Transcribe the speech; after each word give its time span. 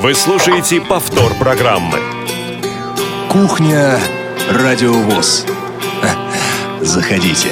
Вы 0.00 0.14
слушаете 0.14 0.80
повтор 0.80 1.34
программы. 1.34 1.98
Кухня 3.28 3.98
Радиовоз. 4.48 5.44
Заходите. 6.80 7.50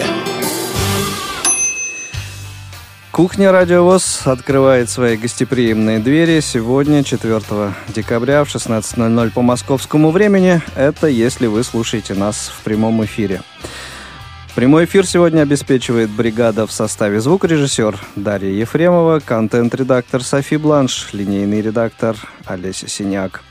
Кухня 3.10 3.50
Радиовоз 3.50 4.22
открывает 4.26 4.88
свои 4.88 5.16
гостеприимные 5.16 5.98
двери 5.98 6.38
сегодня, 6.38 7.02
4 7.02 7.40
декабря 7.88 8.44
в 8.44 8.54
16.00 8.54 9.30
по 9.32 9.42
московскому 9.42 10.12
времени. 10.12 10.62
Это 10.76 11.08
если 11.08 11.48
вы 11.48 11.64
слушаете 11.64 12.14
нас 12.14 12.52
в 12.56 12.62
прямом 12.62 13.04
эфире. 13.04 13.42
Прямой 14.56 14.86
эфир 14.86 15.06
сегодня 15.06 15.42
обеспечивает 15.42 16.08
бригада 16.08 16.66
в 16.66 16.72
составе 16.72 17.20
звукорежиссер 17.20 18.00
Дарья 18.16 18.48
Ефремова, 18.48 19.20
контент-редактор 19.22 20.22
Софи 20.22 20.56
Бланш, 20.56 21.10
линейный 21.12 21.60
редактор 21.60 22.16
Олеся 22.46 22.88
Синяк. 22.88 23.42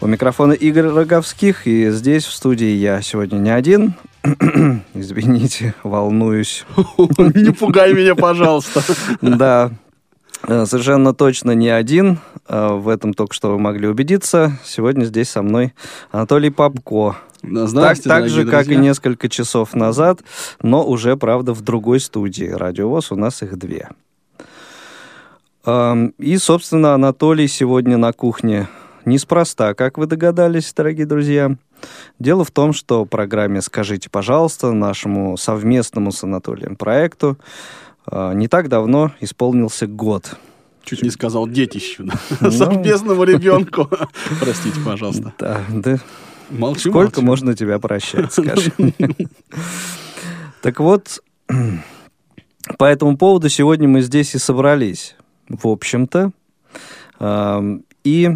У 0.00 0.06
микрофона 0.06 0.52
Игорь 0.52 0.86
Роговских, 0.86 1.66
и 1.66 1.90
здесь, 1.90 2.24
в 2.24 2.32
студии, 2.32 2.68
я 2.68 3.02
сегодня 3.02 3.38
не 3.38 3.50
один. 3.50 3.94
Извините, 4.94 5.74
волнуюсь. 5.82 6.66
Не 7.18 7.52
пугай 7.52 7.92
меня, 7.92 8.14
пожалуйста. 8.14 8.80
Да, 9.20 9.72
э, 10.46 10.66
совершенно 10.66 11.14
точно 11.14 11.50
не 11.50 11.68
один. 11.68 12.20
Э, 12.48 12.68
в 12.74 12.88
этом 12.88 13.12
только 13.12 13.34
что 13.34 13.50
вы 13.50 13.58
могли 13.58 13.88
убедиться. 13.88 14.56
Сегодня 14.64 15.04
здесь 15.04 15.30
со 15.30 15.42
мной 15.42 15.74
Анатолий 16.12 16.50
Попко, 16.50 17.16
так, 17.42 17.98
так 18.00 18.28
же, 18.28 18.44
как 18.44 18.68
и 18.68 18.76
несколько 18.76 19.28
часов 19.28 19.74
назад, 19.74 20.20
но 20.62 20.86
уже, 20.86 21.16
правда, 21.16 21.52
в 21.52 21.60
другой 21.60 22.00
студии. 22.00 22.48
Радиовоз 22.48 23.12
у 23.12 23.16
нас 23.16 23.42
их 23.42 23.56
две. 23.56 23.88
И, 25.66 26.36
собственно, 26.38 26.94
Анатолий 26.94 27.48
сегодня 27.48 27.96
на 27.96 28.12
кухне 28.12 28.68
неспроста, 29.04 29.74
как 29.74 29.98
вы 29.98 30.06
догадались, 30.06 30.72
дорогие 30.74 31.06
друзья. 31.06 31.56
Дело 32.18 32.44
в 32.44 32.50
том, 32.50 32.72
что 32.72 33.04
программе 33.04 33.60
«Скажите, 33.60 34.08
пожалуйста», 34.08 34.72
нашему 34.72 35.36
совместному 35.36 36.12
с 36.12 36.22
Анатолием 36.22 36.76
проекту, 36.76 37.38
а, 38.06 38.32
не 38.32 38.46
так 38.46 38.68
давно 38.68 39.12
исполнился 39.20 39.88
год. 39.88 40.36
Чуть 40.84 41.02
не 41.02 41.10
сказал 41.10 41.48
детищу, 41.48 42.04
да? 42.04 42.14
ну, 42.40 42.50
совместному 42.52 43.24
ребенку. 43.24 43.88
Простите, 44.40 44.78
пожалуйста. 44.84 45.32
Да, 45.38 45.60
да 45.70 45.98
Молчу, 46.58 46.90
Сколько 46.90 47.20
молчу. 47.20 47.22
можно 47.22 47.56
тебя 47.56 47.78
прощать, 47.78 48.32
скажи? 48.32 48.72
Так 50.60 50.80
вот, 50.80 51.22
по 52.78 52.84
этому 52.84 53.16
поводу 53.16 53.48
сегодня 53.48 53.88
мы 53.88 54.02
здесь 54.02 54.34
и 54.34 54.38
собрались, 54.38 55.16
в 55.48 55.66
общем-то. 55.66 56.32
И 58.04 58.30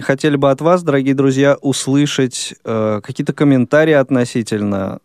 хотели 0.00 0.36
бы 0.36 0.50
от 0.50 0.60
вас, 0.60 0.82
дорогие 0.82 1.14
друзья, 1.14 1.56
услышать 1.60 2.54
э, 2.64 3.00
какие-то 3.02 3.32
комментарии 3.32 3.92
относительно 3.94 4.98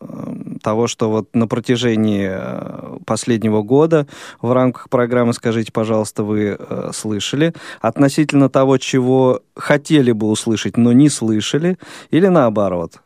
того, 0.66 0.88
что 0.88 1.12
вот 1.12 1.30
на 1.36 1.48
протяжении 1.48 2.28
э, 2.28 2.98
последнего 3.06 3.62
года 3.62 4.08
в 4.42 4.52
рамках 4.52 4.90
программы 4.90 5.34
«Скажите, 5.34 5.72
пожалуйста, 5.72 6.24
вы 6.24 6.58
э, 6.58 6.90
слышали», 6.92 7.54
относительно 7.82 8.50
того, 8.50 8.80
чего 8.80 9.42
хотели 9.56 10.12
бы 10.12 10.28
услышать, 10.28 10.76
но 10.76 10.92
не 10.92 11.10
слышали, 11.10 11.78
или 12.10 12.28
наоборот– 12.28 12.94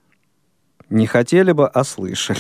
не 0.90 1.06
хотели 1.06 1.52
бы, 1.52 1.68
а 1.68 1.84
слышали. 1.84 2.40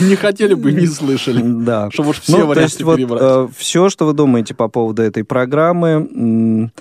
Не 0.00 0.16
хотели 0.16 0.54
бы, 0.54 0.72
не 0.72 0.86
слышали. 0.86 1.42
Да. 1.68 1.90
Чтобы 1.92 2.10
уж 2.10 2.20
все 2.20 2.38
ну, 2.38 2.54
есть 2.54 2.82
вот 2.82 2.98
э, 2.98 3.48
все, 3.56 3.88
что 3.88 4.06
вы 4.06 4.14
думаете 4.14 4.54
по 4.54 4.68
поводу 4.68 5.02
этой 5.02 5.22
программы, 5.22 6.72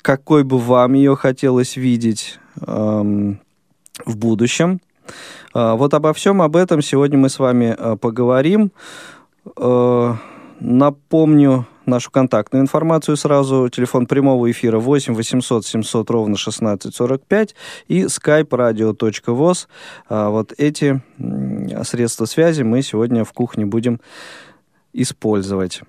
какой 0.00 0.44
бы 0.44 0.58
вам 0.58 0.94
ее 0.94 1.14
хотелось 1.16 1.76
видеть 1.76 2.38
эм, 2.66 3.38
в 4.06 4.16
будущем. 4.16 4.80
Э, 5.54 5.74
вот 5.74 5.94
обо 5.94 6.12
всем 6.12 6.42
об 6.42 6.56
этом 6.56 6.82
сегодня 6.82 7.18
мы 7.18 7.28
с 7.28 7.38
вами 7.38 7.74
э, 7.76 7.96
поговорим. 7.96 8.72
Э, 9.56 10.14
напомню 10.60 11.66
нашу 11.86 12.10
контактную 12.10 12.62
информацию 12.62 13.16
сразу. 13.16 13.68
Телефон 13.68 14.06
прямого 14.06 14.50
эфира 14.50 14.78
8 14.78 15.14
800 15.14 15.66
700 15.66 16.10
ровно 16.10 16.34
1645 16.34 17.54
и 17.88 18.04
skype 18.04 18.48
radio.voz. 18.48 19.68
Вот 20.08 20.54
эти 20.56 21.02
средства 21.84 22.24
связи 22.24 22.62
мы 22.62 22.80
сегодня 22.80 23.24
в 23.24 23.34
кухне 23.34 23.66
будем 23.66 24.00
использовать. 24.94 25.82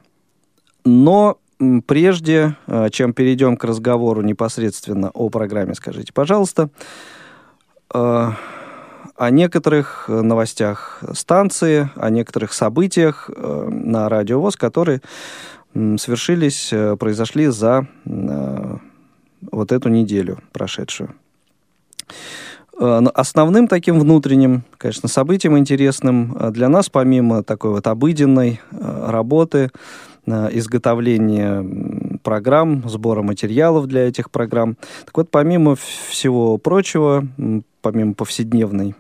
Но 0.84 1.38
прежде 1.86 2.58
чем 2.92 3.14
перейдем 3.14 3.56
к 3.56 3.64
разговору 3.64 4.22
непосредственно 4.22 5.12
о 5.14 5.30
программе, 5.30 5.76
скажите, 5.76 6.12
пожалуйста, 6.12 6.70
о 9.16 9.30
некоторых 9.30 10.10
новостях 10.10 11.02
станции, 11.14 11.90
о 11.96 12.10
некоторых 12.10 12.54
событиях 12.54 13.30
э, 13.34 13.70
на 13.70 14.10
радиовоз, 14.10 14.56
которые 14.56 15.02
свершились, 15.74 16.74
произошли 17.00 17.48
за 17.48 17.86
вот 18.06 19.72
эту 19.74 19.90
неделю 19.90 20.40
прошедшую. 20.54 21.14
Основным 22.78 23.68
таким 23.68 24.00
внутренним, 24.00 24.64
конечно, 24.78 25.10
событием 25.10 25.58
интересным 25.58 26.38
для 26.52 26.70
нас, 26.70 26.90
помимо 26.90 27.44
такой 27.44 27.72
вот 27.72 27.88
обыденной 27.88 28.62
работы, 28.72 29.70
изготовления 30.26 31.66
программ, 32.24 32.88
сбора 32.88 33.22
материалов 33.22 33.88
для 33.88 34.08
этих 34.08 34.32
программ. 34.32 34.78
Так 35.06 35.18
вот, 35.18 35.30
помимо 35.30 35.76
всего 35.76 36.58
прочего, 36.58 37.28
помимо 37.86 38.16
повседневной 38.16 38.96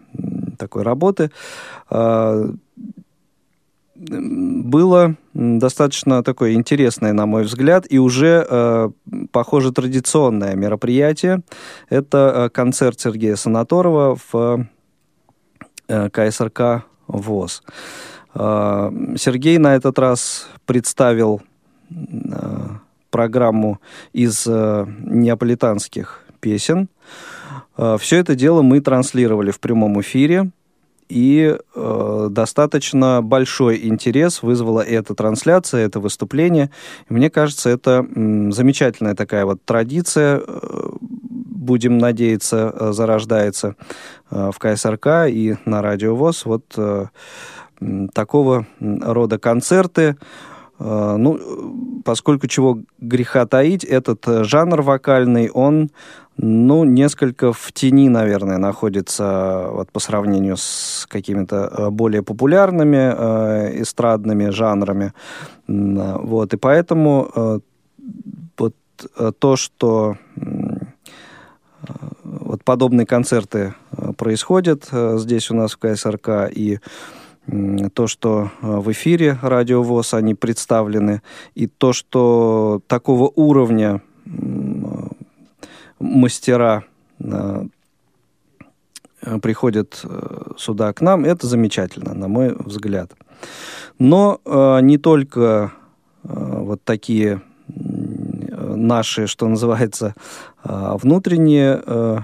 такой 0.59 0.83
работы, 0.83 1.31
а, 1.89 2.51
было 3.95 5.15
достаточно 5.33 6.21
такое 6.21 6.53
интересное, 6.53 7.13
на 7.13 7.25
мой 7.25 7.45
взгляд, 7.45 7.87
и 7.89 7.97
уже, 7.97 8.45
э, 8.47 8.89
похоже, 9.31 9.71
традиционное 9.71 10.53
мероприятие. 10.55 11.41
Это 11.89 12.51
концерт 12.53 12.99
Сергея 12.99 13.37
Санаторова 13.37 14.17
в 14.31 14.67
КСРК 15.87 16.83
ВОЗ. 17.07 17.63
А, 18.33 18.93
Сергей 19.17 19.57
на 19.57 19.75
этот 19.75 19.97
раз 19.97 20.49
представил 20.65 21.41
а, 22.31 22.79
программу 23.09 23.79
из 24.11 24.45
а, 24.47 24.85
неаполитанских 24.99 26.25
песен. 26.41 26.89
Все 27.77 28.17
это 28.17 28.35
дело 28.35 28.61
мы 28.61 28.79
транслировали 28.79 29.51
в 29.51 29.59
прямом 29.59 29.99
эфире, 30.01 30.51
и 31.07 31.55
э, 31.75 32.27
достаточно 32.31 33.21
большой 33.21 33.85
интерес 33.87 34.41
вызвала 34.41 34.81
эта 34.81 35.13
трансляция, 35.13 35.85
это 35.85 35.99
выступление. 35.99 36.71
И 37.09 37.13
мне 37.13 37.29
кажется, 37.29 37.69
это 37.69 38.05
м, 38.15 38.51
замечательная 38.51 39.13
такая 39.13 39.45
вот 39.45 39.63
традиция, 39.63 40.41
э, 40.45 40.89
будем 40.99 41.99
надеяться, 41.99 42.73
э, 42.73 42.91
зарождается 42.91 43.75
э, 44.31 44.51
в 44.51 44.57
КСРК 44.57 45.27
и 45.27 45.57
на 45.65 45.81
Радио 45.83 46.15
ВОЗ. 46.15 46.45
Вот 46.45 46.73
э, 46.77 47.05
такого 48.13 48.65
рода 48.79 49.37
концерты. 49.37 50.01
Э, 50.01 50.54
ну, 50.77 52.01
поскольку 52.05 52.47
чего 52.47 52.79
греха 52.99 53.45
таить, 53.45 53.83
этот 53.83 54.27
э, 54.27 54.43
жанр 54.43 54.81
вокальный, 54.81 55.49
он, 55.49 55.89
ну, 56.37 56.83
несколько 56.83 57.51
в 57.51 57.71
тени, 57.73 58.09
наверное, 58.09 58.57
находится 58.57 59.67
вот 59.71 59.91
по 59.91 59.99
сравнению 59.99 60.55
с 60.57 61.07
какими-то 61.09 61.55
э, 61.55 61.89
более 61.89 62.21
популярными 62.21 63.13
э, 63.17 63.81
эстрадными 63.81 64.49
жанрами. 64.49 65.13
Вот, 65.67 66.53
и 66.53 66.57
поэтому 66.57 67.31
э, 67.35 67.59
вот 68.57 68.75
то, 69.39 69.55
что 69.55 70.17
вот 72.23 72.63
подобные 72.63 73.05
концерты 73.05 73.73
происходят 74.17 74.89
здесь 74.91 75.51
у 75.51 75.55
нас 75.55 75.73
в 75.73 75.77
КСРК, 75.77 76.49
и 76.51 76.79
то, 77.93 78.07
что 78.07 78.51
э, 78.61 78.67
в 78.79 78.91
эфире 78.91 79.37
Радио 79.41 79.83
ВОЗ 79.83 80.15
они 80.15 80.33
представлены, 80.33 81.21
и 81.53 81.67
то, 81.67 81.93
что 81.93 82.81
такого 82.87 83.31
уровня 83.35 84.01
мастера 85.99 86.83
э, 87.19 87.65
приходят 89.41 90.01
э, 90.03 90.51
сюда 90.57 90.91
к 90.93 91.01
нам, 91.01 91.25
это 91.25 91.47
замечательно, 91.47 92.13
на 92.13 92.27
мой 92.27 92.55
взгляд. 92.57 93.11
Но 93.97 94.41
не 94.81 94.97
только 94.97 95.71
вот 96.23 96.83
такие 96.83 97.41
наши, 97.69 99.25
что 99.25 99.47
называется, 99.47 100.15
внутренние 100.65 101.81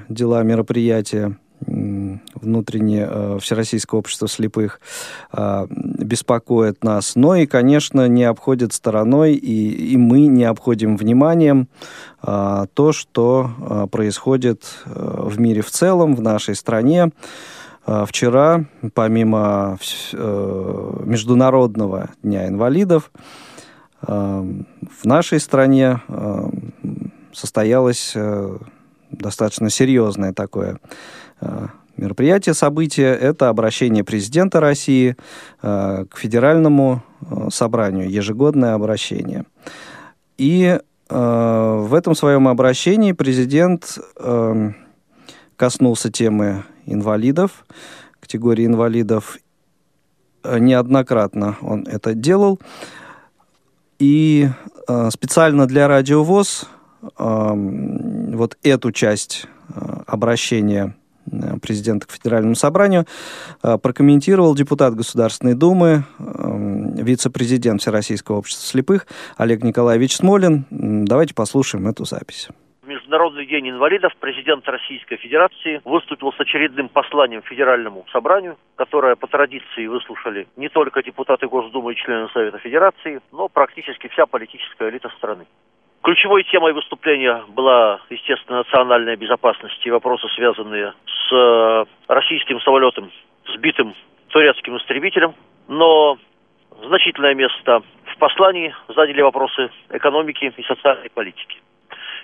дела, 0.09 0.43
мероприятия 0.43 1.37
внутреннее 1.67 3.39
Всероссийское 3.39 3.99
общество 3.99 4.27
слепых 4.27 4.79
беспокоит 5.69 6.83
нас. 6.83 7.15
Но 7.15 7.35
и, 7.35 7.45
конечно, 7.45 8.07
не 8.07 8.23
обходит 8.23 8.73
стороной, 8.73 9.33
и, 9.33 9.93
и 9.93 9.97
мы 9.97 10.27
не 10.27 10.43
обходим 10.45 10.97
вниманием 10.97 11.67
то, 12.21 12.91
что 12.91 13.87
происходит 13.91 14.63
в 14.85 15.39
мире 15.39 15.61
в 15.61 15.69
целом, 15.69 16.15
в 16.15 16.21
нашей 16.21 16.55
стране. 16.55 17.11
Вчера, 17.85 18.65
помимо 18.93 19.77
Международного 20.13 22.09
дня 22.21 22.47
инвалидов, 22.47 23.11
в 24.01 25.05
нашей 25.05 25.39
стране 25.39 26.01
состоялось 27.33 28.13
э, 28.15 28.57
достаточно 29.11 29.69
серьезное 29.69 30.33
такое 30.33 30.73
э, 30.73 30.77
мероприятие, 31.97 32.53
событие. 32.53 33.15
Это 33.15 33.49
обращение 33.49 34.03
президента 34.03 34.59
России 34.59 35.15
э, 35.61 36.05
к 36.09 36.17
федеральному 36.17 37.03
собранию, 37.51 38.09
ежегодное 38.09 38.73
обращение. 38.73 39.45
И 40.37 40.79
в 41.07 41.93
этом 41.93 42.15
своем 42.15 42.47
обращении 42.47 43.11
президент 43.11 43.99
коснулся 45.55 46.09
темы 46.09 46.63
инвалидов, 46.85 47.65
категории 48.19 48.65
инвалидов. 48.65 49.37
Неоднократно 50.43 51.57
он 51.61 51.85
это 51.85 52.15
делал. 52.15 52.59
И 53.99 54.49
специально 55.09 55.67
для 55.67 55.87
Радио 55.87 56.23
ВОЗ 56.23 56.67
вот 57.17 58.57
эту 58.63 58.91
часть 58.91 59.47
обращения 60.07 60.95
э, 60.95 61.00
президента 61.61 62.07
к 62.07 62.11
Федеральному 62.11 62.55
собранию 62.55 63.05
а, 63.61 63.77
прокомментировал 63.77 64.55
депутат 64.55 64.95
Государственной 64.95 65.55
Думы, 65.55 66.03
вице-президент 66.19 67.81
Всероссийского 67.81 68.37
общества 68.37 68.67
слепых 68.67 69.07
Олег 69.37 69.63
Николаевич 69.63 70.15
Смолин. 70.15 70.65
Давайте 70.69 71.33
послушаем 71.33 71.87
эту 71.87 72.05
запись. 72.05 72.49
Международный 73.11 73.45
день 73.45 73.69
инвалидов 73.69 74.13
президент 74.19 74.67
Российской 74.67 75.17
Федерации 75.17 75.81
выступил 75.85 76.31
с 76.33 76.39
очередным 76.39 76.89
посланием 76.89 77.41
Федеральному 77.41 78.05
собранию, 78.11 78.57
которое 78.75 79.15
по 79.15 79.27
традиции 79.27 79.85
выслушали 79.85 80.47
не 80.55 80.69
только 80.69 81.03
депутаты 81.03 81.47
Госдумы 81.47 81.93
и 81.93 81.95
члены 81.95 82.29
Совета 82.33 82.57
Федерации, 82.59 83.19
но 83.31 83.47
практически 83.49 84.07
вся 84.07 84.25
политическая 84.25 84.89
элита 84.89 85.09
страны. 85.17 85.45
Ключевой 86.03 86.43
темой 86.45 86.73
выступления 86.73 87.43
была, 87.49 87.99
естественно, 88.09 88.59
национальная 88.59 89.15
безопасность 89.15 89.85
и 89.85 89.91
вопросы, 89.91 90.27
связанные 90.29 90.93
с 91.05 91.31
э, 91.31 91.85
российским 92.07 92.59
самолетом, 92.61 93.11
сбитым 93.53 93.93
турецким 94.29 94.77
истребителем. 94.77 95.35
Но 95.67 96.17
значительное 96.83 97.35
место 97.35 97.83
в 98.05 98.17
послании 98.17 98.73
заняли 98.87 99.21
вопросы 99.21 99.69
экономики 99.91 100.51
и 100.57 100.63
социальной 100.63 101.11
политики. 101.11 101.61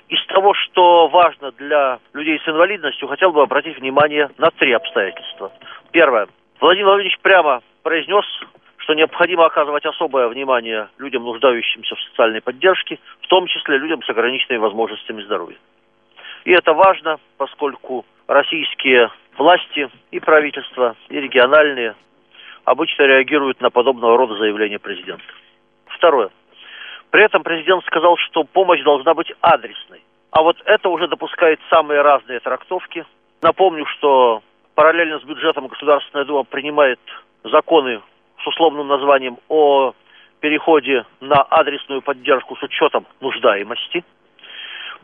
Из 0.10 0.26
того, 0.26 0.56
что 0.56 1.08
важно 1.10 1.52
для 1.52 2.00
людей 2.14 2.40
с 2.40 2.48
инвалидностью, 2.48 3.08
хотел 3.08 3.32
бы 3.32 3.44
обратить 3.44 3.78
внимание 3.78 4.32
на 4.40 4.50
три 4.50 4.72
обстоятельства. 4.72 5.52
Первое. 5.92 6.28
Владимир 6.60 6.88
Владимирович 6.88 7.20
прямо 7.20 7.62
произнес 7.84 8.26
что 8.88 8.94
необходимо 8.94 9.46
оказывать 9.46 9.86
особое 9.86 10.30
внимание 10.30 10.88
людям, 10.98 11.26
нуждающимся 11.26 11.94
в 11.94 12.02
социальной 12.04 12.40
поддержке, 12.40 13.00
в 13.20 13.28
том 13.28 13.46
числе 13.48 13.78
людям 13.78 14.02
с 14.02 14.10
ограниченными 14.10 14.62
возможностями 14.62 15.24
здоровья. 15.24 15.58
И 16.46 16.54
это 16.54 16.72
важно, 16.72 17.18
поскольку 17.36 18.06
российские 18.28 19.12
власти 19.38 19.90
и 20.12 20.22
правительства, 20.22 20.96
и 21.10 21.20
региональные 21.20 21.96
обычно 22.64 23.04
реагируют 23.04 23.60
на 23.60 23.72
подобного 23.72 24.18
рода 24.18 24.36
заявления 24.36 24.80
президента. 24.80 25.26
Второе. 25.88 26.30
При 27.12 27.26
этом 27.26 27.44
президент 27.44 27.84
сказал, 27.88 28.16
что 28.16 28.46
помощь 28.46 28.82
должна 28.84 29.14
быть 29.14 29.34
адресной. 29.42 30.02
А 30.32 30.44
вот 30.44 30.62
это 30.64 30.88
уже 30.88 31.10
допускает 31.10 31.60
самые 31.70 32.00
разные 32.04 32.40
трактовки. 32.40 33.06
Напомню, 33.42 33.86
что 33.86 34.44
параллельно 34.76 35.20
с 35.20 35.24
бюджетом 35.24 35.68
Государственная 35.68 36.24
Дума 36.24 36.44
принимает 36.44 37.00
законы 37.44 38.00
с 38.44 38.48
условным 38.48 38.88
названием 38.88 39.38
о 39.50 39.94
переходе 40.40 41.06
на 41.20 41.42
адресную 41.42 42.02
поддержку 42.02 42.56
с 42.56 42.64
учетом 42.64 43.06
нуждаемости. 43.22 44.04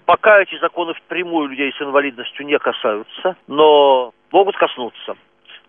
Пока 0.06 0.41
эти 0.41 0.59
законы 0.59 0.94
впрямую 0.94 1.47
людей 1.47 1.74
с 1.74 1.81
инвалидностью 1.81 2.45
не 2.45 2.59
касаются, 2.59 3.35
но 3.47 4.13
могут 4.31 4.57
коснуться. 4.57 5.15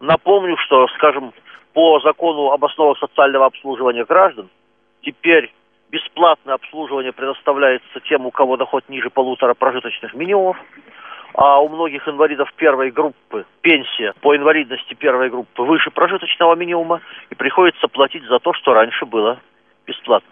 Напомню, 0.00 0.56
что, 0.58 0.88
скажем, 0.88 1.32
по 1.72 2.00
закону 2.00 2.50
об 2.50 2.64
основах 2.64 2.98
социального 2.98 3.46
обслуживания 3.46 4.04
граждан 4.04 4.48
теперь 5.02 5.52
бесплатное 5.90 6.54
обслуживание 6.54 7.12
предоставляется 7.12 8.00
тем, 8.08 8.26
у 8.26 8.30
кого 8.30 8.56
доход 8.56 8.84
ниже 8.88 9.10
полутора 9.10 9.54
прожиточных 9.54 10.14
минимумов 10.14 10.56
а 11.34 11.60
у 11.60 11.68
многих 11.68 12.08
инвалидов 12.08 12.52
первой 12.56 12.90
группы 12.90 13.44
пенсия 13.60 14.14
по 14.20 14.36
инвалидности 14.36 14.94
первой 14.94 15.30
группы 15.30 15.62
выше 15.62 15.90
прожиточного 15.90 16.54
минимума, 16.54 17.00
и 17.30 17.34
приходится 17.34 17.88
платить 17.88 18.24
за 18.24 18.38
то, 18.38 18.52
что 18.54 18.72
раньше 18.72 19.04
было 19.04 19.40
бесплатно. 19.86 20.30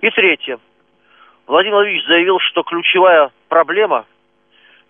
И 0.00 0.10
третье. 0.10 0.58
Владимир 1.46 1.76
Владимирович 1.76 2.06
заявил, 2.06 2.38
что 2.38 2.62
ключевая 2.62 3.30
проблема 3.48 4.06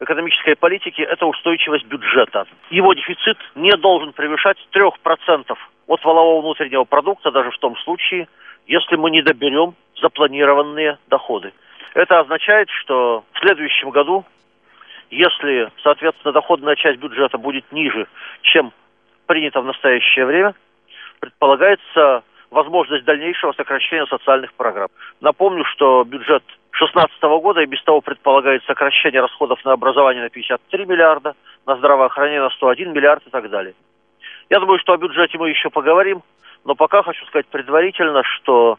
экономической 0.01 0.55
политики– 0.55 1.01
это 1.03 1.27
устойчивость 1.27 1.87
бюджета. 1.87 2.47
Его 2.71 2.93
дефицит 2.93 3.39
не 3.55 3.73
должен 3.77 4.13
превышать 4.13 4.59
3% 4.73 5.57
от 5.87 6.05
валового 6.05 6.43
внутреннего 6.43 6.85
продукта, 6.85 7.31
даже 7.31 7.51
в 7.51 7.59
том 7.59 7.77
случае, 7.79 8.29
если 8.67 8.97
мы 8.97 9.11
не 9.11 9.23
доберем 9.23 9.75
запланированные 10.01 10.99
доходы. 11.09 11.53
Это 11.95 12.21
означает, 12.21 12.69
что 12.71 13.25
в 13.33 13.39
следующем 13.41 13.91
году 13.91 14.25
если, 15.11 15.71
соответственно, 15.83 16.33
доходная 16.33 16.77
часть 16.77 16.99
бюджета 16.99 17.39
будет 17.39 17.71
ниже, 17.73 18.07
чем 18.43 18.73
принято 19.27 19.61
в 19.61 19.67
настоящее 19.67 20.27
время, 20.27 20.55
предполагается 21.21 22.23
возможность 22.51 23.05
дальнейшего 23.05 23.53
сокращения 23.53 24.07
социальных 24.07 24.53
программ. 24.55 24.89
Напомню, 25.21 25.65
что 25.65 26.05
бюджет 26.05 26.43
2016 26.73 27.23
года 27.43 27.61
и 27.61 27.67
без 27.67 27.83
того 27.83 28.01
предполагает 28.01 28.63
сокращение 28.65 29.21
расходов 29.21 29.63
на 29.65 29.73
образование 29.73 30.23
на 30.23 30.31
53 30.31 30.87
миллиарда, 30.87 31.35
на 31.67 31.77
здравоохранение 31.77 32.41
на 32.41 32.51
101 32.51 32.93
миллиард 32.93 33.27
и 33.27 33.31
так 33.31 33.51
далее. 33.51 33.75
Я 34.49 34.61
думаю, 34.61 34.79
что 34.79 34.93
о 34.93 34.99
бюджете 34.99 35.37
мы 35.39 35.51
еще 35.51 35.71
поговорим, 35.71 36.23
но 36.65 36.75
пока 36.75 37.03
хочу 37.03 37.25
сказать 37.27 37.47
предварительно, 37.47 38.23
что 38.25 38.79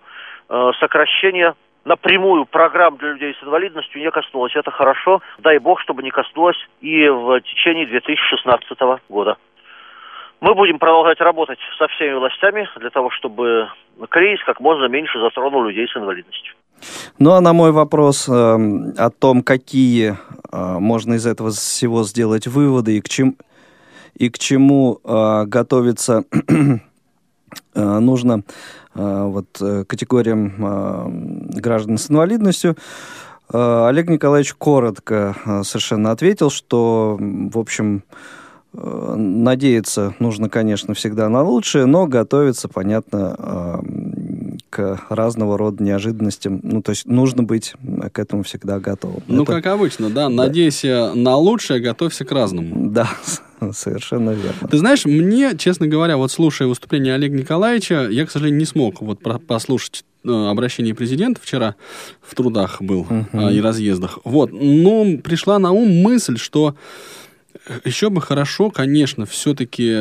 э, 0.49 0.71
сокращение 0.79 1.53
напрямую 1.85 2.45
программ 2.45 2.97
для 2.97 3.13
людей 3.13 3.35
с 3.39 3.43
инвалидностью 3.43 4.01
не 4.01 4.11
коснулось. 4.11 4.55
Это 4.55 4.71
хорошо. 4.71 5.21
Дай 5.39 5.59
бог, 5.59 5.79
чтобы 5.81 6.03
не 6.03 6.11
коснулось 6.11 6.57
и 6.81 7.07
в 7.07 7.41
течение 7.41 7.85
2016 7.85 8.79
года. 9.09 9.37
Мы 10.41 10.55
будем 10.55 10.79
продолжать 10.79 11.19
работать 11.19 11.59
со 11.77 11.87
всеми 11.87 12.13
властями 12.13 12.67
для 12.79 12.89
того, 12.89 13.09
чтобы 13.11 13.67
кризис 14.09 14.43
как 14.45 14.61
можно 14.61 14.85
меньше 14.85 15.19
затронул 15.19 15.63
людей 15.63 15.87
с 15.87 15.97
инвалидностью. 15.97 16.53
Ну 17.17 17.31
а 17.31 17.41
на 17.41 17.51
мой 17.51 17.73
вопрос 17.73 18.29
э, 18.29 18.31
о 18.31 19.09
том, 19.09 19.43
какие 19.43 20.11
э, 20.11 20.79
можно 20.79 21.15
из 21.15 21.25
этого 21.25 21.49
всего 21.49 22.03
сделать 22.03 22.47
выводы 22.47 22.97
и 22.97 23.01
к, 23.01 23.09
чем, 23.09 23.35
и 24.15 24.29
к 24.29 24.39
чему 24.39 24.99
э, 25.03 25.43
готовиться 25.45 26.23
э, 26.31 26.53
нужно 27.79 28.43
Э, 28.95 29.23
вот, 29.25 29.57
э, 29.61 29.83
категориям 29.87 30.53
э, 30.59 31.59
граждан 31.59 31.97
с 31.97 32.09
инвалидностью, 32.09 32.75
Олег 33.51 34.09
Николаевич 34.09 34.53
коротко 34.53 35.35
совершенно 35.63 36.11
ответил, 36.11 36.51
что, 36.51 37.17
в 37.19 37.57
общем, 37.57 38.03
надеяться 38.73 40.13
нужно, 40.19 40.49
конечно, 40.49 40.93
всегда 40.93 41.29
на 41.29 41.41
лучшее, 41.41 41.87
но 41.87 42.05
готовиться, 42.05 42.67
понятно, 42.67 43.81
к 44.69 45.01
разного 45.09 45.57
рода 45.57 45.83
неожиданностям. 45.83 46.59
Ну, 46.61 46.83
то 46.83 46.91
есть 46.91 47.07
нужно 47.07 47.41
быть 47.41 47.73
к 48.13 48.19
этому 48.19 48.43
всегда 48.43 48.79
готовым. 48.79 49.23
Ну, 49.25 49.41
Это... 49.41 49.53
как 49.53 49.65
обычно, 49.65 50.11
да. 50.11 50.29
Надейся 50.29 51.11
да. 51.15 51.19
на 51.19 51.35
лучшее, 51.35 51.79
готовься 51.79 52.25
к 52.25 52.31
разному. 52.31 52.91
Да, 52.91 53.09
совершенно 53.73 54.31
верно. 54.31 54.67
Ты 54.69 54.77
знаешь, 54.77 55.05
мне, 55.05 55.57
честно 55.57 55.87
говоря, 55.87 56.17
вот 56.17 56.31
слушая 56.31 56.67
выступление 56.67 57.15
Олега 57.15 57.37
Николаевича, 57.37 58.07
я, 58.09 58.25
к 58.25 58.31
сожалению, 58.31 58.59
не 58.59 58.65
смог 58.65 59.01
вот 59.01 59.19
послушать 59.47 60.03
э, 60.23 60.29
обращение 60.29 60.95
президента 60.95 61.41
вчера 61.41 61.75
в 62.21 62.35
трудах 62.35 62.81
был 62.81 63.05
uh-huh. 63.09 63.53
и 63.53 63.61
разъездах. 63.61 64.19
Вот, 64.23 64.51
но 64.51 65.17
пришла 65.17 65.59
на 65.59 65.71
ум 65.71 66.01
мысль, 66.01 66.37
что 66.37 66.75
еще 67.83 68.09
бы 68.09 68.21
хорошо, 68.21 68.69
конечно, 68.71 69.25
все-таки 69.25 69.95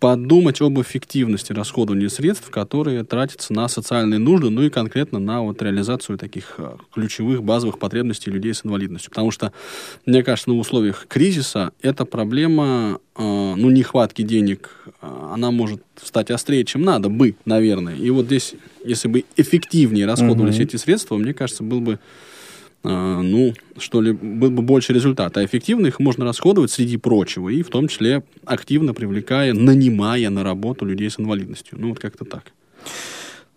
подумать 0.00 0.60
об 0.60 0.80
эффективности 0.80 1.52
расходования 1.52 2.08
средств, 2.08 2.50
которые 2.50 3.04
тратятся 3.04 3.52
на 3.52 3.68
социальные 3.68 4.18
нужды, 4.18 4.50
ну 4.50 4.62
и 4.62 4.70
конкретно 4.70 5.18
на 5.18 5.40
вот 5.40 5.62
реализацию 5.62 6.18
таких 6.18 6.54
э, 6.58 6.76
ключевых 6.92 7.42
базовых 7.42 7.78
потребностей 7.78 8.30
людей 8.30 8.52
с 8.52 8.64
инвалидностью. 8.64 9.10
Потому 9.10 9.30
что, 9.30 9.52
мне 10.04 10.22
кажется, 10.22 10.50
ну, 10.50 10.56
в 10.56 10.60
условиях 10.60 11.06
кризиса 11.08 11.72
эта 11.80 12.04
проблема, 12.04 12.98
э, 13.16 13.22
ну, 13.22 13.70
нехватки 13.70 14.22
денег, 14.22 14.70
э, 15.00 15.30
она 15.32 15.50
может 15.50 15.82
стать 16.02 16.30
острее, 16.30 16.64
чем 16.64 16.82
надо 16.82 17.08
бы, 17.08 17.36
наверное. 17.44 17.96
И 17.96 18.10
вот 18.10 18.26
здесь, 18.26 18.54
если 18.84 19.08
бы 19.08 19.24
эффективнее 19.36 20.06
расходовались 20.06 20.56
mm-hmm. 20.56 20.64
эти 20.64 20.76
средства, 20.76 21.16
мне 21.16 21.32
кажется, 21.32 21.62
был 21.62 21.80
бы 21.80 21.98
ну, 22.84 23.54
что 23.78 24.00
ли, 24.02 24.12
был 24.12 24.50
бы 24.50 24.62
больше 24.62 24.92
результата. 24.92 25.40
А 25.40 25.44
эффективно 25.44 25.86
их 25.86 26.00
можно 26.00 26.24
расходовать 26.24 26.70
среди 26.70 26.96
прочего, 26.96 27.48
и 27.48 27.62
в 27.62 27.68
том 27.68 27.88
числе 27.88 28.22
активно 28.44 28.94
привлекая, 28.94 29.52
нанимая 29.54 30.30
на 30.30 30.44
работу 30.44 30.84
людей 30.84 31.10
с 31.10 31.18
инвалидностью. 31.18 31.78
Ну, 31.80 31.88
вот 31.88 31.98
как-то 31.98 32.24
так. 32.24 32.52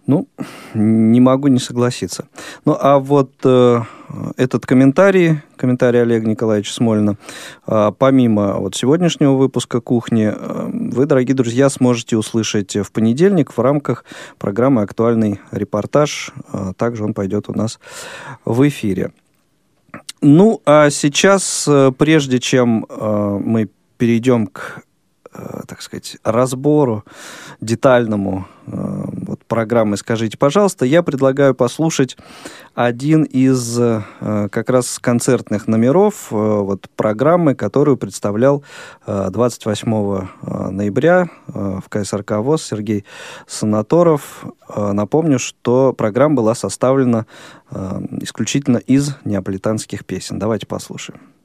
Ну, 0.08 0.28
не 0.74 1.20
могу 1.20 1.50
не 1.50 1.60
согласиться. 1.60 2.28
Ну, 2.64 2.78
а 2.80 2.98
вот 2.98 3.32
э, 3.44 3.82
этот 4.38 4.66
комментарий, 4.66 5.42
комментарий 5.58 6.02
Олега 6.02 6.28
Николаевича 6.30 6.74
Смолина, 6.74 7.18
э, 7.68 7.92
помимо 7.98 8.54
вот 8.54 8.74
сегодняшнего 8.74 9.34
выпуска 9.34 9.82
«Кухни», 9.82 10.34
э, 10.34 10.70
вы, 10.72 11.06
дорогие 11.06 11.36
друзья, 11.36 11.70
сможете 11.70 12.16
услышать 12.16 12.78
в 12.78 12.92
понедельник 12.94 13.52
в 13.52 13.60
рамках 13.60 14.06
программы 14.40 14.82
«Актуальный 14.82 15.42
репортаж». 15.52 16.32
Э, 16.54 16.72
также 16.78 17.04
он 17.04 17.14
пойдет 17.14 17.50
у 17.50 17.54
нас 17.54 17.78
в 18.46 18.66
эфире. 18.66 19.12
Ну, 20.22 20.62
а 20.66 20.90
сейчас, 20.90 21.66
э, 21.68 21.92
прежде 21.98 22.40
чем 22.40 22.86
э, 22.90 23.40
мы 23.44 23.68
перейдем 23.98 24.48
к 24.48 24.84
так 25.68 25.82
сказать, 25.82 26.18
разбору 26.24 27.04
детальному 27.62 28.48
э, 28.66 28.72
вот, 28.72 29.44
программы 29.46 29.98
«Скажите, 29.98 30.38
пожалуйста», 30.38 30.86
я 30.86 31.04
предлагаю 31.04 31.54
послушать 31.54 32.18
один 32.76 33.24
из 33.24 33.80
э, 33.80 34.02
как 34.52 34.70
раз 34.70 35.00
концертных 35.00 35.68
номеров 35.68 36.32
вот, 36.32 36.90
программы, 36.96 37.56
которую 37.56 37.98
представлял 37.98 38.64
28 39.06 40.28
ноября 40.72 41.30
в 41.48 41.84
КСРК 41.90 42.32
ВОЗ 42.38 42.64
Сергей 42.64 43.06
Санаторов. 43.48 44.46
Напомню, 44.76 45.40
что 45.40 45.94
программа 45.94 46.36
была 46.36 46.56
составлена 46.56 47.26
исключительно 48.22 48.78
из 48.78 49.16
неаполитанских 49.26 50.06
песен. 50.06 50.40
Давайте 50.40 50.66
послушаем. 50.68 51.37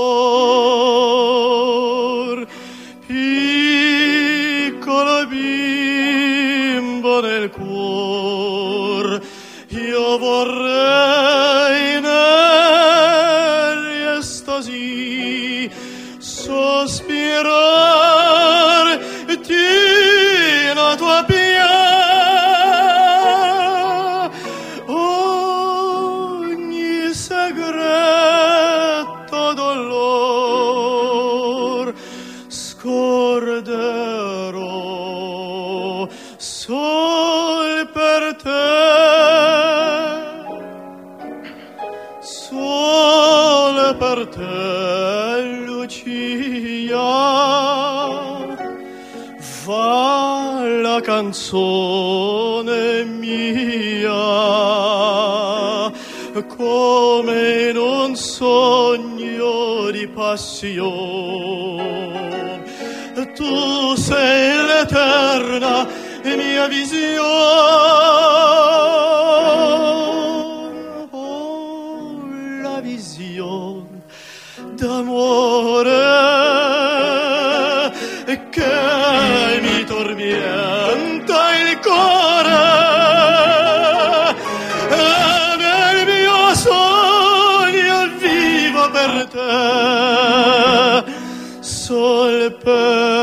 Piccolo 3.06 4.46
bimbo 5.26 7.20
nel 7.20 7.50
cuor, 7.50 9.20
io 9.68 10.18
vorrei 10.18 11.89
canzone 51.50 53.04
mia, 53.04 54.12
come 56.46 57.70
in 57.70 57.76
un 57.76 58.14
sogno 58.14 59.90
di 59.90 60.06
passione. 60.06 61.08
Tu 63.34 63.96
sei 63.96 64.64
l'eterna 64.64 65.86
mia 66.22 66.68
visione. 66.68 67.70
Кухня 92.62 93.19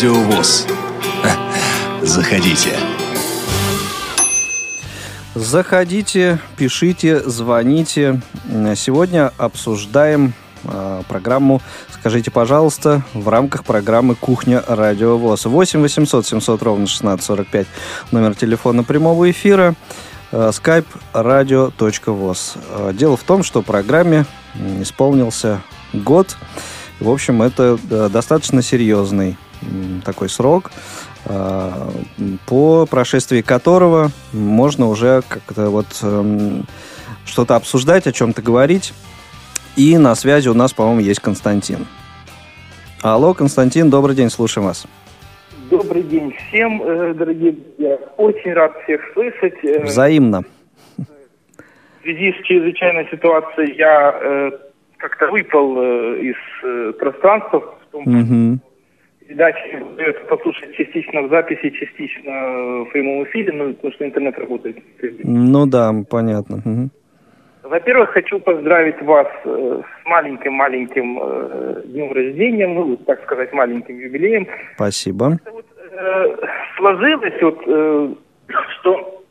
Радиовоз. 0.00 0.66
Заходите. 2.00 2.70
Заходите, 5.34 6.38
пишите, 6.56 7.20
звоните. 7.28 8.22
Сегодня 8.76 9.30
обсуждаем 9.36 10.32
э, 10.64 11.02
программу 11.06 11.60
«Скажите, 11.92 12.30
пожалуйста» 12.30 13.02
в 13.12 13.28
рамках 13.28 13.64
программы 13.64 14.14
«Кухня 14.14 14.64
Радио 14.66 15.18
ВОЗ». 15.18 15.44
8 15.44 15.82
800 15.82 16.26
700 16.26 16.62
ровно 16.62 16.84
1645 16.84 17.66
номер 18.10 18.34
телефона 18.34 18.82
прямого 18.82 19.30
эфира 19.30 19.74
skype 20.32 20.86
radio.voz. 21.12 22.94
Дело 22.94 23.18
в 23.18 23.22
том, 23.24 23.42
что 23.42 23.60
программе 23.60 24.24
исполнился 24.80 25.60
год. 25.92 26.38
В 27.00 27.10
общем, 27.10 27.42
это 27.42 27.78
достаточно 28.08 28.62
серьезный 28.62 29.36
такой 30.04 30.28
срок, 30.28 30.70
а, 31.26 31.90
по 32.46 32.86
прошествии 32.86 33.42
которого 33.42 34.10
можно 34.32 34.88
уже 34.88 35.22
как-то 35.28 35.70
вот 35.70 35.86
эм, 36.02 36.64
что-то 37.26 37.56
обсуждать, 37.56 38.06
о 38.06 38.12
чем-то 38.12 38.42
говорить. 38.42 38.92
И 39.76 39.96
на 39.98 40.14
связи 40.14 40.48
у 40.48 40.54
нас, 40.54 40.72
по-моему, 40.72 41.00
есть 41.00 41.20
Константин. 41.20 41.86
Алло, 43.02 43.34
Константин, 43.34 43.90
добрый 43.90 44.14
день, 44.16 44.30
слушаем 44.30 44.66
вас. 44.66 44.86
Добрый 45.70 46.02
день 46.02 46.34
всем, 46.34 46.82
э, 46.82 47.14
дорогие 47.14 47.52
друзья. 47.52 47.98
Очень 48.16 48.52
рад 48.54 48.72
всех 48.82 49.00
слышать. 49.12 49.54
Э, 49.62 49.84
Взаимно. 49.84 50.42
В 50.96 52.02
связи 52.02 52.32
с 52.32 52.46
чрезвычайной 52.46 53.08
ситуацией 53.10 53.76
я 53.76 54.18
э, 54.20 54.50
как-то 54.96 55.30
выпал 55.30 55.80
из 56.16 56.36
пространства 56.98 57.60
в 57.60 57.92
том 57.92 58.02
Мгм. 58.04 58.60
Передаче 59.30 59.78
удается 59.78 60.24
послушать 60.24 60.74
частично 60.74 61.22
в 61.22 61.30
записи, 61.30 61.70
частично 61.70 62.84
в 62.84 62.90
прямом 62.92 63.24
эфире, 63.24 63.52
ну, 63.52 63.74
потому 63.74 63.92
что 63.94 64.04
интернет 64.04 64.38
работает. 64.38 64.76
Ну 65.22 65.66
да, 65.66 65.92
понятно. 66.10 66.90
Во-первых, 67.62 68.10
хочу 68.10 68.40
поздравить 68.40 69.00
вас 69.02 69.28
э, 69.44 69.82
с 69.82 70.06
маленьким-маленьким 70.08 71.18
э, 71.22 71.82
днем 71.84 72.12
рождения, 72.12 72.66
ну, 72.66 72.96
так 72.96 73.22
сказать, 73.22 73.52
маленьким 73.52 73.96
юбилеем. 73.96 74.48
Спасибо. 74.74 75.38
Э, 75.92 76.36
сложилось 76.76 77.40
вот, 77.40 77.62
э, 77.66 78.08
что 78.80 79.22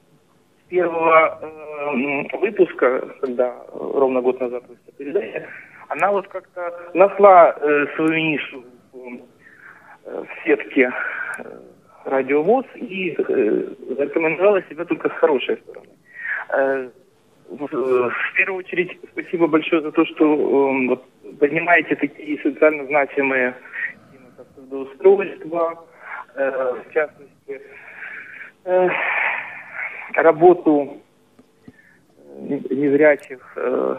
с 0.64 0.70
первого 0.70 1.40
э, 1.42 2.38
выпуска, 2.38 3.02
когда 3.20 3.54
ровно 3.74 4.22
год 4.22 4.40
назад 4.40 4.64
вышла 4.70 4.94
передача, 4.98 5.46
она 5.90 6.12
вот 6.12 6.28
как-то 6.30 6.72
нашла 6.94 7.54
э, 7.60 7.88
свою 7.98 8.14
нишу 8.14 8.64
в 10.10 10.28
сетке 10.46 10.92
э, 11.38 11.44
радиовоз 12.06 12.66
и 12.76 13.16
э, 13.18 13.74
зарекомендовала 13.98 14.62
себя 14.64 14.86
только 14.86 15.10
с 15.10 15.14
хорошей 15.14 15.58
стороны. 15.58 15.90
Э, 16.50 16.90
в, 17.50 17.64
э, 17.64 18.12
первую 18.36 18.60
очередь, 18.60 18.98
спасибо 19.12 19.48
большое 19.48 19.82
за 19.82 19.92
то, 19.92 20.06
что 20.06 20.26
э, 20.26 20.88
вот, 20.88 21.04
поднимаете 21.40 21.96
такие 21.96 22.40
социально 22.42 22.86
значимые 22.86 23.56
э, 26.36 26.74
в 26.88 26.94
частности, 26.94 27.62
э, 28.66 28.90
работу 30.16 30.98
э, 31.68 32.60
незрячих 32.70 33.54
э, 33.56 33.96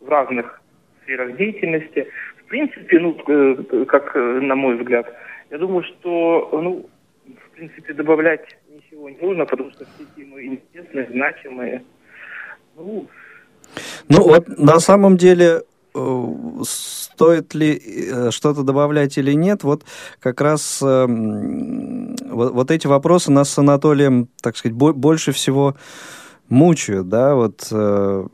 в 0.00 0.08
разных 0.08 0.60
сферах 1.02 1.36
деятельности. 1.36 2.08
В 2.38 2.44
принципе, 2.48 2.98
ну, 2.98 3.16
э, 3.26 3.84
как 3.86 4.14
э, 4.16 4.18
на 4.18 4.54
мой 4.54 4.76
взгляд, 4.76 5.06
я 5.50 5.58
думаю, 5.58 5.84
что, 5.84 6.48
ну, 6.52 6.86
в 7.26 7.50
принципе, 7.56 7.92
добавлять 7.92 8.44
ничего 8.68 9.10
не 9.10 9.16
нужно, 9.16 9.44
потому 9.46 9.70
что 9.70 9.84
все 9.84 10.04
темы 10.16 10.44
интересные, 10.44 11.08
значимые. 11.10 11.82
Ну, 12.76 13.06
Ну 14.08 14.22
вот 14.22 14.48
на 14.58 14.80
самом 14.80 15.16
деле 15.16 15.62
э, 15.94 16.26
стоит 16.62 17.54
ли 17.54 17.80
э, 17.82 18.30
что-то 18.30 18.62
добавлять 18.62 19.18
или 19.18 19.32
нет, 19.32 19.64
вот 19.64 19.84
как 20.20 20.40
раз 20.40 20.80
э, 20.82 21.06
вот, 21.06 22.52
вот 22.52 22.70
эти 22.70 22.86
вопросы 22.86 23.30
нас 23.32 23.50
с 23.50 23.58
Анатолием, 23.58 24.28
так 24.42 24.56
сказать, 24.56 24.76
бо- 24.76 24.92
больше 24.92 25.32
всего 25.32 25.74
мучают, 26.48 27.08
да, 27.08 27.34
вот 27.34 27.68
э, 27.70 28.26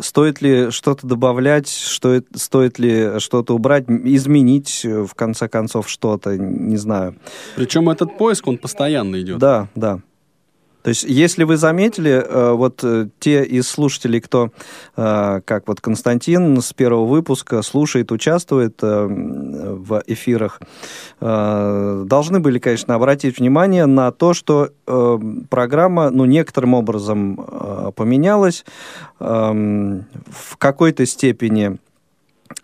стоит 0.00 0.40
ли 0.42 0.70
что-то 0.70 1.06
добавлять, 1.06 1.68
что, 1.68 2.22
стоит 2.34 2.78
ли 2.78 3.18
что-то 3.18 3.54
убрать, 3.54 3.84
изменить 3.88 4.82
э, 4.84 5.02
в 5.04 5.14
конце 5.14 5.48
концов 5.48 5.88
что-то, 5.88 6.36
не 6.36 6.76
знаю. 6.76 7.16
Причем 7.56 7.88
этот 7.90 8.16
поиск, 8.18 8.46
он 8.46 8.58
постоянно 8.58 9.20
идет. 9.20 9.38
Да, 9.38 9.68
да. 9.74 10.00
То 10.84 10.90
есть, 10.90 11.04
если 11.04 11.44
вы 11.44 11.56
заметили, 11.56 12.10
э, 12.12 12.52
вот 12.52 12.80
э, 12.84 13.08
те 13.18 13.42
из 13.42 13.66
слушателей, 13.66 14.20
кто, 14.20 14.50
э, 14.98 15.40
как 15.42 15.66
вот 15.66 15.80
Константин 15.80 16.60
с 16.60 16.74
первого 16.74 17.06
выпуска 17.06 17.62
слушает, 17.62 18.12
участвует 18.12 18.82
в 18.82 20.02
эфирах, 20.06 20.60
должны 21.20 22.40
были, 22.40 22.58
конечно, 22.58 22.94
обратить 22.94 23.38
внимание 23.38 23.86
на 23.86 24.12
то, 24.12 24.34
что 24.34 24.70
программа, 25.48 26.10
ну, 26.10 26.24
некоторым 26.26 26.74
образом 26.74 27.92
поменялась. 27.96 28.64
В 29.18 30.56
какой-то 30.58 31.06
степени 31.06 31.78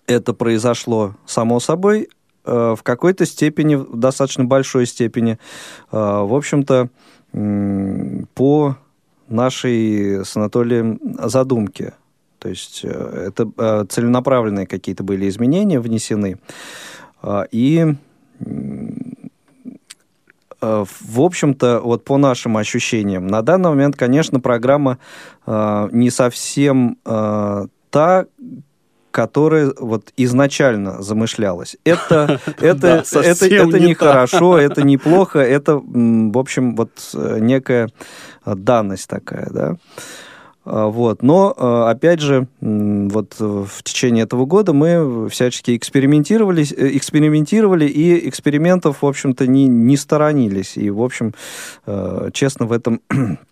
это 0.07 0.35
произошло 0.35 1.15
само 1.27 1.61
собой, 1.61 2.09
в 2.45 2.79
какой-то 2.83 3.25
степени, 3.25 3.77
в 3.77 3.97
достаточно 3.97 4.45
большой 4.45 4.87
степени, 4.87 5.39
в 5.91 6.35
общем-то, 6.35 6.91
по 7.32 8.76
нашей 9.28 10.25
с 10.25 10.37
Анатолием 10.37 11.00
задумке. 11.22 11.94
То 12.40 12.49
есть 12.49 12.80
э, 12.84 13.26
это 13.28 13.50
э, 13.56 13.84
целенаправленные 13.88 14.66
какие-то 14.66 15.04
были 15.04 15.28
изменения 15.28 15.78
внесены. 15.78 16.38
А, 17.22 17.46
И, 17.52 17.94
э, 20.60 20.84
в 21.00 21.21
общем-то, 21.21 21.80
вот 21.80 22.04
по 22.04 22.16
нашим 22.16 22.56
ощущениям, 22.56 23.26
на 23.26 23.43
данный 23.43 23.71
момент, 23.71 23.97
конечно, 23.97 24.40
программа 24.40 24.99
не 25.47 26.10
совсем 26.10 26.99
та, 27.02 28.26
которая 29.10 29.73
вот 29.78 30.12
изначально 30.16 31.02
замышлялась. 31.02 31.76
Это, 31.84 32.40
это, 32.60 33.04
Да, 33.12 33.20
это, 33.20 33.46
это 33.46 33.78
не 33.78 33.88
нехорошо, 33.88 34.58
это 34.58 34.82
неплохо, 34.82 35.40
это, 35.40 35.76
в 35.76 36.38
общем, 36.38 36.76
вот 36.76 36.90
э, 37.14 37.38
некая 37.40 37.88
э, 38.44 38.54
данность 38.54 39.08
такая, 39.08 39.49
да. 39.50 39.76
А, 40.64 40.86
Вот. 40.86 41.23
Но, 41.23 41.54
э, 41.56 41.90
опять 41.90 42.20
же, 42.20 42.46
вот 42.60 43.34
в 43.38 43.82
течение 43.82 44.25
этого 44.25 44.46
года 44.46 44.73
мы 44.73 45.28
всячески 45.28 45.76
экспериментировали, 45.76 46.62
экспериментировали 46.62 47.86
и 47.86 48.28
экспериментов, 48.28 49.02
в 49.02 49.06
общем-то, 49.06 49.46
не, 49.46 49.66
не 49.66 49.96
сторонились. 49.96 50.76
И, 50.76 50.90
в 50.90 51.02
общем, 51.02 51.34
честно 52.32 52.66
в 52.66 52.73
этом 52.73 53.00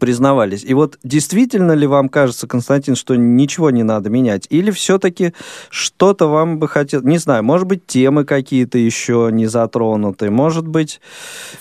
признавались. 0.00 0.64
И 0.64 0.74
вот 0.74 0.98
действительно 1.02 1.72
ли 1.72 1.86
вам 1.86 2.08
кажется, 2.08 2.46
Константин, 2.48 2.96
что 2.96 3.14
ничего 3.16 3.70
не 3.70 3.82
надо 3.82 4.10
менять? 4.10 4.46
Или 4.50 4.70
все-таки 4.70 5.32
что-то 5.70 6.26
вам 6.26 6.58
бы 6.58 6.68
хотелось... 6.68 7.04
Не 7.06 7.18
знаю, 7.18 7.44
может 7.44 7.66
быть, 7.66 7.86
темы 7.86 8.24
какие-то 8.24 8.78
еще 8.78 9.28
не 9.32 9.46
затронуты, 9.46 10.30
может 10.30 10.66
быть, 10.66 11.00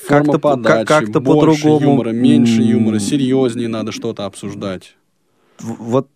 Форма 0.07 0.23
как-то, 0.25 0.39
по- 0.39 0.49
подачи, 0.55 0.85
как- 0.85 0.87
как-то 0.87 1.19
больше 1.19 1.61
по-другому... 1.63 1.91
юмора, 1.91 2.09
меньше 2.09 2.61
юмора, 2.61 2.99
серьезнее 2.99 3.67
надо 3.67 3.91
что-то 3.91 4.25
обсуждать. 4.25 4.95
в- 5.59 5.83
Вот 5.83 6.07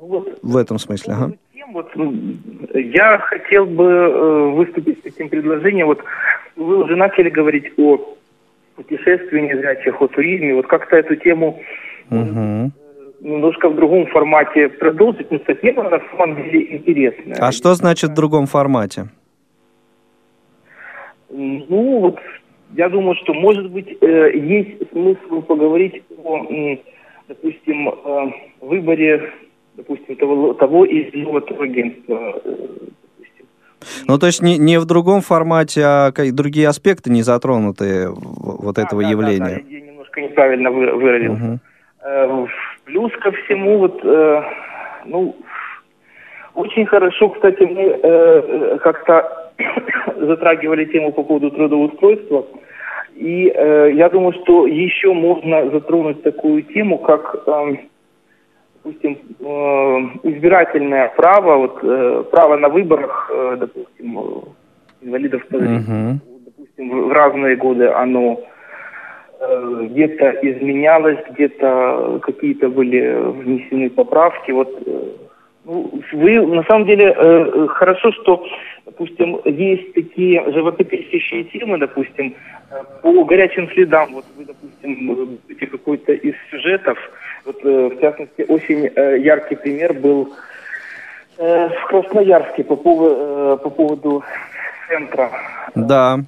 ну 0.00 0.06
вот 0.06 0.38
в 0.42 0.56
этом 0.56 0.78
смысле, 0.78 1.12
ага. 1.14 1.32
Тем 1.54 1.72
вот, 1.74 1.88
м, 1.96 2.40
я 2.74 3.18
хотел 3.18 3.66
бы 3.66 3.84
э, 3.84 4.50
выступить 4.54 5.00
с 5.00 5.02
таким 5.02 5.28
предложением. 5.28 5.86
Вот 5.88 6.00
вы 6.56 6.82
уже 6.82 6.96
начали 6.96 7.28
говорить 7.28 7.72
о 7.76 8.16
путешествии 8.78 9.40
незрячих, 9.40 10.00
о 10.00 10.06
туризме. 10.06 10.54
Вот 10.54 10.66
как-то 10.68 10.96
эту 10.96 11.16
тему 11.16 11.60
Мгм. 12.10 12.72
немножко 13.20 13.68
в 13.68 13.74
другом 13.74 14.06
формате 14.06 14.68
продолжить, 14.68 15.26
что 15.26 15.54
тема 15.54 15.90
на 15.90 16.00
самом 16.10 16.36
деле 16.36 16.76
интересная. 16.76 17.36
А 17.40 17.50
что 17.52 17.74
значит 17.74 18.10
в 18.10 18.14
другом 18.14 18.46
формате? 18.46 19.08
Ну, 21.30 21.98
вот 22.00 22.18
я 22.76 22.88
думаю, 22.88 23.16
что, 23.16 23.34
может 23.34 23.68
быть, 23.70 23.88
э, 24.00 24.30
есть 24.34 24.90
смысл 24.92 25.42
поговорить 25.42 26.02
о, 26.24 26.46
допустим, 27.28 27.88
э, 27.88 28.32
выборе, 28.60 29.32
допустим, 29.74 30.16
того, 30.16 30.54
того 30.54 30.84
или 30.84 31.10
иного 31.22 31.40
турагентства. 31.40 32.40
Э. 33.80 34.04
Ну, 34.06 34.18
то 34.18 34.26
есть 34.26 34.42
не, 34.42 34.58
не 34.58 34.78
в 34.78 34.84
другом 34.84 35.20
формате, 35.20 35.82
а 35.84 36.12
другие 36.32 36.68
аспекты 36.68 37.10
не 37.10 37.22
затронуты 37.22 38.08
вот 38.10 38.76
Да, 38.76 38.82
этого 38.82 39.02
да, 39.02 39.08
да, 39.08 39.10
явления. 39.10 39.62
да, 39.64 39.74
я 39.76 39.80
немножко 39.80 40.20
неправильно 40.20 40.70
вы- 40.70 40.92
выразился. 40.92 41.42
Мгм. 41.44 41.60
Э, 42.04 42.46
Плюс 42.84 43.12
ко 43.20 43.30
всему, 43.32 43.78
вот, 43.78 44.00
э, 44.02 44.42
ну, 45.04 45.36
очень 46.54 46.86
хорошо, 46.86 47.28
кстати, 47.28 47.62
мы 47.62 47.82
э, 47.82 47.98
э, 48.02 48.78
как-то 48.82 49.50
затрагивали 50.16 50.86
тему 50.86 51.12
по 51.12 51.22
поводу 51.22 51.50
трудоустройства. 51.50 52.46
И 53.14 53.52
э, 53.54 53.90
я 53.94 54.08
думаю, 54.08 54.32
что 54.42 54.66
еще 54.66 55.12
можно 55.12 55.70
затронуть 55.70 56.22
такую 56.22 56.62
тему, 56.62 56.98
как, 56.98 57.36
эм, 57.46 57.78
допустим, 58.88 59.18
э, 59.40 60.28
избирательное 60.30 61.08
право, 61.16 61.56
вот, 61.56 61.78
э, 61.82 62.24
право 62.30 62.56
на 62.56 62.68
выборах, 62.68 63.30
э, 63.32 63.56
допустим, 63.60 64.18
инвалидов 65.02 65.46
по 65.48 65.58
зрению 65.58 66.20
допустим, 66.44 67.08
в 67.08 67.12
разные 67.12 67.56
годы 67.56 67.88
оно 67.88 68.40
где-то 69.40 70.30
изменялось, 70.42 71.18
где-то 71.30 72.18
какие-то 72.22 72.68
были 72.68 73.14
внесены 73.42 73.88
поправки. 73.88 74.50
Вот 74.50 74.68
ну, 75.64 76.02
вы 76.12 76.46
на 76.46 76.64
самом 76.64 76.86
деле 76.86 77.14
э, 77.16 77.66
хорошо, 77.68 78.10
что, 78.12 78.44
допустим, 78.84 79.38
есть 79.44 79.92
такие 79.92 80.42
живописящие 80.50 81.44
темы, 81.44 81.78
допустим, 81.78 82.34
по 83.02 83.24
горячим 83.24 83.70
следам. 83.70 84.08
Вот 84.14 84.24
вы, 84.36 84.44
допустим, 84.44 85.06
будете 85.46 85.66
какой-то 85.66 86.12
из 86.14 86.34
сюжетов. 86.50 86.98
Вот, 87.48 87.64
э, 87.64 87.88
в 87.96 88.00
частности, 88.02 88.44
очень 88.46 88.90
э, 88.94 89.20
яркий 89.20 89.56
пример 89.56 89.94
был 89.94 90.34
э, 91.38 91.68
в 91.70 91.86
Красноярске 91.86 92.62
по, 92.62 92.76
поводу, 92.76 93.56
по 93.62 93.70
поводу 93.70 94.22
центра 94.86 95.30
Да. 95.74 96.20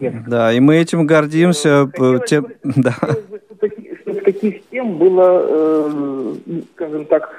Да, 0.00 0.52
и 0.52 0.58
мы 0.58 0.78
этим 0.78 1.06
гордимся. 1.06 1.86
Хотелось 1.86 2.28
тем- 2.28 2.42
бы- 2.42 2.56
да. 2.64 2.94
чтобы 3.00 3.38
таки- 3.60 3.96
чтобы 4.02 4.20
таких 4.22 4.68
тем 4.70 4.98
было, 4.98 5.46
э, 5.48 6.32
скажем 6.74 7.04
так, 7.04 7.32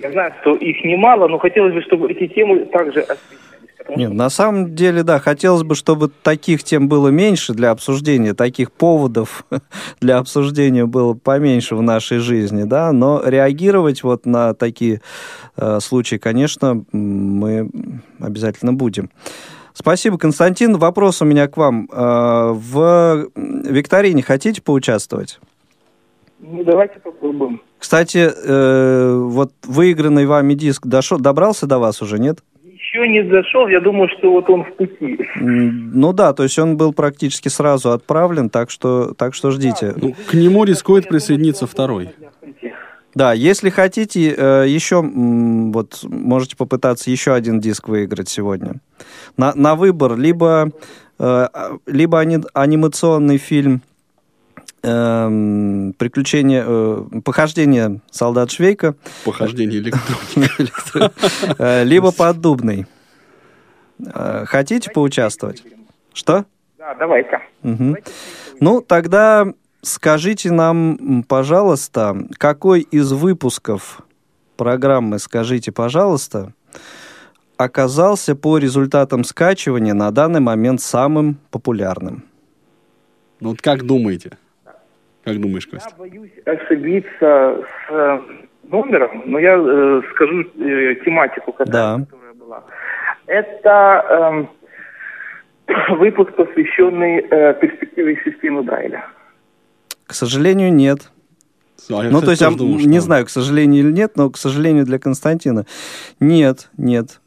я 0.00 0.10
знаю, 0.12 0.32
что 0.42 0.54
их 0.54 0.84
немало, 0.84 1.26
но 1.26 1.38
хотелось 1.38 1.74
бы, 1.74 1.82
чтобы 1.82 2.12
эти 2.12 2.32
темы 2.32 2.66
также 2.66 3.00
освещались. 3.00 3.53
Потому 3.78 3.98
Нет, 3.98 4.08
что 4.08 4.16
на 4.16 4.30
самом 4.30 4.74
деле, 4.74 5.02
да, 5.02 5.18
хотелось 5.18 5.62
бы, 5.62 5.74
чтобы 5.74 6.10
таких 6.22 6.64
тем 6.64 6.88
было 6.88 7.08
меньше 7.08 7.54
для 7.54 7.70
обсуждения, 7.70 8.34
таких 8.34 8.72
поводов 8.72 9.44
для 10.00 10.18
обсуждения 10.18 10.86
было 10.86 11.14
поменьше 11.14 11.76
в 11.76 11.82
нашей 11.82 12.18
жизни, 12.18 12.64
да, 12.64 12.92
но 12.92 13.22
реагировать 13.24 14.02
вот 14.02 14.26
на 14.26 14.54
такие 14.54 15.00
э, 15.56 15.80
случаи, 15.80 16.16
конечно, 16.16 16.84
мы 16.92 17.68
обязательно 18.18 18.72
будем. 18.72 19.10
Спасибо, 19.72 20.18
Константин. 20.18 20.76
Вопрос 20.76 21.20
у 21.20 21.24
меня 21.24 21.48
к 21.48 21.56
вам. 21.56 21.88
Э, 21.92 22.52
В 22.52 23.28
викторине 23.34 24.22
хотите 24.22 24.62
поучаствовать? 24.62 25.40
Ну, 26.38 26.62
давайте 26.62 27.00
попробуем. 27.00 27.60
Кстати, 27.78 28.30
э, 28.32 29.14
вот 29.16 29.52
выигранный 29.64 30.26
вами 30.26 30.54
диск 30.54 30.86
дошел, 30.86 31.18
добрался 31.18 31.66
до 31.66 31.78
вас 31.78 32.02
уже, 32.02 32.18
нет? 32.18 32.38
Еще 32.94 33.08
не 33.08 33.28
зашел, 33.28 33.66
я 33.66 33.80
думаю, 33.80 34.08
что 34.16 34.30
вот 34.30 34.48
он 34.48 34.62
в 34.62 34.72
пути. 34.76 35.18
Ну 35.40 36.12
да, 36.12 36.32
то 36.32 36.44
есть 36.44 36.56
он 36.60 36.76
был 36.76 36.92
практически 36.92 37.48
сразу 37.48 37.90
отправлен, 37.90 38.50
так 38.50 38.70
что, 38.70 39.14
так 39.14 39.34
что 39.34 39.50
ждите. 39.50 39.94
Ну, 39.96 40.14
к 40.30 40.34
нему 40.34 40.62
рискует 40.62 41.08
присоединиться 41.08 41.66
второй. 41.66 42.10
Да, 43.16 43.32
если 43.32 43.70
хотите, 43.70 44.34
э, 44.36 44.64
еще 44.68 45.00
вот 45.02 46.04
можете 46.04 46.56
попытаться 46.56 47.10
еще 47.10 47.32
один 47.32 47.60
диск 47.60 47.88
выиграть 47.88 48.28
сегодня. 48.28 48.74
На, 49.36 49.54
на 49.54 49.74
выбор 49.74 50.16
либо, 50.16 50.70
э, 51.18 51.46
либо 51.86 52.20
ани- 52.20 52.44
анимационный 52.54 53.38
фильм 53.38 53.82
«Приключения, 54.84 56.64
э, 56.66 57.20
похождение 57.24 58.00
солдат 58.10 58.50
Швейка», 58.50 58.94
Похождение 59.24 59.78
электроники. 59.80 61.10
э, 61.58 61.84
либо 61.84 62.12
«Поддубный». 62.12 62.86
Э, 64.04 64.44
Хотите 64.46 64.90
поучаствовать? 64.90 65.62
Что? 66.12 66.44
Да, 66.78 66.94
давай-ка. 66.94 67.42
Мгм. 67.62 67.96
Ну, 68.60 68.82
тогда 68.82 69.46
скажите 69.80 70.50
нам, 70.50 71.24
пожалуйста, 71.26 72.16
какой 72.36 72.80
из 72.82 73.12
выпусков 73.12 74.02
программы 74.56 75.18
«Скажите, 75.18 75.72
пожалуйста» 75.72 76.52
оказался 77.56 78.34
по 78.34 78.58
результатам 78.58 79.24
скачивания 79.24 79.94
на 79.94 80.10
данный 80.10 80.40
момент 80.40 80.80
самым 80.80 81.38
популярным? 81.50 82.24
Ну 83.40 83.50
вот 83.50 83.62
как 83.62 83.84
думаете? 83.84 84.38
Как 85.24 85.40
думаешь, 85.40 85.66
Я 85.72 85.78
Костя? 85.78 85.94
боюсь 85.98 86.30
ошибиться 86.44 87.64
с 87.88 87.90
э, 87.90 88.18
номером, 88.64 89.22
но 89.26 89.38
я 89.38 89.54
э, 89.56 90.02
скажу 90.14 90.42
э, 90.42 90.94
тематику, 91.04 91.52
которая, 91.52 91.96
Да. 91.98 92.04
которая 92.04 92.34
была. 92.34 92.64
Это 93.26 94.48
эм, 95.66 95.96
выпуск, 95.98 96.34
посвященный 96.34 97.20
э, 97.30 97.54
перспективе 97.54 98.20
системы 98.24 98.62
Брайля. 98.62 99.06
К 100.06 100.12
сожалению, 100.12 100.72
нет. 100.72 101.10
А 101.90 102.04
я, 102.04 102.10
ну, 102.10 102.20
то 102.20 102.30
есть, 102.30 102.42
я 102.42 102.50
думал, 102.50 102.78
не 102.78 102.98
что- 102.98 103.00
знаю, 103.06 103.24
к 103.26 103.30
сожалению 103.30 103.80
или 103.84 103.92
нет, 103.92 104.12
но, 104.16 104.30
к 104.30 104.36
сожалению, 104.36 104.84
для 104.84 104.98
Константина 104.98 105.64
нет, 106.20 106.68
нет. 106.76 107.20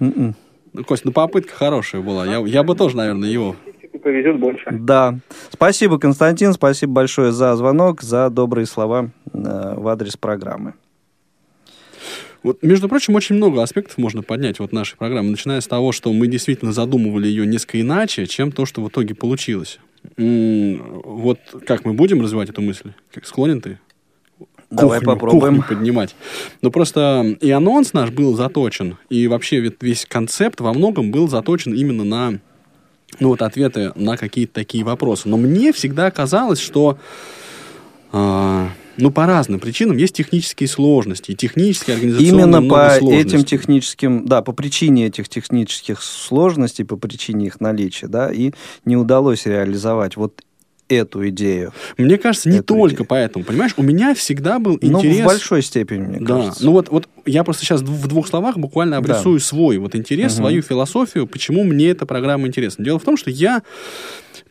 М-м. 0.00 0.34
Ну, 0.74 0.84
Кость, 0.84 1.04
ну 1.04 1.12
попытка 1.12 1.54
хорошая 1.54 2.02
была. 2.02 2.24
Я, 2.26 2.38
я 2.46 2.62
бы 2.62 2.76
тоже, 2.76 2.96
наверное, 2.96 3.28
его... 3.28 3.56
Если 3.98 4.02
повезет 4.02 4.38
больше. 4.38 4.64
Да. 4.70 5.18
Спасибо, 5.50 5.98
Константин, 5.98 6.52
спасибо 6.52 6.92
большое 6.92 7.32
за 7.32 7.54
звонок, 7.56 8.02
за 8.02 8.30
добрые 8.30 8.66
слова 8.66 9.10
э, 9.32 9.74
в 9.76 9.88
адрес 9.88 10.16
программы. 10.16 10.74
Вот, 12.44 12.62
между 12.62 12.88
прочим, 12.88 13.14
очень 13.16 13.34
много 13.34 13.62
аспектов 13.62 13.98
можно 13.98 14.22
поднять 14.22 14.60
вот 14.60 14.72
нашей 14.72 14.96
программы, 14.96 15.30
начиная 15.30 15.60
с 15.60 15.66
того, 15.66 15.90
что 15.90 16.12
мы 16.12 16.28
действительно 16.28 16.72
задумывали 16.72 17.26
ее 17.26 17.44
несколько 17.46 17.80
иначе, 17.80 18.26
чем 18.26 18.52
то, 18.52 18.64
что 18.64 18.80
в 18.82 18.88
итоге 18.88 19.14
получилось. 19.16 19.80
М, 20.16 21.00
Вот 21.04 21.38
как 21.66 21.84
мы 21.84 21.92
будем 21.94 22.20
развивать 22.22 22.48
эту 22.50 22.62
мысль? 22.62 22.92
Как 23.12 23.26
склонен 23.26 23.60
ты? 23.60 23.80
Давай 24.70 25.00
Кухню- 25.00 25.06
попробуем. 25.06 25.56
кухню 25.56 25.76
поднимать. 25.76 26.14
Ну, 26.62 26.70
просто 26.70 27.36
и 27.40 27.50
анонс 27.50 27.92
наш 27.94 28.10
был 28.10 28.36
заточен, 28.36 28.98
и 29.08 29.26
вообще 29.26 29.60
весь 29.80 30.04
концепт 30.06 30.60
во 30.60 30.72
многом 30.74 31.10
был 31.10 31.26
заточен 31.28 31.72
именно 31.74 32.04
на 32.04 32.38
ну, 33.20 33.28
вот 33.28 33.42
ответы 33.42 33.92
на 33.94 34.16
какие-то 34.16 34.54
такие 34.54 34.84
вопросы. 34.84 35.28
Но 35.28 35.36
мне 35.36 35.72
всегда 35.72 36.10
казалось, 36.10 36.60
что 36.60 36.98
а, 38.12 38.70
ну, 38.96 39.10
по 39.10 39.26
разным 39.26 39.60
причинам 39.60 39.96
есть 39.96 40.14
технические 40.14 40.68
сложности, 40.68 41.32
и 41.32 41.36
технические, 41.36 41.96
организационные 41.96 42.32
Именно 42.32 42.68
по 42.68 42.90
сложностей. 42.98 43.20
этим 43.20 43.44
техническим, 43.44 44.26
да, 44.26 44.42
по 44.42 44.52
причине 44.52 45.06
этих 45.06 45.28
технических 45.28 46.02
сложностей, 46.02 46.84
по 46.84 46.96
причине 46.96 47.46
их 47.46 47.60
наличия, 47.60 48.08
да, 48.08 48.32
и 48.32 48.52
не 48.84 48.96
удалось 48.96 49.46
реализовать 49.46 50.16
вот 50.16 50.42
эту 50.88 51.28
идею. 51.28 51.72
Мне 51.96 52.18
кажется, 52.18 52.48
не 52.48 52.60
только 52.62 52.96
идею. 52.96 53.06
поэтому. 53.08 53.44
Понимаешь, 53.44 53.74
у 53.76 53.82
меня 53.82 54.14
всегда 54.14 54.58
был 54.58 54.78
Ну, 54.80 54.98
интерес... 54.98 55.20
в 55.20 55.26
большой 55.26 55.62
степени, 55.62 56.00
мне 56.00 56.20
да, 56.20 56.26
кажется. 56.36 56.64
ну 56.64 56.72
вот, 56.72 56.88
вот 56.88 57.08
я 57.26 57.44
просто 57.44 57.64
сейчас 57.64 57.82
в 57.82 58.06
двух 58.06 58.26
словах 58.28 58.56
буквально 58.56 58.92
Да. 58.92 58.98
обрисую 58.98 59.40
свой 59.40 59.78
вот 59.78 59.94
интерес, 59.94 60.32
Мгм. 60.34 60.42
свою 60.44 60.62
философию, 60.62 61.26
почему 61.26 61.64
мне 61.64 61.88
эта 61.90 62.06
программа 62.06 62.46
интересна. 62.46 62.84
Дело 62.84 62.98
в 62.98 63.04
том, 63.04 63.16
что 63.16 63.30
я 63.30 63.62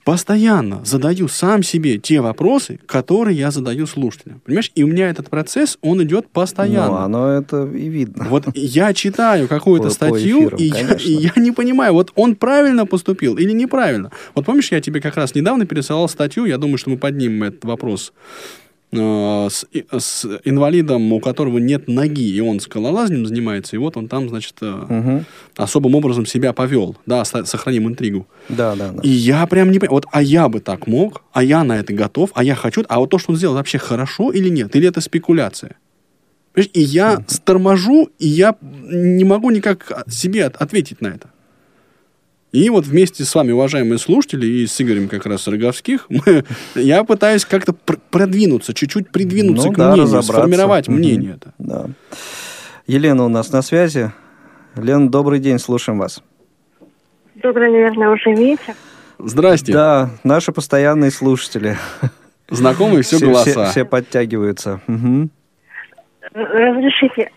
постоянно 0.07 0.85
задаю 0.85 1.27
сам 1.27 1.63
себе 1.63 1.97
те 1.97 2.21
вопросы, 2.21 2.79
которые 2.85 3.37
я 3.37 3.51
задаю 3.51 3.85
слушателям. 3.85 4.39
Понимаешь, 4.45 4.71
и 4.73 4.83
у 4.83 4.87
меня 4.87 5.09
этот 5.09 5.29
процесс, 5.29 5.77
он 5.81 6.01
идет 6.01 6.29
постоянно. 6.29 6.91
Ну, 6.91 6.95
оно 6.95 7.27
это 7.33 7.65
и 7.65 7.89
видно. 7.89 8.25
Вот 8.29 8.45
я 8.55 8.93
читаю 8.93 9.49
какую-то 9.49 9.89
статью, 9.89 10.47
эфирам, 10.47 10.59
и, 10.59 10.63
я, 10.63 10.73
конечно. 10.75 11.09
и 11.09 11.11
я 11.11 11.33
не 11.35 11.51
понимаю, 11.51 11.91
вот 11.91 12.13
он 12.15 12.37
правильно 12.37 12.85
поступил 12.85 13.35
или 13.35 13.51
неправильно. 13.51 14.09
Вот 14.33 14.45
помнишь, 14.45 14.71
я 14.71 14.79
тебе 14.79 15.01
как 15.01 15.17
раз 15.17 15.35
недавно 15.35 15.65
пересылал 15.65 16.07
статью, 16.07 16.45
я 16.45 16.57
думаю, 16.57 16.77
что 16.77 16.89
мы 16.89 16.97
поднимем 16.97 17.43
этот 17.43 17.65
вопрос 17.65 18.13
с, 18.93 19.65
и- 19.73 19.85
с 19.97 20.25
инвалидом, 20.45 21.11
у 21.11 21.19
которого 21.19 21.57
нет 21.57 21.87
ноги, 21.89 22.29
и 22.29 22.39
он 22.39 22.59
скалолазанием 22.61 23.25
занимается, 23.25 23.75
и 23.75 23.79
вот 23.79 23.97
он 23.97 24.07
там, 24.07 24.29
значит, 24.29 24.55
э, 24.61 24.65
Мгм. 24.89 25.25
особым 25.57 25.95
образом 25.95 26.25
себя 26.25 26.53
повел. 26.53 26.95
Да, 27.05 27.25
сохраним 27.25 27.87
интригу. 27.87 28.27
Да, 28.49 28.75
да, 28.75 28.91
да. 28.91 29.01
И 29.03 29.09
я 29.09 29.45
прям 29.47 29.71
не 29.71 29.79
понимаю, 29.79 29.95
вот, 29.95 30.05
а 30.11 30.21
я 30.21 30.47
бы 30.47 30.59
так 30.61 30.87
мог, 30.87 31.23
а 31.33 31.43
я 31.43 31.63
на 31.65 31.77
это 31.77 31.91
готов, 31.93 32.29
а 32.33 32.43
я 32.43 32.55
хочу, 32.55 32.83
а 32.87 32.99
вот 32.99 33.09
то, 33.09 33.17
что 33.19 33.31
он 33.31 33.37
сделал, 33.37 33.55
вообще 33.55 33.77
хорошо 33.77 34.31
или 34.31 34.47
нет, 34.49 34.75
или 34.75 34.87
это 34.87 35.01
спекуляция? 35.01 35.75
И 36.55 36.81
я 36.81 37.19
торможу, 37.43 38.09
и 38.17 38.27
я 38.27 38.55
не 38.61 39.23
могу 39.25 39.51
никак 39.51 39.91
от- 39.91 40.11
себе 40.13 40.45
от- 40.45 40.55
ответить 40.55 41.01
на 41.01 41.07
это. 41.07 41.29
И 42.57 42.71
вот 42.71 42.87
вместе 42.87 43.23
с 43.23 43.35
вами, 43.35 43.51
уважаемые 43.51 43.99
слушатели, 43.99 44.47
и 44.47 44.65
с 44.65 44.81
Игорем 44.81 45.09
как 45.09 45.27
раз 45.27 45.47
Роговских, 45.47 46.07
мы- 46.09 46.43
я 46.73 47.03
пытаюсь 47.03 47.45
как-то 47.45 47.73
пр- 47.73 47.99
продвинуться, 48.09 48.73
чуть-чуть 48.73 49.11
придвинуться 49.11 49.67
Ну 49.67 49.73
к 49.73 49.77
да, 49.77 49.91
мнению, 49.91 50.23
сформировать 50.23 50.87
мнение 50.87 51.35
это. 51.35 51.53
Да. 51.59 51.85
Елена 52.87 53.25
у 53.25 53.29
нас 53.29 53.51
на 53.51 53.61
связи. 53.61 54.11
Лена, 54.75 55.07
добрый 55.11 55.39
день, 55.39 55.59
слушаем 55.59 55.99
вас. 55.99 56.23
Добрый, 57.35 57.71
наверное, 57.71 58.09
уже 58.09 58.31
вечер. 58.33 58.73
Здрасте. 59.19 59.71
Да, 59.73 60.09
наши 60.23 60.51
постоянные 60.51 61.11
слушатели. 61.11 61.77
Знакомые 62.49 63.03
все, 63.03 63.19
голоса. 63.19 63.51
Все, 63.51 63.65
все 63.71 63.85
подтягиваются. 63.85 64.81
Мгм. 64.87 65.29
Разрешите 66.37 67.31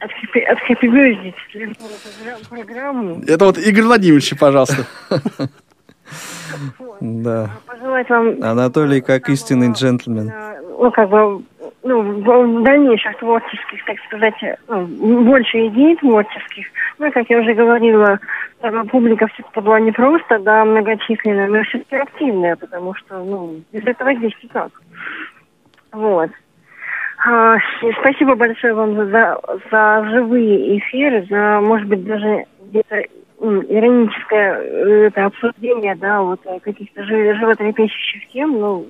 програ- 1.99 2.49
программу. 2.51 3.23
Это 3.27 3.47
вот 3.47 3.57
Игорь 3.57 3.85
Владимирович, 3.85 4.39
пожалуйста. 4.39 4.87
Да. 7.01 7.51
Пожелать 7.67 8.11
вам... 8.11 8.43
Анатолий, 8.43 9.01
как 9.01 9.31
истинный 9.31 9.73
джентльмен. 9.73 10.31
Ну, 10.79 10.91
как 10.91 11.09
бы, 11.09 11.43
ну, 11.83 12.03
в 12.03 12.63
дальнейших 12.63 13.17
творческих, 13.19 13.85
так 13.87 13.97
сказать, 14.07 14.35
ну, 14.69 15.25
больше 15.25 15.69
идей 15.69 15.97
творческих. 15.97 16.67
Ну, 16.99 17.11
как 17.13 17.31
я 17.31 17.39
уже 17.39 17.55
говорила, 17.55 18.19
публика 18.91 19.29
все-таки 19.29 19.61
была 19.61 19.81
не 19.81 19.93
просто, 19.93 20.39
да, 20.41 20.67
многочисленная, 20.67 21.49
но 21.49 21.63
все-таки 21.63 21.97
активная, 21.97 22.57
потому 22.57 22.95
что, 22.97 23.25
ну, 23.25 23.63
без 23.73 23.87
этого 23.87 24.15
здесь 24.15 24.35
никак. 24.43 24.73
Вот. 25.93 26.31
А, 27.27 27.57
спасибо 28.01 28.35
большое 28.35 28.73
вам 28.75 28.95
за, 29.11 29.39
за 29.71 30.09
живые 30.11 30.79
эфиры, 30.79 31.27
за, 31.29 31.61
может 31.61 31.87
быть, 31.87 32.05
даже 32.05 32.45
где-то 32.71 32.97
м, 33.43 33.61
ироническое 33.69 34.59
э, 34.59 35.07
это 35.09 35.27
обсуждение, 35.27 35.97
да, 35.97 36.23
вот 36.23 36.41
э, 36.47 36.59
каких-то 36.61 37.03
жи- 37.05 37.35
животрепещущих 37.39 38.29
тем, 38.33 38.53
ну, 38.59 38.87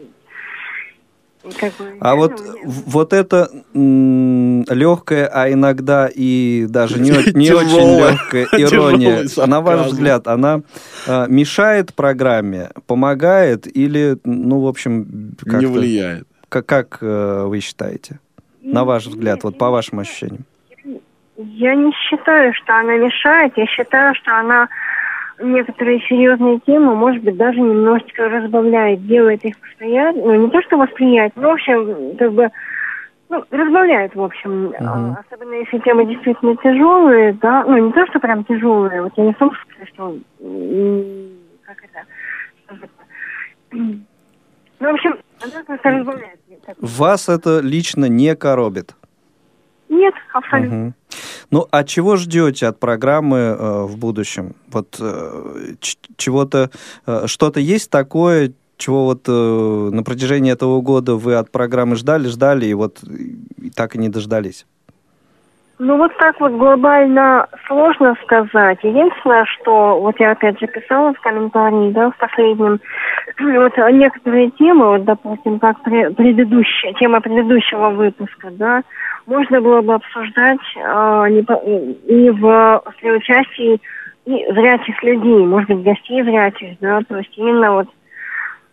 Как 1.59 1.73
бы, 1.77 1.93
А 2.01 2.15
вот, 2.15 2.41
вот 2.63 3.13
это 3.13 3.49
легкое, 3.75 5.27
а 5.33 5.51
иногда 5.51 6.09
и 6.15 6.67
даже 6.69 7.01
не, 7.01 7.11
не 7.11 7.51
очень 7.53 7.99
легкая 7.99 8.45
ирония, 8.53 9.25
на 9.47 9.61
ваш 9.61 9.87
взгляд, 9.87 10.29
она 10.29 10.61
а, 11.09 11.27
мешает 11.27 11.95
программе, 11.95 12.71
помогает 12.87 13.67
или, 13.67 14.19
ну, 14.25 14.61
в 14.61 14.67
общем, 14.69 15.35
Не 15.45 15.51
как-то- 15.51 15.69
влияет. 15.69 16.27
Как, 16.51 16.67
как, 16.67 16.99
э, 17.01 17.45
вы 17.47 17.61
считаете? 17.61 18.19
На 18.63 18.85
ваш 18.85 19.07
взгляд, 19.07 19.43
вот 19.45 19.57
по 19.57 19.71
вашим 19.71 20.01
ощущениям. 20.01 20.45
Я 21.37 21.75
не 21.75 21.93
считаю, 21.93 22.53
что 22.53 22.77
она 22.77 22.97
мешает. 22.97 23.55
Я 23.57 23.67
считаю, 23.67 24.15
что 24.17 24.37
она 24.37 24.69
некоторые 25.39 26.01
серьезные 26.01 26.61
темы, 26.61 26.95
может 26.95 27.23
быть, 27.23 27.37
даже 27.37 27.59
немножечко 27.59 28.29
разбавляет, 28.29 29.07
делает 29.07 29.43
их 29.45 29.55
восприятие, 29.63 30.23
ну, 30.23 30.35
не 30.35 30.51
то, 30.51 30.61
что 30.63 30.77
восприятие, 30.77 31.33
но, 31.37 31.49
в 31.49 31.53
общем, 31.53 32.17
как 32.19 32.33
бы, 32.33 32.51
ну, 33.31 33.45
разбавляет, 33.51 34.15
в 34.15 34.23
общем, 34.23 34.75
А, 34.81 35.23
особенно 35.27 35.55
если 35.55 35.79
темы 35.79 36.05
действительно 36.05 36.57
тяжелые, 36.57 37.33
да, 37.35 37.65
ну, 37.65 37.87
не 37.87 37.93
то, 37.93 38.07
что 38.09 38.21
прям 38.21 38.45
тяжелые, 38.45 39.03
вот 39.03 39.13
я 39.17 39.25
не 39.25 39.33
в 39.33 39.39
том 39.39 39.51
смысле, 39.51 39.87
что, 39.87 40.19
как 41.65 41.79
это, 41.85 42.77
ну, 43.73 44.91
в 44.91 44.95
общем, 44.95 45.17
она 45.43 45.65
просто 45.65 45.91
разбавляет. 45.91 46.40
Вас 46.81 47.29
это 47.29 47.61
лично 47.61 48.07
не 48.07 48.35
коробит? 48.35 48.95
Нет, 49.89 50.15
абсолютно. 50.33 50.77
Мгм. 50.77 50.95
Ну, 51.51 51.67
а 51.71 51.85
чего 51.85 52.17
ждете 52.17 52.69
от 52.69 52.79
программы 52.79 53.39
э, 53.39 53.83
в 53.83 53.97
будущем? 53.99 54.55
Вот 54.69 54.97
э, 55.01 55.75
чего-то, 56.17 56.71
э, 57.07 57.27
что-то 57.27 57.61
есть 57.61 57.91
такое, 57.91 58.53
чего 58.77 59.05
вот 59.05 59.25
э, 59.27 59.91
на 59.93 60.03
протяжении 60.03 60.53
этого 60.53 60.81
года 60.81 61.17
вы 61.17 61.35
от 61.35 61.51
программы 61.51 61.97
ждали, 61.97 62.29
ждали, 62.29 62.67
и 62.67 62.75
вот 62.75 63.03
и 63.03 63.71
так 63.71 63.97
и 63.97 63.99
не 63.99 64.09
дождались? 64.09 64.65
Ну, 65.83 65.97
вот 65.97 66.15
так 66.19 66.39
вот 66.41 66.53
глобально 66.53 67.47
сложно 67.67 68.15
сказать. 68.23 68.79
Единственное, 68.83 69.47
что, 69.47 69.99
вот 69.99 70.15
я 70.21 70.33
опять 70.33 70.61
же 70.61 70.67
писала 70.67 71.15
в 71.15 71.21
комментарии, 71.21 71.91
да, 71.93 72.11
в 72.11 72.19
последнем, 72.19 72.81
вот 73.41 73.73
некоторые 73.91 74.51
темы, 74.51 74.89
вот, 74.89 75.05
допустим, 75.05 75.59
как 75.59 75.79
пре- 75.79 76.13
предыдущая, 76.15 76.93
тема 77.01 77.23
предыдущего 77.23 77.89
выпуска, 77.89 78.51
да, 78.51 78.83
можно 79.25 79.63
было 79.63 79.81
бы 79.81 79.95
обсуждать 79.95 80.59
а, 80.85 81.27
не 81.31 81.41
по- 81.43 81.63
и 81.65 82.29
в, 82.29 82.83
при 83.01 83.13
участии 83.13 83.81
и 84.27 84.53
зрячих 84.53 85.03
людей, 85.03 85.47
может 85.47 85.71
быть, 85.71 85.83
гостей 85.83 86.23
зрячих, 86.23 86.79
да, 86.81 87.01
то 87.09 87.17
есть 87.17 87.33
именно 87.39 87.73
вот 87.73 87.89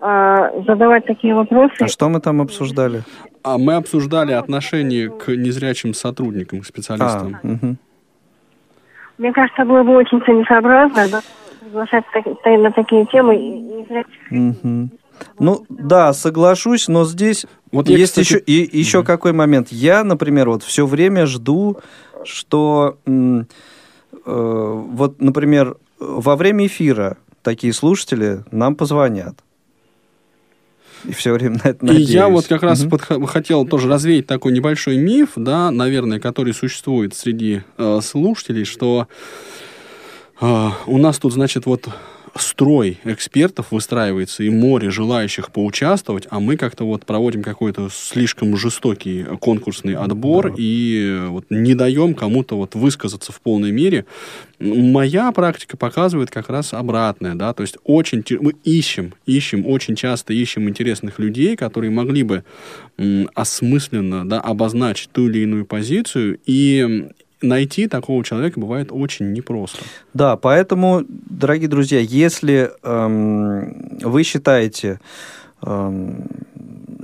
а, 0.02 0.52
задавать 0.68 1.06
такие 1.06 1.34
вопросы. 1.34 1.76
А 1.80 1.88
что 1.88 2.10
мы 2.10 2.20
там 2.20 2.42
обсуждали? 2.42 3.04
А 3.48 3.58
мы 3.58 3.76
обсуждали 3.76 4.34
отношение 4.34 5.10
к 5.10 5.30
незрячим 5.30 5.94
сотрудникам, 5.94 6.60
к 6.60 6.64
А, 6.64 6.68
специалистам. 6.68 7.40
мгм. 7.44 7.78
Мне 9.18 9.32
кажется, 9.32 9.64
было 9.64 9.84
бы 9.84 9.96
очень 9.96 10.22
целесообразно 10.22 11.08
да, 11.08 11.22
приглашать 11.62 12.04
на 12.44 12.72
такие 12.72 13.06
темы 13.06 13.38
и, 13.38 13.82
и 13.82 13.86
зрячих 13.88 14.32
Мгм. 14.32 14.92
Ну, 15.40 15.66
да, 15.70 16.12
соглашусь, 16.12 16.90
но 16.90 17.06
здесь 17.06 17.46
Вот 17.72 17.88
я, 17.88 17.98
есть 17.98 18.12
кстати, 18.12 18.34
еще, 18.34 18.40
и, 18.40 18.78
еще 18.78 19.04
какой 19.04 19.32
момент. 19.32 19.70
Я, 19.70 20.04
например, 20.04 20.50
вот 20.50 20.64
все 20.64 20.86
время 20.86 21.26
жду, 21.26 21.78
что 22.26 22.98
э, 23.06 23.44
вот, 24.26 25.22
например, 25.22 25.78
во 26.00 26.36
время 26.36 26.68
эфира 26.68 27.18
такие 27.44 27.72
слушатели 27.72 28.44
нам 28.52 28.76
позвонят. 28.76 29.38
И 31.06 31.14
все 31.14 31.32
время 31.34 31.60
на 31.64 31.70
это 31.70 31.86
И 31.86 31.88
надеюсь. 31.90 32.10
я 32.10 32.28
вот 32.28 32.48
как 32.48 32.64
раз 32.64 32.84
подх- 32.84 33.26
хотел 33.28 33.66
тоже 33.66 33.88
развеять 33.88 34.28
такой 34.28 34.52
небольшой 34.52 34.98
миф, 34.98 35.32
да, 35.36 35.72
наверное, 35.72 36.20
который 36.20 36.54
существует 36.54 37.16
среди 37.16 37.62
э, 37.78 38.00
слушателей, 38.04 38.66
что 38.66 39.08
э, 40.42 40.70
у 40.88 40.98
нас 40.98 41.18
тут, 41.20 41.34
значит, 41.34 41.66
вот 41.66 41.88
строй 42.42 43.00
экспертов 43.04 43.68
выстраивается 43.72 44.44
и 44.44 44.50
море 44.50 44.90
желающих 44.90 45.52
поучаствовать, 45.52 46.28
а 46.30 46.40
мы 46.40 46.58
как-то 46.58 46.86
вот 46.86 47.06
проводим 47.06 47.44
какой-то 47.44 47.90
слишком 47.92 48.56
жестокий 48.58 49.26
конкурсный 49.40 49.96
отбор 49.96 50.54
и 50.58 51.24
вот 51.28 51.46
не 51.50 51.76
даем 51.76 52.14
кому-то 52.14 52.58
вот 52.58 52.76
высказаться 52.76 53.32
в 53.32 53.42
полной 53.42 53.72
мере. 53.72 54.06
Моя 54.60 55.32
практика 55.32 55.78
показывает 55.78 56.32
как 56.32 56.50
раз 56.50 56.74
обратное, 56.74 57.36
да, 57.36 57.54
то 57.54 57.62
есть 57.62 57.78
очень 57.84 58.24
мы 58.40 58.54
ищем, 58.64 59.14
ищем, 59.26 59.66
очень 59.66 59.96
часто 59.96 60.34
ищем 60.34 60.68
интересных 60.68 61.20
людей, 61.20 61.56
которые 61.56 61.92
могли 61.92 62.24
бы 62.24 62.44
осмысленно, 63.36 64.28
да, 64.28 64.40
обозначить 64.40 65.12
ту 65.12 65.30
или 65.30 65.40
иную 65.40 65.66
позицию 65.66 66.40
и 66.46 67.08
найти 67.42 67.88
такого 67.88 68.24
человека 68.24 68.60
бывает 68.60 68.90
очень 68.92 69.32
непросто. 69.34 69.80
Да, 70.14 70.38
поэтому, 70.38 71.04
дорогие 71.08 71.68
друзья, 71.68 72.00
если 72.00 72.72
эм, 72.84 74.00
вы 74.02 74.24
считаете 74.24 75.00
эм, 75.62 76.26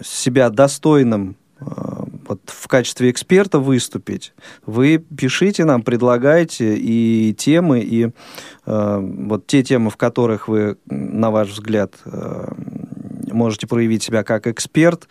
себя 0.03 0.49
достойным 0.49 1.35
э, 1.59 1.65
вот, 2.27 2.41
в 2.45 2.67
качестве 2.67 3.11
эксперта 3.11 3.59
выступить, 3.59 4.33
вы 4.65 4.97
пишите 4.97 5.65
нам, 5.65 5.81
предлагайте 5.81 6.75
и 6.77 7.33
темы, 7.37 7.81
и 7.81 8.09
э, 8.65 8.99
вот 9.01 9.47
те 9.47 9.63
темы, 9.63 9.89
в 9.89 9.97
которых 9.97 10.47
вы, 10.47 10.77
на 10.87 11.31
ваш 11.31 11.49
взгляд, 11.49 11.93
э, 12.05 12.47
можете 13.33 13.67
проявить 13.67 14.03
себя 14.03 14.23
как 14.23 14.47
эксперт, 14.47 15.07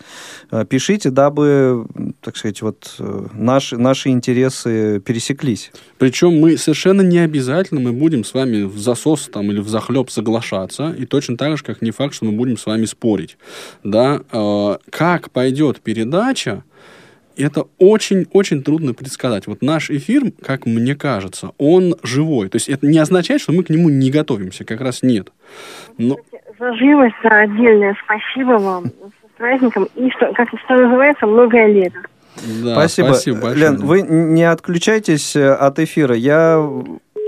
э, 0.51 0.65
пишите, 0.69 1.11
дабы, 1.11 1.87
так 2.21 2.37
сказать, 2.37 2.63
вот 2.63 2.97
э, 2.99 3.27
наши, 3.35 3.77
наши 3.77 4.09
интересы 4.11 5.01
пересеклись. 5.01 5.71
Причем 5.99 6.41
мы 6.41 6.57
совершенно 6.57 7.03
не 7.03 7.19
обязательно 7.19 7.81
мы 7.81 7.93
будем 7.93 8.25
с 8.25 8.35
вами 8.35 8.63
в 8.63 8.79
засос 8.79 9.29
там, 9.33 9.51
или 9.51 9.61
в 9.61 9.69
захлеб 9.69 10.11
соглашаться, 10.11 10.95
и 10.97 11.07
точно 11.07 11.37
так 11.37 11.59
же, 11.59 11.65
как 11.65 11.83
не 11.83 11.91
факт, 11.91 12.15
что 12.15 12.25
мы 12.25 12.33
будем 12.33 12.57
с 12.57 12.67
вами 12.67 12.85
спорить. 12.85 13.37
Да? 13.85 14.21
Э, 14.33 14.79
Как 14.91 15.31
пойдет 15.31 15.81
передача, 15.81 16.65
это 17.37 17.67
очень-очень 17.79 18.63
трудно 18.63 18.95
предсказать. 18.95 19.47
Вот 19.47 19.63
наш 19.63 19.91
эфир, 19.91 20.33
как 20.43 20.67
мне 20.67 20.95
кажется, 20.95 21.53
он 21.59 21.97
живой. 22.03 22.49
То 22.49 22.57
есть 22.57 22.69
это 22.69 22.87
не 22.87 22.99
означает, 22.99 23.41
что 23.41 23.53
мы 23.53 23.65
к 23.65 23.71
нему 23.71 23.89
не 23.89 24.11
готовимся, 24.11 24.65
как 24.65 24.81
раз 24.81 25.03
нет. 25.03 25.33
Но 25.99 26.17
За 26.63 26.73
живость, 26.77 27.17
за 27.25 27.29
отдельное 27.41 27.97
спасибо 28.05 28.53
вам. 28.59 28.85
С 28.87 29.37
праздником. 29.37 29.89
И, 29.97 30.09
что, 30.11 30.33
как 30.33 30.49
что 30.65 30.75
называется, 30.77 31.27
многое 31.27 31.67
лето. 31.67 31.99
да, 32.63 32.75
спасибо. 32.75 33.07
спасибо 33.09 33.41
большое. 33.41 33.71
Лен, 33.71 33.77
вы 33.85 34.03
не 34.03 34.45
отключайтесь 34.45 35.35
э, 35.35 35.53
от 35.53 35.81
эфира. 35.81 36.15
Я... 36.15 36.59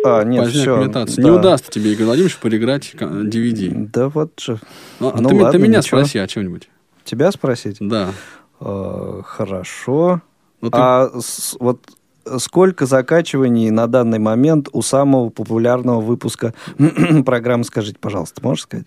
А, 0.07 0.23
нет, 0.23 0.47
все. 0.51 0.81
имитация. 0.85 1.25
Не 1.25 1.31
удастся 1.33 1.69
тебе, 1.73 1.95
Игорь 1.95 2.07
Владимирович, 2.07 2.37
переиграть 2.37 2.93
ка- 2.93 3.07
DVD. 3.07 3.89
Да 3.93 4.09
вот 4.09 4.39
же. 4.39 4.59
Ну, 5.01 5.09
а 5.09 5.21
Ну 5.21 5.29
ты, 5.31 5.35
ме- 5.35 5.41
ты 5.41 5.45
ладно, 5.47 5.59
меня 5.59 5.79
ничего. 5.79 5.99
спроси 5.99 6.19
о 6.21 6.27
чем-нибудь. 6.29 6.69
Тебя 7.03 7.33
спросить? 7.33 7.79
Да. 7.81 8.11
Э, 8.61 9.21
хорошо. 9.25 10.21
Ну, 10.61 10.71
ты- 10.71 10.79
А 10.79 11.11
с- 11.21 11.57
вот 11.59 11.81
сколько 12.39 12.87
закачиваний 12.87 13.71
на 13.71 13.87
данный 13.87 14.19
момент 14.19 14.69
у 14.73 14.83
самого 14.83 15.31
популярного 15.31 16.01
выпуска 16.01 16.55
программы, 17.25 17.65
скажите, 17.65 17.99
пожалуйста, 18.01 18.41
можешь 18.43 18.65
сказать? 18.65 18.87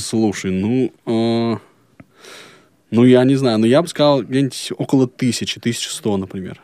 Слушай, 0.00 0.50
ну... 0.52 0.92
э, 1.06 1.56
ну, 2.90 3.04
я 3.04 3.24
не 3.24 3.36
знаю, 3.36 3.58
но 3.58 3.66
я 3.66 3.82
бы 3.82 3.88
сказал 3.88 4.22
где-нибудь 4.22 4.72
около 4.78 5.06
тысячи, 5.06 5.60
тысячи 5.60 5.88
сто, 5.88 6.16
например. 6.16 6.60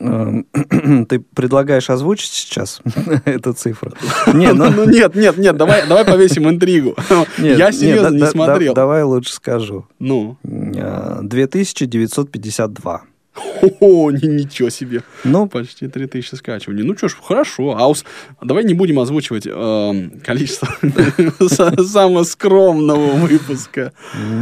Э, 0.00 0.42
Ты 1.08 1.20
предлагаешь 1.20 1.88
озвучить 1.90 2.30
сейчас 2.30 2.80
эту 3.24 3.52
цифру? 3.54 3.92
Не, 4.34 4.52
ну... 4.52 4.70
Ну, 4.70 4.84
нет, 4.88 5.14
нет, 5.14 5.38
нет, 5.38 5.56
давай, 5.56 5.88
давай 5.88 6.04
повесим 6.04 6.48
интригу. 6.48 6.94
нет, 7.38 7.58
Я 7.58 7.66
нет, 7.66 7.74
серьезно 7.74 8.10
да- 8.10 8.14
не 8.16 8.20
да- 8.20 8.30
смотрел. 8.30 8.74
да- 8.74 8.82
Давай 8.82 9.02
лучше 9.04 9.32
скажу. 9.32 9.86
Ну, 9.98 10.36
Э, 10.44 11.20
2952. 11.22 13.02
О, 13.80 14.10
ни- 14.10 14.26
ничего 14.42 14.70
себе. 14.70 15.02
Ну, 15.24 15.48
Почти 15.48 15.88
3000 15.88 16.34
скачиваний. 16.36 16.84
Ну 16.84 16.96
что 16.96 17.08
ж, 17.08 17.16
хорошо. 17.22 17.76
А 17.78 17.86
ус- 17.88 18.04
давай 18.42 18.64
не 18.64 18.74
будем 18.74 18.98
озвучивать 18.98 19.46
эм, 19.46 20.10
количество 20.24 20.68
самого 21.84 22.24
скромного 22.24 23.12
выпуска. 23.16 23.92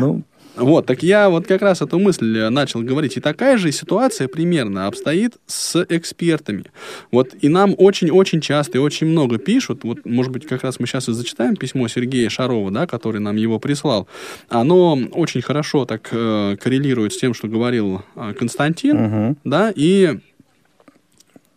ну, 0.01 0.23
Вот, 0.57 0.87
так 0.87 1.03
я 1.03 1.29
вот 1.29 1.47
как 1.47 1.63
раз 1.63 1.83
эту 1.83 1.99
мысль 1.99 2.39
э, 2.39 2.49
начал 2.49 2.81
говорить. 2.81 3.17
И 3.17 3.21
такая 3.21 3.59
же 3.59 3.73
ситуация 3.73 4.29
примерно 4.29 4.87
обстоит 4.87 5.35
с 5.47 5.85
экспертами. 5.89 6.67
Вот 7.11 7.31
и 7.41 7.49
нам 7.49 7.75
очень-очень 7.77 8.41
часто 8.41 8.79
и 8.79 8.81
очень 8.81 9.09
много 9.09 9.39
пишут. 9.39 9.83
Вот, 9.83 10.05
может 10.05 10.33
быть, 10.33 10.47
как 10.47 10.63
раз 10.63 10.79
мы 10.79 10.87
сейчас 10.87 11.09
и 11.09 11.13
зачитаем 11.13 11.57
письмо 11.57 11.89
Сергея 11.89 12.29
Шарова, 12.29 12.71
да, 12.71 12.87
который 12.87 13.21
нам 13.21 13.37
его 13.37 13.59
прислал. 13.59 14.07
Оно 14.49 14.99
очень 15.13 15.43
хорошо 15.43 15.85
так 15.87 16.09
э, 16.13 16.57
коррелирует 16.61 17.13
с 17.13 17.19
тем, 17.19 17.35
что 17.35 17.49
говорил 17.49 18.03
э, 18.15 18.33
Константин, 18.39 18.97
мгм. 18.97 19.37
да, 19.45 19.73
и, 19.75 20.19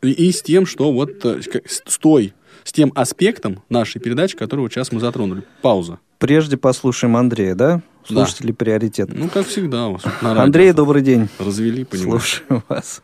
и, 0.02 0.10
и 0.10 0.32
с 0.32 0.42
тем, 0.42 0.66
что 0.66 0.92
вот 0.92 1.24
э, 1.24 1.42
с 1.42 1.84
с 1.86 1.98
той, 2.00 2.34
с 2.64 2.72
тем 2.72 2.92
аспектом 2.96 3.62
нашей 3.70 4.02
передачи, 4.02 4.36
которую 4.36 4.70
сейчас 4.70 4.92
мы 4.92 5.00
затронули. 5.00 5.44
Пауза. 5.62 6.00
прежде 6.18 6.58
послушаем 6.58 7.16
Андрея, 7.16 7.56
да? 7.56 7.82
Слушателей 8.08 8.54
приоритет. 8.54 9.10
Ну, 9.14 9.28
как 9.30 9.46
всегда. 9.46 9.90
Андрей, 10.22 10.74
добрый 10.74 11.02
день. 11.02 11.28
Развели, 11.40 11.86
понимаешь. 11.86 12.44
Слушаю 12.48 12.64
вас. 12.70 13.04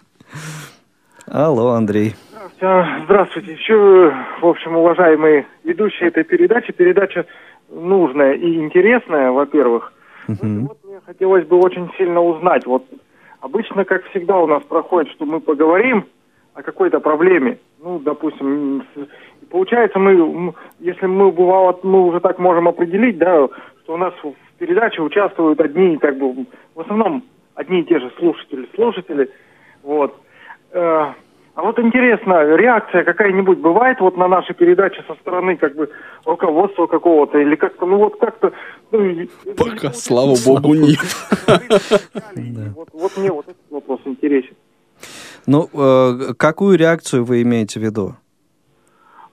Алло, 1.28 1.70
Андрей. 1.70 2.16
А, 2.62 3.02
Здравствуйте. 3.06 3.54
Еще, 3.54 4.14
в 4.42 4.46
общем, 4.46 4.76
уважаемые 4.76 5.46
ведущие 5.64 6.10
этой 6.10 6.24
передачи. 6.24 6.72
Передача 6.72 7.26
нужная 7.70 8.34
и 8.34 8.56
интересная, 8.56 9.32
во-первых. 9.32 9.92
Мгм. 10.28 10.68
Вот 10.68 10.78
мне 10.84 11.00
хотелось 11.06 11.46
бы 11.46 11.58
очень 11.58 11.90
сильно 11.98 12.22
узнать. 12.22 12.66
Вот 12.66 12.86
обычно, 13.42 13.84
как 13.84 14.06
всегда, 14.10 14.38
у 14.40 14.48
нас 14.48 14.64
проходит, 14.64 15.12
что 15.12 15.26
мы 15.26 15.42
поговорим 15.42 16.06
о 16.54 16.62
какой-то 16.62 17.00
проблеме. 17.00 17.58
Ну, 17.82 18.00
допустим, 18.00 18.84
получается, 19.50 20.00
мы, 20.00 20.54
если 20.80 21.06
мы 21.06 21.32
бывало, 21.32 21.78
мы 21.84 22.06
уже 22.06 22.20
так 22.22 22.40
можем 22.40 22.68
определить, 22.68 23.18
да, 23.18 23.48
что 23.84 23.94
у 23.96 23.98
нас 23.98 24.14
в 24.24 24.34
передаче 24.64 25.02
участвуют 25.02 25.60
одни, 25.60 25.98
как 25.98 26.18
бы, 26.18 26.46
в 26.76 26.80
основном 26.80 27.24
одни 27.56 27.82
и 27.82 27.84
те 27.86 28.00
же 28.00 28.10
слушатели, 28.18 28.68
слушатели, 28.76 29.30
вот. 29.84 30.16
Э, 30.72 31.14
А 31.56 31.62
вот 31.62 31.78
интересно, 31.80 32.56
реакция 32.56 33.04
какая-нибудь 33.04 33.60
бывает 33.60 34.00
вот 34.00 34.18
на 34.18 34.28
наши 34.28 34.54
передачи 34.56 35.04
со 35.08 35.14
стороны 35.16 35.56
как 35.58 35.76
бы 35.76 35.88
руководства 36.26 36.88
какого-то 36.88 37.38
или 37.38 37.56
как-то, 37.56 37.86
ну 37.86 37.98
вот 37.98 38.18
как-то... 38.20 38.54
ну, 38.92 39.06
и- 39.06 39.30
Пока, 39.58 39.92
слава 39.94 40.34
богу, 40.46 40.74
нет. 40.74 41.00
Вот, 42.76 42.88
вот 42.94 43.18
мне 43.18 43.32
вот 43.32 43.46
этот 43.48 43.62
вопрос 43.70 44.00
интересен. 44.06 44.56
Ну, 45.46 45.68
э, 45.74 46.34
какую 46.38 46.78
реакцию 46.78 47.24
вы 47.26 47.42
имеете 47.44 47.80
в 47.80 47.84
виду? 47.84 48.16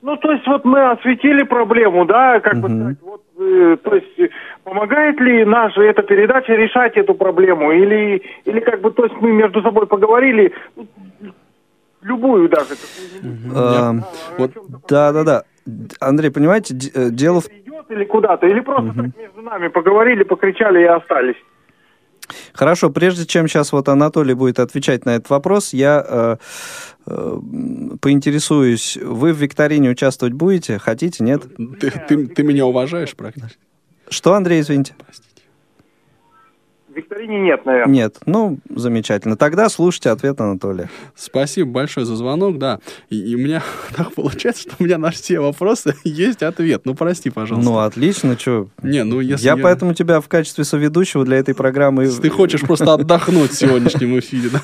Ну, 0.03 0.17
то 0.17 0.33
есть 0.33 0.47
вот 0.47 0.65
мы 0.65 0.91
осветили 0.91 1.43
проблему, 1.45 2.05
да, 2.07 2.41
как 2.41 2.57
бы 2.61 2.69
сказать, 2.69 2.97
вот, 3.03 3.23
э, 3.39 3.77
то 3.85 3.95
есть 3.95 4.33
помогает 4.65 5.21
ли 5.21 5.45
наша 5.45 5.83
эта 5.83 6.03
передача 6.03 6.53
решать 6.53 6.97
эту 6.97 7.15
проблему, 7.15 7.73
или, 7.73 8.23
или 8.45 8.61
как 8.61 8.81
бы, 8.81 8.91
то 8.91 9.05
есть 9.05 9.17
мы 9.21 9.33
между 9.33 9.63
собой 9.63 9.87
поговорили, 9.87 10.53
ну, 10.77 10.87
любую 12.03 12.49
даже, 12.49 12.75
Э, 13.55 13.93
Вот 14.39 14.53
Да, 14.89 15.13
да, 15.13 15.25
да. 15.25 15.43
Андрей, 16.01 16.31
понимаете, 16.31 16.75
э, 16.95 17.11
дело 17.11 17.41
в 17.41 17.47
идет 17.49 17.91
или 17.91 18.05
куда-то, 18.05 18.47
или 18.47 18.61
просто 18.61 18.93
так 18.95 19.17
между 19.17 19.43
нами 19.43 19.69
поговорили, 19.69 20.23
покричали 20.25 20.81
и 20.81 20.85
остались. 20.85 21.37
Хорошо, 22.53 22.91
прежде 22.91 23.27
чем 23.27 23.49
сейчас 23.49 23.73
вот 23.73 23.89
Анатолий 23.89 24.35
будет 24.35 24.61
отвечать 24.61 25.05
на 25.05 25.17
этот 25.17 25.31
вопрос, 25.31 25.73
я 25.73 26.05
э, 26.09 26.37
э, 27.07 27.39
поинтересуюсь, 28.01 28.97
вы 29.03 29.33
в 29.33 29.37
викторине 29.37 29.91
участвовать 29.91 30.35
будете? 30.35 30.79
Хотите, 30.79 31.25
нет? 31.25 31.43
Ты, 31.81 31.91
ты- 31.91 32.27
ты 32.29 32.43
меня 32.45 32.67
уважаешь 32.67 33.17
практически? 33.17 33.59
Что, 34.11 34.35
Андрей, 34.35 34.61
извините? 34.61 34.95
В 36.89 36.97
викторине 36.97 37.41
нет, 37.41 37.65
наверное. 37.65 37.95
Нет. 37.95 38.17
Ну, 38.27 38.59
замечательно. 38.69 39.37
Тогда 39.37 39.69
слушайте 39.69 40.11
ответ 40.11 40.41
Анатолия. 40.41 40.91
Спасибо 41.15 41.71
большое 41.71 42.05
за 42.05 42.17
звонок, 42.17 42.59
да. 42.59 42.81
И, 43.09 43.17
и 43.17 43.37
у 43.37 43.39
меня 43.39 43.63
так 43.97 44.13
получается, 44.13 44.63
что 44.63 44.75
у 44.81 44.83
меня 44.83 44.99
на 44.99 45.13
все 45.13 45.39
вопросы 45.39 45.95
есть 46.05 46.43
ответ. 46.43 46.83
Ну, 46.85 46.97
прости, 46.97 47.31
пожалуйста. 47.31 47.71
Ну, 47.71 47.79
отлично, 47.79 48.37
что? 48.37 48.67
Не, 48.83 49.05
ну 49.05 49.21
если 49.21 49.45
Я 49.45 49.57
поэтому 49.57 49.95
тебя 49.95 50.21
в 50.21 50.27
качестве 50.27 50.65
соведущего 50.65 51.25
для 51.25 51.37
этой 51.37 51.55
программы... 51.55 52.03
Если 52.03 52.23
ты 52.23 52.31
хочешь 52.31 52.63
просто 52.63 52.93
отдохнуть 52.93 53.53
в 53.53 53.57
сегодняшнем 53.57 54.19
эфире, 54.19 54.51
да. 54.51 54.61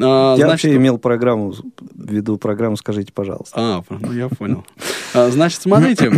А, 0.00 0.32
Я 0.32 0.46
значит, 0.46 0.50
вообще 0.50 0.76
имел 0.76 0.96
программу, 0.96 1.54
веду 1.94 2.38
программу, 2.38 2.78
скажите, 2.78 3.12
пожалуйста. 3.12 3.54
А, 3.54 3.82
ну 3.90 4.12
я 4.12 4.28
понял. 4.30 4.64
А, 5.12 5.28
Значит, 5.28 5.60
смотрите, 5.60 6.10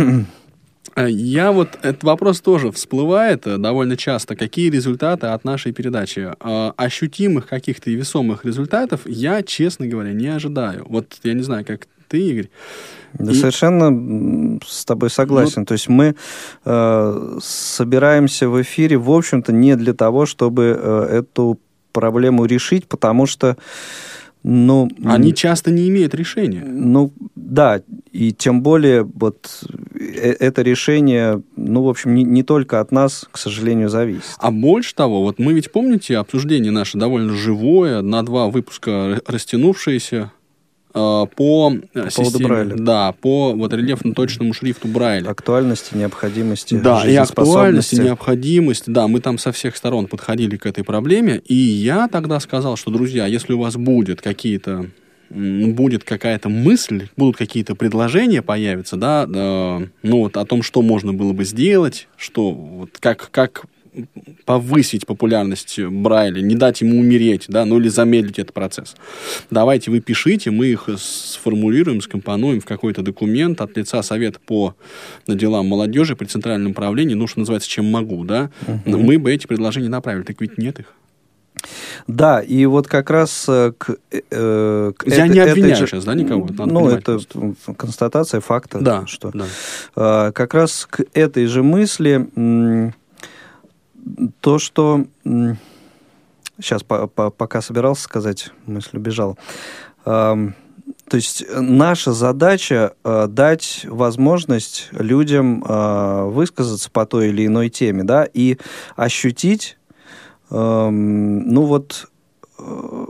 я 0.95 1.51
вот 1.51 1.77
этот 1.81 2.03
вопрос 2.03 2.41
тоже 2.41 2.71
всплывает 2.71 3.45
э, 3.47 3.57
довольно 3.57 3.97
часто. 3.97 4.35
Какие 4.35 4.69
результаты 4.69 5.27
от 5.27 5.43
нашей 5.43 5.71
передачи? 5.71 6.31
А, 6.39 6.73
Ощутимых 6.77 7.47
каких-то 7.47 7.89
и 7.89 7.95
весомых 7.95 8.45
результатов 8.45 9.01
я, 9.05 9.43
честно 9.43 9.87
говоря, 9.87 10.13
не 10.13 10.27
ожидаю. 10.27 10.85
Вот 10.87 11.17
я 11.23 11.33
не 11.33 11.43
знаю, 11.43 11.65
как 11.65 11.87
ты, 12.07 12.19
Игорь. 12.19 12.49
Да, 13.13 13.31
И- 13.31 13.35
совершенно 13.35 14.59
с 14.65 14.85
тобой 14.85 15.09
согласен. 15.09 15.65
То 15.65 15.73
есть 15.73 15.89
мы 15.89 16.15
э, 16.65 17.37
собираемся 17.41 18.49
в 18.49 18.61
эфире, 18.61 18.97
в 18.97 19.11
общем-то, 19.11 19.51
не 19.51 19.75
для 19.75 19.93
того, 19.93 20.25
чтобы 20.25 20.77
э, 20.79 21.19
эту 21.19 21.59
проблему 21.91 22.45
решить, 22.45 22.87
потому 22.87 23.25
что, 23.25 23.57
ну... 24.43 24.89
Они 25.03 25.33
часто 25.33 25.71
не 25.71 25.89
имеют 25.89 26.13
решения. 26.13 26.63
Ну, 26.65 27.11
да, 27.35 27.81
и 28.11 28.33
тем 28.33 28.61
более 28.61 29.03
вот 29.03 29.63
э- 29.93 30.35
это 30.39 30.61
решение, 30.61 31.41
ну, 31.55 31.83
в 31.83 31.89
общем, 31.89 32.15
не, 32.15 32.23
не 32.23 32.43
только 32.43 32.79
от 32.79 32.91
нас, 32.91 33.27
к 33.31 33.37
сожалению, 33.37 33.89
зависит. 33.89 34.35
А 34.39 34.51
больше 34.51 34.95
того, 34.95 35.21
вот 35.21 35.39
мы 35.39 35.53
ведь 35.53 35.71
помните 35.71 36.17
обсуждение 36.17 36.71
наше 36.71 36.97
довольно 36.97 37.33
живое, 37.33 38.01
на 38.01 38.23
два 38.23 38.47
выпуска 38.47 39.21
растянувшееся 39.27 40.31
э, 40.97 41.35
по, 41.35 41.73
э, 41.73 42.09
поводу 42.15 42.37
системе, 42.39 42.47
Брайля. 42.47 42.75
да, 42.75 43.11
по 43.13 43.53
вот 43.53 43.73
рельефно-точному 43.73 44.53
шрифту 44.53 44.87
Брайля. 44.87 45.29
Актуальности, 45.29 45.95
необходимости, 45.95 46.75
Да, 46.75 47.03
и 47.07 47.15
актуальность, 47.15 47.93
и 47.93 47.95
жизнеспособности. 47.95 47.95
необходимость. 47.95 48.83
Да, 48.87 49.07
мы 49.07 49.19
там 49.19 49.37
со 49.37 49.51
всех 49.51 49.75
сторон 49.77 50.07
подходили 50.07 50.57
к 50.57 50.65
этой 50.65 50.83
проблеме. 50.83 51.41
И 51.45 51.55
я 51.55 52.07
тогда 52.07 52.39
сказал, 52.39 52.75
что, 52.77 52.91
друзья, 52.91 53.25
если 53.27 53.53
у 53.53 53.59
вас 53.59 53.75
будет 53.75 54.21
какие-то 54.21 54.87
будет 55.29 56.03
какая-то 56.05 56.47
мысль, 56.47 57.09
будут 57.17 57.35
какие-то 57.35 57.75
предложения 57.75 58.41
появятся, 58.41 58.95
да, 58.95 59.27
э, 59.27 59.87
ну 60.03 60.19
вот 60.19 60.37
о 60.37 60.45
том, 60.45 60.63
что 60.63 60.81
можно 60.81 61.13
было 61.13 61.33
бы 61.33 61.43
сделать, 61.43 62.07
что 62.15 62.51
вот 62.51 62.91
как 62.99 63.29
как 63.31 63.65
повысить 64.45 65.05
популярность 65.05 65.79
Брайля, 65.79 66.41
не 66.41 66.55
дать 66.55 66.81
ему 66.81 66.99
умереть, 66.99 67.45
да, 67.47 67.65
ну 67.65 67.79
или 67.79 67.89
замедлить 67.89 68.39
этот 68.39 68.53
процесс. 68.53 68.95
Давайте 69.51 69.91
вы 69.91 69.99
пишите, 69.99 70.51
мы 70.51 70.67
их 70.67 70.87
сформулируем, 70.97 72.01
скомпонуем 72.01 72.61
в 72.61 72.65
какой-то 72.65 73.01
документ 73.01 73.61
от 73.61 73.75
лица 73.77 74.01
Совета 74.03 74.39
по 74.45 74.75
делам 75.27 75.67
молодежи 75.67 76.15
при 76.15 76.25
Центральном 76.25 76.73
правлении, 76.73 77.13
ну, 77.15 77.27
что 77.27 77.39
называется, 77.39 77.69
чем 77.69 77.85
могу, 77.91 78.23
да, 78.23 78.49
мы 78.85 79.17
бы 79.19 79.33
эти 79.33 79.47
предложения 79.47 79.89
направили, 79.89 80.23
так 80.23 80.39
ведь 80.41 80.57
нет 80.57 80.79
их. 80.79 80.93
Да, 82.05 82.39
и 82.39 82.65
вот 82.67 82.87
как 82.87 83.09
раз 83.09 83.45
э, 83.49 83.73
к... 83.75 83.95
э, 84.11 84.21
э, 84.29 84.91
к 84.95 85.07
Я 85.07 85.25
этой- 85.25 85.29
не 85.29 85.39
обвиняю 85.39 85.75
же- 85.75 85.87
сейчас, 85.87 86.05
да, 86.05 86.13
никого, 86.13 86.45
это 86.45 86.53
надо 86.53 86.71
ну, 86.73 86.87
это 86.89 87.17
просто. 87.19 87.55
констатация 87.75 88.41
факта, 88.41 88.77
Да, 88.79 89.07
что 89.07 89.31
да. 89.33 90.27
э, 90.27 90.31
как 90.33 90.53
раз 90.53 90.85
к 90.87 91.03
этой 91.13 91.47
же 91.47 91.63
мысли 91.63 92.29
то, 94.39 94.59
что... 94.59 95.05
сейчас, 95.23 96.83
пока 96.83 97.61
собирался 97.61 98.03
сказать, 98.03 98.51
мысль 98.65 98.97
убежала. 98.97 99.35
Ам, 100.05 100.55
то 101.09 101.15
есть 101.15 101.43
э, 101.47 101.61
наша 101.61 102.11
задача 102.11 102.93
э, 103.03 103.27
дать 103.27 103.85
возможность 103.89 104.89
людям 104.91 105.63
э, 105.63 106.25
высказаться 106.25 106.91
по 106.91 107.05
той 107.05 107.29
или 107.29 107.45
иной 107.45 107.69
теме, 107.69 108.03
да, 108.03 108.27
и 108.31 108.57
ощутить, 108.95 109.77
эм, 110.49 111.47
ну 111.47 111.63
вот, 111.63 112.09
э, 112.59 113.05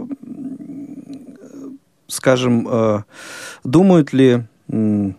скажем, 2.07 2.67
э, 2.69 3.03
думают 3.63 4.13
ли 4.13 4.43
э, 4.69 5.11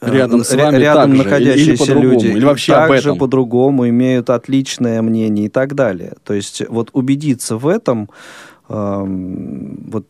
Рядом 0.00 0.44
с 0.44 0.54
вами 0.54 0.76
рядом 0.76 1.10
так 1.10 1.10
же, 1.10 1.16
или- 1.16 1.24
находящиеся 1.24 1.94
люди 1.94 2.26
или 2.26 2.44
вообще 2.44 2.74
об 2.74 2.88
также 2.88 3.14
по-другому 3.14 3.88
имеют 3.88 4.30
отличное 4.30 5.02
мнение 5.02 5.46
и 5.46 5.48
так 5.48 5.74
далее. 5.74 6.14
То 6.24 6.34
есть 6.34 6.62
вот 6.68 6.90
убедиться 6.92 7.56
в 7.56 7.66
этом 7.66 8.08
эм, 8.68 9.88
вот 9.90 10.06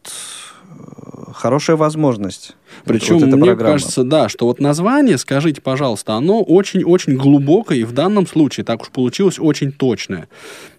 э, 0.69 1.33
хорошая 1.33 1.77
возможность. 1.77 2.55
Причем, 2.85 3.19
вот 3.19 3.27
мне 3.27 3.47
программа. 3.47 3.73
кажется, 3.73 4.05
да, 4.05 4.29
что 4.29 4.47
вот 4.47 4.61
название, 4.61 5.19
скажите, 5.19 5.61
пожалуйста, 5.61 6.15
оно 6.15 6.43
очень-очень 6.43 7.17
глубокое, 7.17 7.79
и 7.79 7.85
в 7.85 7.93
данном 7.93 8.27
случае, 8.27 8.65
так 8.65 8.83
уж 8.83 8.89
получилось, 8.89 9.39
очень 9.39 9.73
точное. 9.73 10.29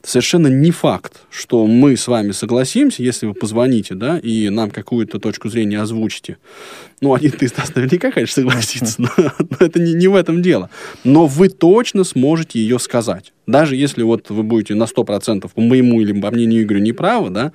Совершенно 0.04 0.47
не 0.47 0.71
факт, 0.71 1.21
что 1.30 1.65
мы 1.67 1.97
с 1.97 2.08
вами 2.08 2.32
согласимся, 2.32 3.04
если 3.04 3.25
вы 3.25 3.34
позвоните, 3.34 3.95
да, 3.95 4.17
и 4.17 4.49
нам 4.49 4.71
какую-то 4.71 5.19
точку 5.19 5.49
зрения 5.49 5.82
озвучите. 5.82 6.38
Ну, 7.02 7.13
один-то 7.13 7.45
из 7.45 7.56
нас 7.58 7.73
наверняка, 7.75 8.12
конечно, 8.12 8.43
согласится, 8.43 9.02
но, 9.02 9.10
но 9.17 9.58
это 9.60 9.80
не, 9.80 9.93
не 9.93 10.08
в 10.08 10.15
этом 10.15 10.41
дело. 10.41 10.69
Но 11.04 11.28
вы 11.28 11.49
точно 11.49 12.04
сможете 12.04 12.60
ее 12.60 12.80
сказать. 12.80 13.34
Даже 13.49 13.75
если 13.75 14.04
вот 14.04 14.30
вы 14.30 14.43
будете 14.43 14.75
на 14.75 14.84
100% 14.84 15.49
по 15.54 15.62
моему 15.62 16.02
или 16.02 16.13
по 16.19 16.30
мнению 16.30 16.62
Игоря 16.62 16.80
неправы, 16.80 17.32
да, 17.32 17.52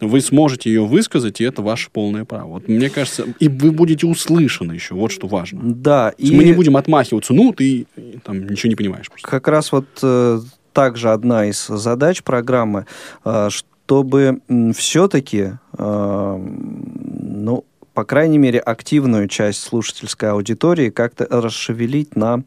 вы 0.00 0.20
сможете 0.20 0.70
ее 0.70 0.84
высказать, 0.84 1.40
и 1.40 1.44
это 1.44 1.62
ваше 1.62 1.90
полное 1.90 2.24
право. 2.24 2.48
Вот 2.48 2.68
мне 2.68 2.88
кажется, 2.88 3.24
и 3.40 3.48
вы 3.48 3.71
будете 3.72 4.06
услышаны 4.06 4.72
еще, 4.72 4.94
вот 4.94 5.12
что 5.12 5.26
важно. 5.26 5.60
Да, 5.62 6.12
и 6.16 6.34
Мы 6.34 6.44
не 6.44 6.52
будем 6.52 6.76
отмахиваться, 6.76 7.34
ну, 7.34 7.52
ты 7.52 7.86
э, 7.96 8.14
там 8.24 8.46
ничего 8.46 8.70
не 8.70 8.76
понимаешь 8.76 9.08
просто. 9.08 9.28
как 9.28 9.48
раз 9.48 9.72
вот 9.72 9.86
э, 10.02 10.40
также 10.72 11.10
одна 11.10 11.46
из 11.46 11.66
задач 11.66 12.22
программы, 12.22 12.86
э, 13.24 13.48
чтобы 13.50 14.40
все-таки, 14.74 15.58
ну, 15.76 17.64
по 17.94 18.04
крайней 18.04 18.38
мере, 18.38 18.58
активную 18.58 19.28
часть 19.28 19.60
слушательской 19.62 20.30
аудитории 20.30 20.90
как-то 20.90 21.26
расшевелить 21.28 22.16
на 22.16 22.42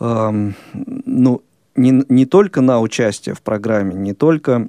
эм, 0.00 0.54
ну, 0.74 1.42
не, 1.74 2.04
не 2.08 2.26
только 2.26 2.60
на 2.60 2.80
участие 2.80 3.34
в 3.34 3.42
программе, 3.42 3.94
не 3.94 4.14
только 4.14 4.68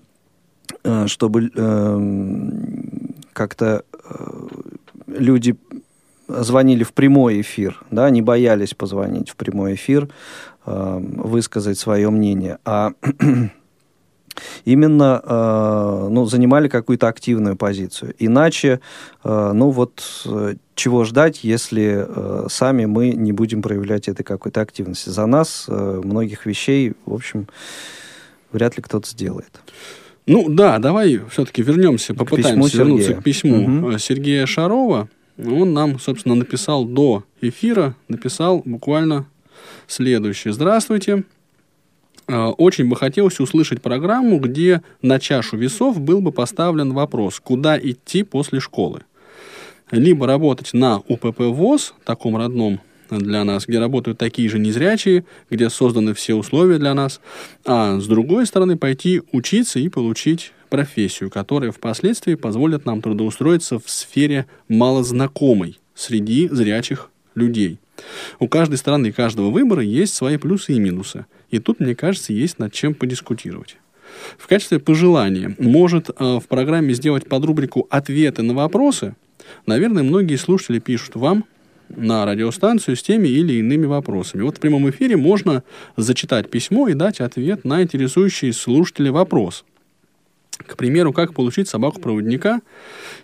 э, 0.83 1.07
чтобы 1.07 1.51
э, 1.53 2.51
как-то 3.33 3.83
э, 3.93 4.47
люди 5.17 5.57
звонили 6.27 6.83
в 6.83 6.93
прямой 6.93 7.41
эфир, 7.41 7.81
да, 7.91 8.09
не 8.09 8.21
боялись 8.21 8.73
позвонить 8.73 9.29
в 9.29 9.35
прямой 9.35 9.75
эфир, 9.75 10.09
э, 10.65 10.99
высказать 11.01 11.79
свое 11.79 12.09
мнение, 12.09 12.57
а 12.65 12.91
именно 14.65 15.21
э, 15.23 16.07
ну, 16.09 16.25
занимали 16.25 16.67
какую-то 16.67 17.07
активную 17.07 17.55
позицию. 17.55 18.13
Иначе, 18.19 18.81
э, 19.23 19.51
ну 19.53 19.69
вот, 19.69 20.03
э, 20.25 20.55
чего 20.75 21.03
ждать, 21.05 21.43
если 21.43 22.05
э, 22.07 22.47
сами 22.49 22.85
мы 22.85 23.11
не 23.11 23.31
будем 23.31 23.61
проявлять 23.61 24.07
этой 24.07 24.23
какой-то 24.23 24.61
активности? 24.61 25.09
За 25.09 25.25
нас 25.25 25.65
э, 25.67 26.01
многих 26.03 26.45
вещей, 26.45 26.93
в 27.05 27.13
общем, 27.13 27.47
вряд 28.51 28.77
ли 28.77 28.83
кто-то 28.83 29.09
сделает. 29.09 29.59
Ну 30.27 30.49
да, 30.49 30.77
давай 30.77 31.21
все-таки 31.31 31.61
вернемся, 31.61 32.13
к 32.13 32.17
попытаемся 32.17 32.77
вернуться 32.77 33.13
к 33.13 33.23
письму 33.23 33.87
угу. 33.87 33.97
Сергея 33.97 34.45
Шарова. 34.45 35.09
Он 35.37 35.73
нам, 35.73 35.99
собственно, 35.99 36.35
написал 36.35 36.83
до 36.83 37.23
эфира, 37.41 37.95
написал 38.09 38.61
буквально 38.65 39.25
следующее. 39.87 40.53
Здравствуйте. 40.53 41.23
Э, 42.27 42.47
очень 42.47 42.89
бы 42.89 42.95
хотелось 42.97 43.39
услышать 43.39 43.81
программу, 43.81 44.39
где 44.39 44.81
на 45.01 45.19
чашу 45.19 45.55
весов 45.55 46.01
был 46.01 46.19
бы 46.19 46.33
поставлен 46.33 46.91
вопрос, 46.93 47.39
куда 47.39 47.79
идти 47.79 48.23
после 48.23 48.59
школы. 48.59 49.03
Либо 49.91 50.27
работать 50.27 50.73
на 50.73 50.97
УПП 51.07 51.39
ВОЗ, 51.39 51.93
таком 52.03 52.35
родном 52.35 52.81
для 53.09 53.43
нас, 53.43 53.65
где 53.67 53.79
работают 53.79 54.17
такие 54.17 54.49
же 54.49 54.59
незрячие, 54.59 55.25
где 55.49 55.69
созданы 55.69 56.13
все 56.13 56.35
условия 56.35 56.77
для 56.77 56.93
нас, 56.93 57.21
а 57.65 57.99
с 57.99 58.07
другой 58.07 58.45
стороны 58.45 58.77
пойти 58.77 59.21
учиться 59.31 59.79
и 59.79 59.89
получить 59.89 60.53
профессию, 60.69 61.29
которая 61.29 61.71
впоследствии 61.71 62.35
позволит 62.35 62.85
нам 62.85 63.01
трудоустроиться 63.01 63.79
в 63.79 63.89
сфере 63.89 64.47
малознакомой 64.67 65.79
среди 65.95 66.47
зрячих 66.49 67.09
людей. 67.35 67.79
У 68.39 68.47
каждой 68.47 68.77
страны 68.77 69.07
и 69.07 69.11
каждого 69.11 69.49
выбора 69.49 69.81
есть 69.81 70.13
свои 70.13 70.37
плюсы 70.37 70.73
и 70.73 70.79
минусы– 70.79 71.25
и 71.49 71.59
тут, 71.59 71.79
мне 71.79 71.95
кажется, 71.95 72.33
есть 72.33 72.59
над 72.59 72.73
чем 72.73 72.93
подискутировать. 72.93 73.77
В 74.37 74.47
качестве 74.47 74.79
пожелания 74.79 75.55
может 75.59 76.09
э, 76.09 76.13
в 76.19 76.47
программе 76.47 76.93
сделать 76.93 77.27
под 77.27 77.45
рубрику 77.45 77.87
«Ответы 77.89 78.41
на 78.41 78.53
вопросы». 78.53 79.15
Наверное, 79.65 80.03
многие 80.03 80.35
слушатели 80.35 80.79
пишут 80.79 81.15
вам 81.15 81.45
на 81.89 82.25
радиостанцию 82.25 82.95
с 82.95 83.03
теми 83.03 83.27
или 83.27 83.53
иными 83.53 83.85
вопросами. 83.85 84.43
Вот 84.43 84.57
в 84.57 84.59
прямом 84.59 84.89
эфире 84.89 85.17
можно 85.17 85.63
зачитать 85.95 86.49
письмо 86.49 86.87
и 86.87 86.93
дать 86.93 87.19
ответ 87.19 87.65
на 87.65 87.83
интересующий 87.83 88.53
слушателя 88.53 89.11
вопрос. 89.11 89.63
К 90.65 90.75
примеру, 90.75 91.13
как 91.13 91.33
получить 91.33 91.69
собаку-проводника 91.69 92.61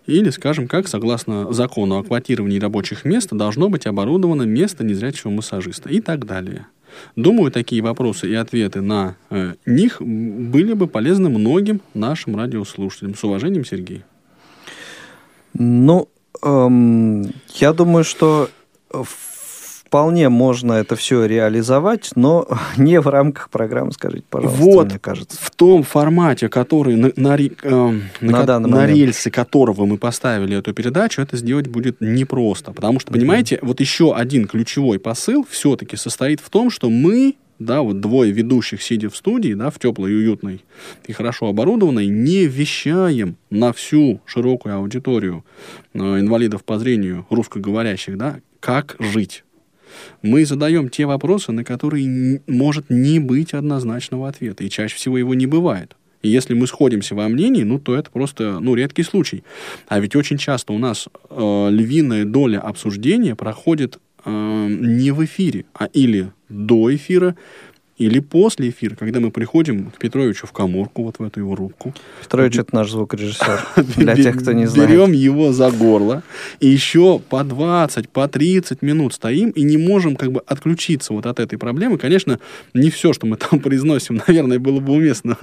или, 0.05 0.29
скажем, 0.29 0.67
как, 0.67 0.87
согласно 0.87 1.51
закону 1.51 1.97
о 1.97 2.03
квотировании 2.03 2.59
рабочих 2.59 3.05
мест, 3.05 3.29
должно 3.31 3.69
быть 3.69 3.87
оборудовано 3.87 4.43
место 4.43 4.83
незрячего 4.83 5.31
массажиста 5.31 5.89
и 5.89 5.99
так 5.99 6.25
далее. 6.25 6.67
Думаю, 7.15 7.51
такие 7.51 7.81
вопросы 7.81 8.29
и 8.29 8.35
ответы 8.35 8.81
на 8.81 9.15
э, 9.31 9.55
них 9.65 9.99
были 9.99 10.73
бы 10.73 10.87
полезны 10.87 11.29
многим 11.29 11.81
нашим 11.95 12.35
радиослушателям. 12.35 13.15
С 13.15 13.23
уважением, 13.23 13.65
Сергей. 13.65 14.03
Ну, 15.53 16.09
эм, 16.41 17.33
я 17.55 17.73
думаю, 17.73 18.03
что 18.03 18.49
вполне 19.93 20.27
можно 20.29 20.73
это 20.73 20.95
все 20.95 21.25
реализовать, 21.25 22.13
но 22.15 22.47
не 22.77 22.99
в 22.99 23.07
рамках 23.07 23.51
программы, 23.51 23.91
скажите, 23.91 24.23
пожалуйста, 24.27 24.63
вот, 24.63 24.87
мне 24.87 24.97
кажется. 24.97 25.37
В 25.39 25.51
том 25.51 25.83
формате, 25.83 26.49
который 26.49 26.95
на, 26.95 27.11
на, 27.15 27.37
э, 27.37 27.99
на, 28.19 28.43
на, 28.43 28.59
на 28.59 28.87
рельсы 28.87 29.29
которого 29.29 29.85
мы 29.85 29.99
поставили 29.99 30.57
эту 30.57 30.73
передачу, 30.73 31.21
это 31.21 31.37
сделать 31.37 31.67
будет 31.67 32.01
непросто. 32.01 32.71
Потому 32.71 32.99
что, 32.99 33.11
понимаете, 33.11 33.55
mm-hmm. 33.55 33.67
вот 33.67 33.79
еще 33.81 34.15
один 34.15 34.47
ключевой 34.47 34.97
посыл 34.97 35.45
все-таки 35.47 35.95
состоит 35.95 36.39
в 36.39 36.49
том, 36.49 36.71
что 36.71 36.89
мы 36.89 37.35
да, 37.65 37.81
вот 37.81 37.99
двое 37.99 38.31
ведущих, 38.31 38.81
сидя 38.81 39.09
в 39.09 39.15
студии, 39.15 39.53
да, 39.53 39.69
в 39.69 39.79
теплой, 39.79 40.15
уютной 40.15 40.63
и 41.07 41.13
хорошо 41.13 41.47
оборудованной, 41.47 42.07
не 42.07 42.45
вещаем 42.45 43.35
на 43.49 43.73
всю 43.73 44.21
широкую 44.25 44.75
аудиторию 44.75 45.43
э, 45.93 45.99
инвалидов 45.99 46.63
по 46.63 46.79
зрению, 46.79 47.25
русскоговорящих, 47.29 48.17
да, 48.17 48.39
как 48.59 48.95
жить 48.99 49.43
мы 50.21 50.45
задаем 50.45 50.89
те 50.89 51.05
вопросы, 51.05 51.51
на 51.51 51.63
которые 51.63 52.41
может 52.47 52.89
не 52.89 53.19
быть 53.19 53.53
однозначного 53.53 54.27
ответа, 54.27 54.63
и 54.63 54.69
чаще 54.69 54.95
всего 54.95 55.17
его 55.17 55.33
не 55.33 55.45
бывает. 55.45 55.95
И 56.21 56.29
если 56.29 56.53
мы 56.53 56.67
сходимся 56.67 57.15
во 57.15 57.27
мнении, 57.27 57.63
ну, 57.63 57.79
то 57.79 57.95
это 57.95 58.09
просто, 58.09 58.59
ну, 58.61 58.75
редкий 58.75 59.03
случай. 59.03 59.43
А 59.87 59.99
ведь 59.99 60.15
очень 60.15 60.37
часто 60.37 60.71
у 60.71 60.77
нас 60.77 61.09
э, 61.29 61.67
львиная 61.69 62.23
доля 62.23 62.59
обсуждения 62.59 63.35
проходит 63.35 63.99
не 64.25 65.11
в 65.11 65.23
эфире, 65.25 65.65
а 65.73 65.85
или 65.85 66.31
до 66.49 66.93
эфира, 66.93 67.35
или 67.97 68.19
после 68.19 68.69
эфира, 68.69 68.95
когда 68.95 69.19
мы 69.19 69.29
приходим 69.29 69.91
к 69.91 69.99
Петровичу 69.99 70.47
в 70.47 70.51
коморку, 70.51 71.03
вот 71.03 71.19
в 71.19 71.23
эту 71.23 71.41
его 71.41 71.55
рубку. 71.55 71.93
Петрович— 72.21 72.57
это 72.57 72.75
наш 72.75 72.89
звукорежиссер, 72.89 73.67
для 73.97 74.15
тех, 74.15 74.41
кто 74.41 74.51
не 74.51 74.65
знает. 74.65 74.89
Берем 74.89 75.11
его 75.11 75.53
за 75.53 75.69
горло, 75.69 76.23
и 76.59 76.67
еще 76.67 77.19
по 77.19 77.43
20, 77.43 78.09
по 78.09 78.27
30 78.27 78.81
минут 78.81 79.13
стоим, 79.13 79.51
и 79.51 79.61
не 79.61 79.77
можем 79.77 80.15
как 80.15 80.31
бы 80.31 80.41
отключиться 80.45 81.13
вот 81.13 81.27
от 81.27 81.39
этой 81.39 81.57
проблемы. 81.57 81.97
Конечно, 81.97 82.39
не 82.73 82.89
все, 82.89 83.13
что 83.13 83.27
мы 83.27 83.37
там 83.37 83.59
произносим, 83.63 84.21
наверное, 84.27 84.57
было 84.57 84.79
бы 84.79 84.93
уместно 84.93 85.37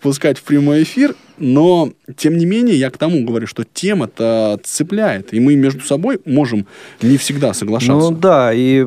пускать 0.00 0.38
в 0.38 0.42
прямой 0.42 0.82
эфир, 0.82 1.14
но, 1.38 1.92
тем 2.16 2.36
не 2.36 2.46
менее, 2.46 2.76
я 2.76 2.90
к 2.90 2.98
тому 2.98 3.24
говорю, 3.24 3.46
что 3.46 3.64
тема-то 3.64 4.60
цепляет, 4.64 5.32
и 5.32 5.40
мы 5.40 5.54
между 5.56 5.80
собой 5.80 6.20
можем 6.24 6.66
не 7.00 7.16
всегда 7.16 7.54
соглашаться. 7.54 8.10
Ну 8.10 8.16
да, 8.16 8.52
и 8.52 8.86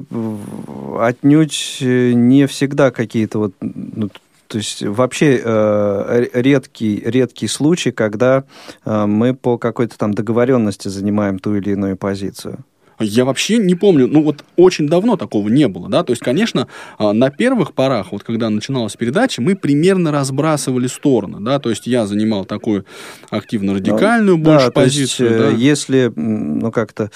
отнюдь 0.99 1.77
не 1.81 2.45
всегда 2.47 2.91
какие-то 3.15 3.39
вот... 3.39 3.53
Ну, 3.61 4.09
то 4.47 4.57
есть 4.57 4.83
вообще 4.83 5.41
э, 5.43 6.25
редкий, 6.33 7.01
редкий 7.03 7.47
случай, 7.47 7.91
когда 7.91 8.43
э, 8.83 9.05
мы 9.05 9.33
по 9.33 9.57
какой-то 9.57 9.97
там 9.97 10.13
договоренности 10.13 10.89
занимаем 10.89 11.39
ту 11.39 11.55
или 11.55 11.71
иную 11.71 11.95
позицию. 11.97 12.59
Я 12.99 13.25
вообще 13.25 13.57
не 13.57 13.75
помню, 13.75 14.07
ну 14.07 14.21
вот 14.21 14.43
очень 14.55 14.87
давно 14.87 15.17
такого 15.17 15.49
не 15.49 15.67
было, 15.67 15.89
да, 15.89 16.03
то 16.03 16.11
есть, 16.11 16.21
конечно, 16.21 16.67
а, 16.97 17.11
на 17.11 17.29
первых 17.29 17.73
порах, 17.73 18.13
вот 18.13 18.23
когда 18.23 18.49
начиналась 18.49 18.95
передача, 18.95 19.41
мы 19.41 19.55
примерно 19.55 20.11
разбрасывали 20.11 20.87
стороны, 20.87 21.39
да, 21.41 21.59
то 21.59 21.69
есть 21.69 21.87
я 21.87 22.05
занимал 22.05 22.45
такую 22.45 22.85
активно-радикальную 23.31 24.37
да, 24.37 24.43
больше 24.43 24.65
да, 24.67 24.71
позицию. 24.71 25.29
Есть, 25.29 25.39
э, 25.39 25.43
да. 25.43 25.57
Если, 25.57 26.13
ну, 26.15 26.71
как-то 26.71 27.11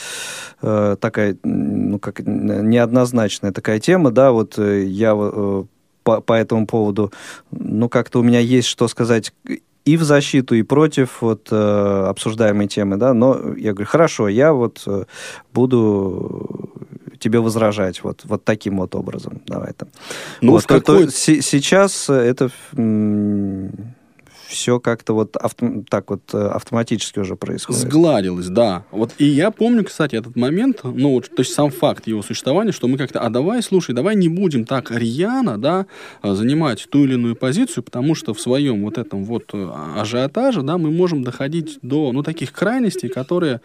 э, 0.61 0.97
такая, 0.99 1.37
ну, 1.43 1.99
как 1.99 2.19
неоднозначная 2.25 3.51
такая 3.53 3.79
тема, 3.79 4.11
да, 4.11 4.31
вот 4.31 4.59
э, 4.59 4.83
я 4.83 5.13
э, 5.15 5.63
по, 6.03 6.21
по 6.21 6.33
этому 6.33 6.65
поводу, 6.67 7.11
ну, 7.51 7.89
как-то 7.89 8.19
у 8.19 8.23
меня 8.23 8.39
есть 8.39 8.67
что 8.67 8.87
сказать 8.87 9.33
и 9.85 9.97
в 9.97 10.03
защиту, 10.03 10.55
и 10.55 10.61
против 10.61 11.21
вот 11.21 11.47
э, 11.51 12.05
обсуждаемой 12.07 12.67
темы, 12.67 12.97
да, 12.97 13.13
но 13.13 13.55
я 13.57 13.73
говорю, 13.73 13.87
хорошо, 13.87 14.27
я 14.27 14.53
вот 14.53 14.83
э, 14.85 15.05
буду 15.53 16.69
тебе 17.19 17.39
возражать 17.39 18.03
вот, 18.03 18.21
вот 18.23 18.43
таким 18.43 18.77
вот 18.77 18.95
образом, 18.95 19.41
давай 19.45 19.73
там. 19.73 19.89
Ну, 20.41 20.51
вот, 20.51 20.65
какой... 20.65 21.05
то, 21.05 21.11
сейчас 21.11 22.09
это 22.09 22.51
все 24.49 24.79
как-то 24.79 25.13
вот 25.13 25.37
авто, 25.37 25.83
так 25.89 26.09
вот 26.09 26.21
э, 26.33 26.37
автоматически 26.37 27.19
уже 27.19 27.35
происходит. 27.35 27.81
Сгладилось, 27.81 28.47
да. 28.47 28.83
Вот 28.89 29.13
и 29.19 29.25
я 29.25 29.51
помню, 29.51 29.83
кстати, 29.83 30.15
этот 30.15 30.35
момент, 30.35 30.81
ну, 30.83 31.11
вот, 31.11 31.29
то 31.29 31.41
есть 31.41 31.53
сам 31.53 31.69
факт 31.69 32.07
его 32.07 32.23
существования, 32.23 32.71
что 32.71 32.87
мы 32.87 32.97
как-то, 32.97 33.19
а 33.19 33.29
давай, 33.29 33.61
слушай, 33.61 33.93
давай 33.93 34.15
не 34.15 34.27
будем 34.27 34.65
так 34.65 34.89
рьяно, 34.89 35.59
да, 35.59 35.85
а, 36.21 36.33
занимать 36.33 36.87
ту 36.89 37.03
или 37.03 37.13
иную 37.13 37.35
позицию, 37.35 37.83
потому 37.83 38.15
что 38.15 38.33
в 38.33 38.41
своем 38.41 38.83
вот 38.83 38.97
этом 38.97 39.23
вот 39.23 39.51
э, 39.53 39.71
ажиотаже, 39.95 40.63
да, 40.63 40.79
мы 40.79 40.89
можем 40.89 41.23
доходить 41.23 41.77
до, 41.83 42.11
ну, 42.11 42.23
таких 42.23 42.51
крайностей, 42.51 43.07
которые 43.07 43.61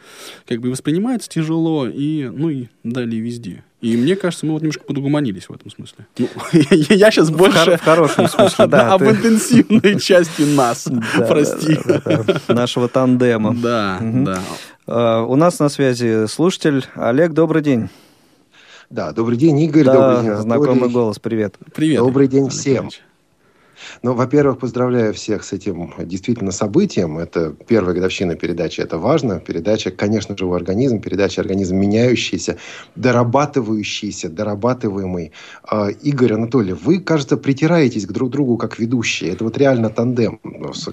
как 0.47 0.61
бы 0.61 0.71
воспринимаются 0.71 1.31
тяжело 1.31 1.89
и, 1.89 2.29
ну, 2.31 2.51
и 2.51 2.67
далее 2.83 3.21
везде. 3.21 3.65
И 3.85 3.99
мне 3.99 4.17
кажется, 4.17 4.47
мы 4.47 4.53
вот 4.53 4.63
немножко 4.63 4.83
подугуманились 4.83 5.47
в 5.47 5.53
этом 5.53 5.71
смысле. 5.71 6.07
Ну, 6.17 6.27
я, 6.71 7.11
сейчас 7.11 7.31
больше... 7.31 7.77
В, 7.77 7.83
хорошем 7.83 8.29
смысле, 8.29 8.67
да. 8.69 8.95
Об 8.95 9.03
интенсивной 9.03 10.01
части 10.01 10.41
нас, 10.41 10.89
прости. 11.29 11.77
Нашего 12.49 12.89
тандема. 12.89 13.55
Да, 13.55 13.99
да. 14.01 14.41
А, 14.87 15.25
у 15.25 15.37
нас 15.37 15.59
на 15.59 15.69
связи 15.69 16.27
слушатель. 16.29 16.87
Олег, 16.95 17.35
добрый 17.35 17.61
день. 17.61 17.91
Да, 18.89 19.13
добрый 19.13 19.37
день, 19.37 19.61
Игорь, 19.61 19.85
да, 19.85 19.93
добрый 19.93 20.31
день, 20.31 20.41
знакомый 20.41 20.89
голос, 20.89 21.19
привет. 21.19 21.57
Привет. 21.75 21.99
Добрый 21.99 22.27
день 22.27 22.49
всем. 22.49 22.89
Ну, 24.03 24.15
во-первых, 24.15 24.59
поздравляю 24.59 25.13
всех 25.15 25.45
с 25.45 25.53
этим 25.53 25.93
действительно 25.99 26.53
событием. 26.53 27.19
Это 27.19 27.55
первая 27.67 27.95
годовщина 27.95 28.35
передачи, 28.35 28.81
это 28.81 28.99
важно. 28.99 29.41
Передача, 29.41 29.91
конечно, 29.91 30.37
живой 30.37 30.59
организм, 30.59 31.01
передача 31.01 31.41
организм 31.41 31.77
меняющийся, 31.77 32.57
дорабатывающийся, 32.97 34.29
дорабатываемый. 34.29 35.33
Э, 35.71 35.91
Игорь 36.03 36.35
Анатольевич, 36.35 36.83
вы, 36.83 37.01
кажется, 37.01 37.37
притираетесь 37.37 38.07
к 38.07 38.13
друг 38.13 38.31
другу 38.31 38.57
как 38.57 38.79
ведущие. 38.79 39.31
Это 39.33 39.45
вот 39.45 39.59
реально 39.59 39.91
тандем. 39.91 40.41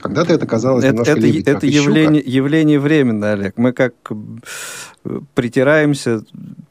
Когда-то 0.01 0.33
это 0.33 0.45
казалось 0.45 0.83
это, 0.83 0.93
немножко 0.93 1.11
это, 1.13 1.21
лебедь, 1.21 1.47
это 1.47 1.65
явление, 1.65 2.23
явление 2.25 2.79
временное, 2.79 3.33
Олег. 3.33 3.57
Мы 3.57 3.73
как 3.73 3.93
притираемся, 5.33 6.23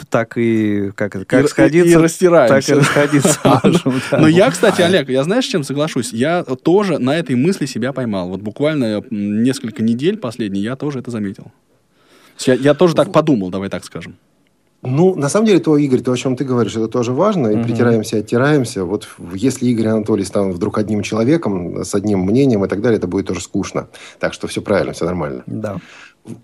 так 0.08 0.36
и 0.36 0.92
как, 0.94 1.12
как 1.26 1.44
и, 1.44 1.48
сходиться, 1.48 1.88
и, 1.88 1.92
и 1.92 1.96
растираемся. 1.96 2.54
так 2.54 2.68
и 2.68 2.80
расходиться. 2.80 3.62
Но 4.18 4.28
я, 4.28 4.50
кстати, 4.50 4.82
Олег, 4.82 5.08
я 5.08 5.24
знаешь, 5.24 5.46
с 5.46 5.48
чем 5.48 5.64
соглашусь? 5.64 6.09
Я 6.12 6.42
тоже 6.44 6.98
на 6.98 7.16
этой 7.16 7.36
мысли 7.36 7.66
себя 7.66 7.92
поймал. 7.92 8.28
Вот 8.28 8.40
буквально 8.40 9.02
несколько 9.10 9.82
недель 9.82 10.16
последние 10.16 10.64
я 10.64 10.76
тоже 10.76 10.98
это 10.98 11.10
заметил. 11.10 11.52
Я, 12.40 12.54
я 12.54 12.74
тоже 12.74 12.94
так 12.94 13.12
подумал, 13.12 13.50
давай 13.50 13.68
так 13.68 13.84
скажем. 13.84 14.16
Ну, 14.82 15.14
на 15.14 15.28
самом 15.28 15.46
деле, 15.46 15.60
то, 15.60 15.76
Игорь, 15.76 16.00
то, 16.00 16.12
о 16.12 16.16
чем 16.16 16.36
ты 16.36 16.44
говоришь, 16.44 16.74
это 16.74 16.88
тоже 16.88 17.12
важно. 17.12 17.48
И 17.48 17.56
угу. 17.56 17.64
притираемся, 17.64 18.16
оттираемся. 18.16 18.84
Вот 18.84 19.08
если 19.34 19.66
Игорь 19.66 19.86
и 19.86 19.90
Анатолий 19.90 20.24
станут 20.24 20.56
вдруг 20.56 20.78
одним 20.78 21.02
человеком, 21.02 21.84
с 21.84 21.94
одним 21.94 22.20
мнением 22.20 22.64
и 22.64 22.68
так 22.68 22.80
далее, 22.80 22.96
это 22.96 23.06
будет 23.06 23.26
тоже 23.26 23.42
скучно. 23.42 23.88
Так 24.18 24.32
что 24.32 24.46
все 24.46 24.62
правильно, 24.62 24.94
все 24.94 25.04
нормально. 25.04 25.42
Да. 25.46 25.76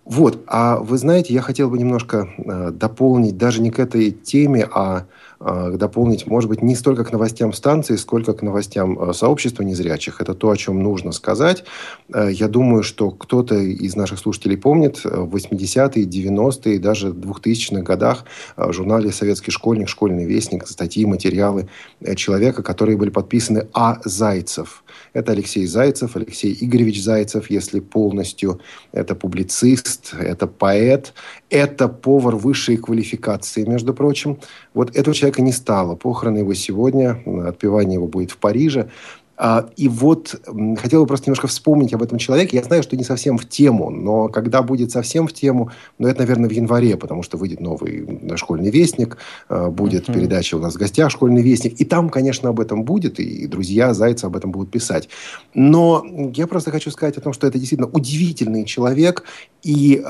Вот, 0.04 0.42
а 0.46 0.78
вы 0.78 0.98
знаете, 0.98 1.32
я 1.32 1.40
хотел 1.40 1.70
бы 1.70 1.78
немножко 1.78 2.28
э, 2.38 2.70
дополнить, 2.72 3.36
даже 3.36 3.62
не 3.62 3.70
к 3.70 3.78
этой 3.78 4.10
теме, 4.10 4.68
а 4.70 5.00
э, 5.00 5.04
дополнить, 5.40 6.26
может 6.26 6.48
быть, 6.48 6.62
не 6.62 6.74
столько 6.74 7.04
к 7.04 7.12
новостям 7.12 7.52
станции, 7.52 7.96
сколько 7.96 8.32
к 8.32 8.42
новостям 8.42 8.98
э, 8.98 9.12
сообщества 9.12 9.62
незрячих. 9.62 10.20
Это 10.20 10.34
то, 10.34 10.50
о 10.50 10.56
чем 10.56 10.82
нужно 10.82 11.12
сказать. 11.12 11.64
Э, 12.12 12.28
я 12.30 12.48
думаю, 12.48 12.82
что 12.82 13.10
кто-то 13.10 13.54
из 13.56 13.96
наших 13.96 14.18
слушателей 14.18 14.56
помнит, 14.56 15.00
э, 15.04 15.08
в 15.08 15.34
80-е, 15.34 16.04
90-е, 16.04 16.78
даже 16.78 17.08
2000-х 17.08 17.82
годах 17.82 18.24
э, 18.56 18.66
в 18.66 18.72
журнале 18.72 19.12
«Советский 19.12 19.50
школьник», 19.50 19.88
«Школьный 19.88 20.24
вестник» 20.24 20.66
статьи, 20.66 21.04
материалы 21.06 21.68
человека, 22.16 22.62
которые 22.62 22.96
были 22.96 23.10
подписаны 23.10 23.66
А. 23.72 23.98
Зайцев. 24.04 24.84
Это 25.12 25.32
Алексей 25.32 25.66
Зайцев, 25.66 26.16
Алексей 26.16 26.56
Игоревич 26.60 27.02
Зайцев, 27.02 27.50
если 27.50 27.80
полностью. 27.80 28.60
Это 28.92 29.14
публицист, 29.14 30.14
это 30.18 30.46
поэт, 30.46 31.14
это 31.50 31.88
повар 31.88 32.36
высшей 32.36 32.76
квалификации, 32.76 33.64
между 33.64 33.94
прочим. 33.94 34.38
Вот 34.74 34.96
этого 34.96 35.14
человека 35.14 35.42
не 35.42 35.52
стало. 35.52 35.96
Похороны 35.96 36.38
его 36.38 36.54
сегодня, 36.54 37.22
отпевание 37.46 37.94
его 37.94 38.06
будет 38.06 38.30
в 38.30 38.38
Париже. 38.38 38.90
А, 39.36 39.68
и 39.76 39.88
вот 39.88 40.40
хотел 40.78 41.02
бы 41.02 41.06
просто 41.06 41.28
немножко 41.28 41.46
вспомнить 41.46 41.92
об 41.94 42.02
этом 42.02 42.18
человеке. 42.18 42.56
Я 42.56 42.62
знаю, 42.62 42.82
что 42.82 42.96
не 42.96 43.04
совсем 43.04 43.38
в 43.38 43.48
тему, 43.48 43.90
но 43.90 44.28
когда 44.28 44.62
будет 44.62 44.90
совсем 44.90 45.26
в 45.26 45.32
тему, 45.32 45.70
ну, 45.98 46.08
это, 46.08 46.20
наверное, 46.20 46.48
в 46.48 46.52
январе, 46.52 46.96
потому 46.96 47.22
что 47.22 47.36
выйдет 47.36 47.60
новый 47.60 48.36
школьный 48.36 48.70
вестник, 48.70 49.18
а, 49.48 49.70
будет 49.70 50.08
uh-huh. 50.08 50.14
передача 50.14 50.56
у 50.56 50.60
нас 50.60 50.74
в 50.74 50.78
гостях 50.78 51.10
«Школьный 51.10 51.42
вестник», 51.42 51.80
и 51.80 51.84
там, 51.84 52.08
конечно, 52.08 52.48
об 52.48 52.60
этом 52.60 52.84
будет, 52.84 53.20
и 53.20 53.46
друзья 53.46 53.94
Зайца 53.94 54.26
об 54.26 54.36
этом 54.36 54.50
будут 54.50 54.70
писать. 54.70 55.08
Но 55.54 56.04
я 56.34 56.46
просто 56.46 56.70
хочу 56.70 56.90
сказать 56.90 57.16
о 57.16 57.20
том, 57.20 57.32
что 57.32 57.46
это 57.46 57.58
действительно 57.58 57.88
удивительный 57.88 58.64
человек, 58.64 59.24
и 59.62 60.02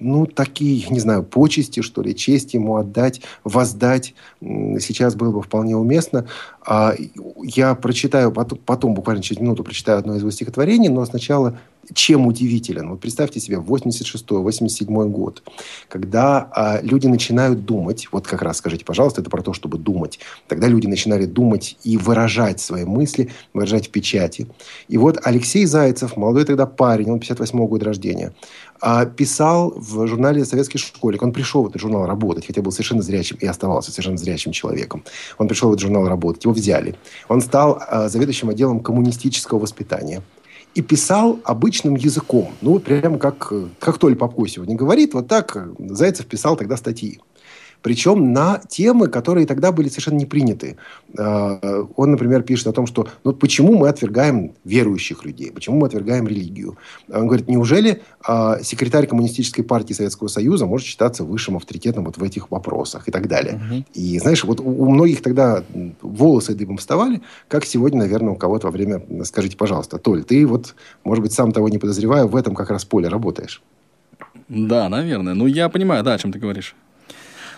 ну, 0.00 0.26
такие, 0.26 0.86
не 0.88 0.98
знаю, 0.98 1.22
почести, 1.22 1.80
что 1.80 2.02
ли, 2.02 2.16
честь 2.16 2.54
ему 2.54 2.76
отдать, 2.76 3.20
воздать 3.44 4.14
сейчас 4.40 5.14
было 5.14 5.30
бы 5.30 5.42
вполне 5.42 5.76
уместно. 5.76 6.26
А 6.70 6.94
я 7.42 7.74
прочитаю, 7.74 8.30
потом, 8.30 8.94
буквально 8.94 9.24
через 9.24 9.40
минуту 9.40 9.64
прочитаю 9.64 9.98
одно 9.98 10.14
из 10.14 10.20
его 10.20 10.30
стихотворений, 10.30 10.88
но 10.88 11.04
сначала 11.04 11.58
чем 11.92 12.28
удивителен? 12.28 12.90
Вот 12.90 13.00
представьте 13.00 13.40
себе 13.40 13.56
86-87 13.56 15.08
год, 15.08 15.42
когда 15.88 16.48
а, 16.52 16.80
люди 16.80 17.08
начинают 17.08 17.64
думать, 17.64 18.06
вот 18.12 18.28
как 18.28 18.42
раз 18.42 18.58
скажите, 18.58 18.84
пожалуйста, 18.84 19.20
это 19.20 19.30
про 19.30 19.42
то, 19.42 19.52
чтобы 19.52 19.78
думать. 19.78 20.20
Тогда 20.46 20.68
люди 20.68 20.86
начинали 20.86 21.26
думать 21.26 21.76
и 21.82 21.96
выражать 21.96 22.60
свои 22.60 22.84
мысли, 22.84 23.30
выражать 23.52 23.88
в 23.88 23.90
печати. 23.90 24.46
И 24.86 24.96
вот 24.96 25.18
Алексей 25.24 25.66
Зайцев, 25.66 26.16
молодой 26.16 26.44
тогда 26.44 26.66
парень, 26.66 27.10
он 27.10 27.18
58 27.18 27.66
года 27.66 27.86
рождения, 27.86 28.32
а, 28.80 29.04
писал 29.04 29.74
в 29.76 30.06
журнале 30.06 30.44
«Советский 30.44 30.78
школьник». 30.78 31.22
Он 31.22 31.32
пришел 31.32 31.64
в 31.64 31.68
этот 31.68 31.80
журнал 31.80 32.06
работать, 32.06 32.46
хотя 32.46 32.62
был 32.62 32.72
совершенно 32.72 33.02
зрячим 33.02 33.36
и 33.40 33.46
оставался 33.46 33.90
совершенно 33.90 34.16
зрячим 34.16 34.52
человеком. 34.52 35.04
Он 35.38 35.48
пришел 35.48 35.68
в 35.68 35.72
этот 35.72 35.82
журнал 35.82 36.08
работать, 36.08 36.44
его 36.44 36.54
взяли. 36.60 36.96
Он 37.28 37.40
стал 37.40 37.80
а, 37.80 38.08
заведующим 38.08 38.50
отделом 38.50 38.80
коммунистического 38.80 39.58
воспитания 39.58 40.22
и 40.74 40.82
писал 40.82 41.40
обычным 41.44 41.96
языком. 41.96 42.52
Ну, 42.60 42.78
прямо 42.78 43.18
как, 43.18 43.52
как 43.78 43.98
Толя 43.98 44.14
Попко 44.14 44.46
сегодня 44.46 44.76
говорит, 44.76 45.14
вот 45.14 45.26
так 45.26 45.68
Зайцев 45.78 46.26
писал 46.26 46.56
тогда 46.56 46.76
статьи. 46.76 47.20
Причем 47.82 48.32
на 48.32 48.60
темы, 48.68 49.08
которые 49.08 49.46
тогда 49.46 49.72
были 49.72 49.88
совершенно 49.88 50.16
не 50.16 50.26
приняты. 50.26 50.76
А, 51.18 51.86
он, 51.96 52.10
например, 52.10 52.42
пишет 52.42 52.66
о 52.66 52.72
том, 52.72 52.86
что 52.86 53.08
ну, 53.24 53.32
почему 53.32 53.76
мы 53.76 53.88
отвергаем 53.88 54.52
верующих 54.64 55.24
людей, 55.24 55.50
почему 55.50 55.78
мы 55.78 55.86
отвергаем 55.86 56.26
религию. 56.28 56.76
Он 57.12 57.26
говорит, 57.26 57.48
неужели 57.48 58.02
а, 58.22 58.62
секретарь 58.62 59.06
Коммунистической 59.06 59.64
партии 59.64 59.94
Советского 59.94 60.28
Союза 60.28 60.66
может 60.66 60.86
считаться 60.86 61.24
высшим 61.24 61.56
авторитетом 61.56 62.04
вот 62.04 62.18
в 62.18 62.22
этих 62.22 62.50
вопросах 62.50 63.08
и 63.08 63.10
так 63.10 63.28
далее. 63.28 63.54
Угу. 63.54 63.84
И 63.94 64.18
знаешь, 64.18 64.44
вот 64.44 64.60
у 64.60 64.90
многих 64.90 65.22
тогда 65.22 65.64
волосы 66.02 66.54
дыбом 66.54 66.76
вставали, 66.76 67.22
как 67.48 67.64
сегодня, 67.64 68.00
наверное, 68.00 68.32
у 68.32 68.36
кого-то 68.36 68.66
во 68.66 68.70
время... 68.70 69.02
Скажите, 69.24 69.56
пожалуйста, 69.56 69.98
Толь, 69.98 70.22
ты 70.24 70.46
вот, 70.46 70.74
может 71.04 71.22
быть, 71.22 71.32
сам 71.32 71.52
того 71.52 71.68
не 71.68 71.78
подозревая, 71.78 72.26
в 72.26 72.36
этом 72.36 72.54
как 72.54 72.70
раз 72.70 72.84
поле 72.84 73.08
работаешь. 73.08 73.62
Да, 74.48 74.88
наверное. 74.88 75.34
Ну, 75.34 75.46
я 75.46 75.68
понимаю, 75.68 76.02
да, 76.02 76.14
о 76.14 76.18
чем 76.18 76.32
ты 76.32 76.38
говоришь. 76.38 76.74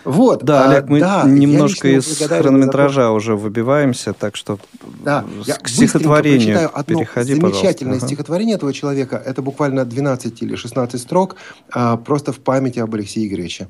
Вот. 0.05 0.43
Да, 0.43 0.65
а, 0.65 0.69
Олег, 0.69 0.89
мы 0.89 0.99
да, 0.99 1.23
немножко 1.25 1.87
из 1.87 2.17
хронометража 2.17 3.11
уже 3.11 3.35
выбиваемся, 3.35 4.13
так 4.13 4.35
что 4.35 4.59
да, 5.03 5.25
к 5.61 5.69
стихотворению 5.69 6.69
одно 6.77 6.99
переходи, 6.99 7.35
замечательное 7.35 7.93
пожалуйста. 7.93 8.07
стихотворение 8.07 8.55
этого 8.55 8.73
человека. 8.73 9.21
Это 9.23 9.41
буквально 9.41 9.85
12 9.85 10.41
или 10.41 10.55
16 10.55 10.99
строк, 10.99 11.37
а, 11.71 11.97
просто 11.97 12.33
в 12.33 12.39
памяти 12.39 12.79
об 12.79 12.93
Алексее 12.93 13.27
Игоревиче. 13.27 13.67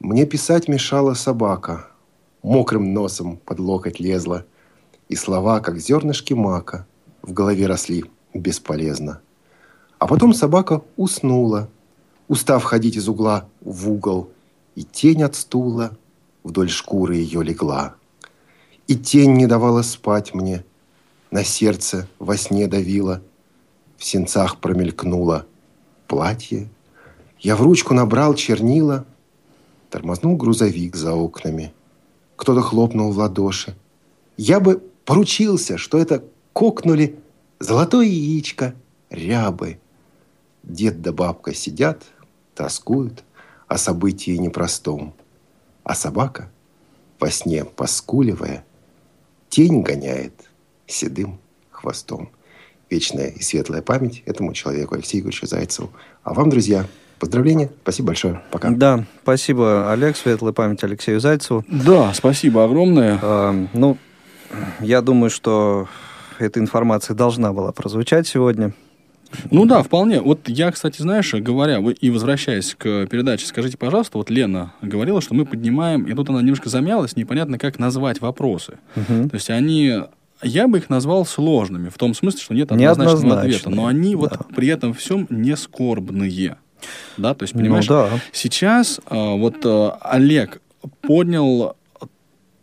«Мне 0.00 0.26
писать 0.26 0.66
мешала 0.66 1.14
собака, 1.14 1.86
мокрым 2.42 2.92
носом 2.92 3.36
под 3.36 3.60
локоть 3.60 4.00
лезла, 4.00 4.46
и 5.08 5.16
слова, 5.16 5.60
как 5.60 5.78
зернышки 5.78 6.32
мака, 6.34 6.86
в 7.22 7.32
голове 7.32 7.66
росли 7.66 8.04
бесполезно. 8.32 9.20
А 9.98 10.06
потом 10.06 10.32
собака 10.32 10.82
уснула, 10.96 11.68
устав 12.28 12.62
ходить 12.64 12.96
из 12.96 13.08
угла 13.08 13.46
в 13.60 13.90
угол– 13.90 14.30
и 14.80 14.82
тень 14.82 15.22
от 15.22 15.36
стула 15.36 15.94
вдоль 16.42 16.70
шкуры 16.70 17.16
ее 17.16 17.44
легла. 17.44 17.96
И 18.86 18.96
тень 18.96 19.34
не 19.34 19.46
давала 19.46 19.82
спать 19.82 20.32
мне, 20.32 20.64
на 21.30 21.44
сердце 21.44 22.08
во 22.18 22.38
сне 22.38 22.66
давила, 22.66 23.22
в 23.98 24.04
сенцах 24.06 24.56
промелькнуло 24.56 25.44
платье. 26.06 26.70
Я 27.40 27.56
в 27.56 27.60
ручку 27.60 27.92
набрал 27.92 28.32
чернила, 28.32 29.04
тормознул 29.90 30.34
грузовик 30.36 30.96
за 30.96 31.12
окнами. 31.12 31.74
Кто-то 32.36 32.62
хлопнул 32.62 33.12
в 33.12 33.18
ладоши. 33.18 33.76
Я 34.38 34.60
бы 34.60 34.82
поручился, 35.04 35.76
что 35.76 35.98
это 35.98 36.24
кокнули 36.54 37.18
золотое 37.58 38.06
яичко 38.06 38.74
рябы. 39.10 39.78
Дед 40.62 41.02
да 41.02 41.12
бабка 41.12 41.52
сидят, 41.52 42.02
тоскуют– 42.54 43.24
о 43.70 43.78
событии 43.78 44.32
непростом. 44.32 45.14
А 45.84 45.94
собака, 45.94 46.50
во 47.20 47.30
сне 47.30 47.64
поскуливая, 47.64 48.64
тень 49.48 49.82
гоняет 49.82 50.34
седым 50.88 51.38
хвостом. 51.70 52.30
Вечная 52.90 53.28
и 53.28 53.40
светлая 53.40 53.80
память 53.80 54.24
этому 54.26 54.52
человеку, 54.54 54.96
Алексею 54.96 55.22
Игоревичу 55.22 55.46
Зайцеву. 55.46 55.90
А 56.24 56.34
вам, 56.34 56.50
друзья, 56.50 56.84
поздравления. 57.20 57.70
Спасибо 57.82 58.08
большое. 58.08 58.42
Пока. 58.50 58.70
Да, 58.70 59.04
спасибо, 59.22 59.92
Олег. 59.92 60.16
Светлая 60.16 60.52
память 60.52 60.82
Алексею 60.82 61.20
Зайцеву. 61.20 61.64
Да, 61.68 62.12
спасибо 62.12 62.64
огромное. 62.64 63.20
А, 63.22 63.66
ну, 63.72 63.96
я 64.80 65.00
думаю, 65.00 65.30
что 65.30 65.88
эта 66.40 66.58
информация 66.58 67.14
должна 67.14 67.52
была 67.52 67.70
прозвучать 67.70 68.26
сегодня. 68.26 68.72
Ну 69.50 69.64
да, 69.64 69.82
вполне. 69.82 70.20
Вот 70.20 70.48
я, 70.48 70.70
кстати, 70.70 71.00
знаешь, 71.02 71.32
говоря 71.34 71.78
и 71.78 72.10
возвращаясь 72.10 72.74
к 72.74 73.06
передаче, 73.06 73.46
скажите, 73.46 73.76
пожалуйста, 73.76 74.18
вот 74.18 74.30
Лена 74.30 74.72
говорила, 74.82 75.20
что 75.20 75.34
мы 75.34 75.46
поднимаем, 75.46 76.04
и 76.04 76.14
тут 76.14 76.28
она 76.30 76.40
немножко 76.40 76.68
замялась, 76.68 77.16
непонятно, 77.16 77.58
как 77.58 77.78
назвать 77.78 78.20
вопросы. 78.20 78.78
Угу. 78.96 79.28
То 79.30 79.34
есть 79.34 79.50
они 79.50 80.00
я 80.42 80.68
бы 80.68 80.78
их 80.78 80.88
назвал 80.88 81.26
сложными, 81.26 81.88
в 81.88 81.98
том 81.98 82.14
смысле, 82.14 82.40
что 82.40 82.54
нет 82.54 82.72
однозначного 82.72 83.40
ответа, 83.40 83.70
но 83.70 83.86
они 83.86 84.12
да. 84.12 84.18
вот 84.18 84.46
при 84.54 84.68
этом 84.68 84.94
всем 84.94 85.26
не 85.30 85.56
скорбные. 85.56 86.56
Да, 87.18 87.34
то 87.34 87.42
есть, 87.42 87.54
ну 87.54 87.60
понимаешь, 87.60 87.88
ну, 87.88 87.94
да. 87.94 88.08
сейчас 88.32 89.00
а, 89.06 89.34
вот 89.34 89.56
а, 89.64 89.98
Олег 90.00 90.62
поднял 91.02 91.76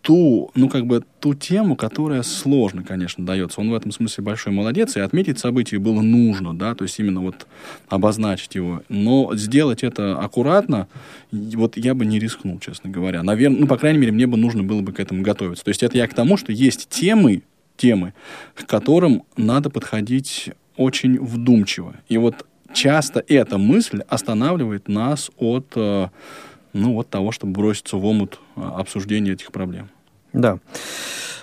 ту, 0.08 0.52
ну, 0.56 0.70
как 0.70 0.86
бы, 0.86 1.04
ту 1.20 1.34
тему, 1.34 1.76
которая 1.76 2.24
сложно, 2.24 2.82
конечно, 2.82 3.26
дается. 3.26 3.60
Он 3.60 3.72
в 3.72 3.74
этом 3.74 3.92
смысле 3.92 4.24
большой 4.24 4.54
молодец, 4.54 4.96
и 4.96 5.02
отметить 5.02 5.38
событие 5.38 5.82
было 5.82 6.00
нужно, 6.00 6.58
да, 6.58 6.76
то 6.76 6.86
есть 6.86 6.98
именно 6.98 7.20
вот 7.20 7.46
обозначить 7.90 8.56
его. 8.56 8.84
Но 8.88 9.36
сделать 9.36 9.84
это 9.84 10.18
аккуратно, 10.18 10.88
вот 11.34 11.76
я 11.76 11.94
бы 11.94 12.06
не 12.06 12.20
рискнул, 12.20 12.58
честно 12.60 12.90
говоря. 12.90 13.22
Наверное, 13.22 13.60
ну, 13.60 13.68
по 13.68 13.76
крайней 13.76 14.00
мере, 14.00 14.14
мне 14.14 14.28
бы 14.28 14.38
нужно 14.38 14.64
было 14.64 14.82
бы 14.82 14.94
к 14.94 15.02
этому 15.02 15.24
готовиться. 15.24 15.66
То 15.66 15.70
есть 15.72 15.84
это 15.84 15.98
я 15.98 16.08
к 16.08 16.14
тому, 16.14 16.38
что 16.38 16.54
есть 16.54 16.88
темы, 16.88 17.44
темы, 17.76 18.14
к 18.56 18.66
которым 18.66 19.24
надо 19.36 19.70
подходить 19.70 20.52
очень 20.78 21.20
вдумчиво. 21.20 21.96
И 22.08 22.18
вот 22.18 22.46
часто 22.74 23.26
эта 23.28 23.58
мысль 23.58 24.04
останавливает 24.08 24.88
нас 24.88 25.32
от, 25.36 25.74
э, 25.76 26.08
ну, 26.72 26.98
от 26.98 27.10
того, 27.10 27.34
чтобы 27.34 27.52
броситься 27.52 27.98
в 27.98 28.06
омут 28.06 28.40
э, 28.56 28.62
обсуждения 28.62 29.34
этих 29.34 29.52
проблем. 29.52 29.90
Да. 30.34 30.60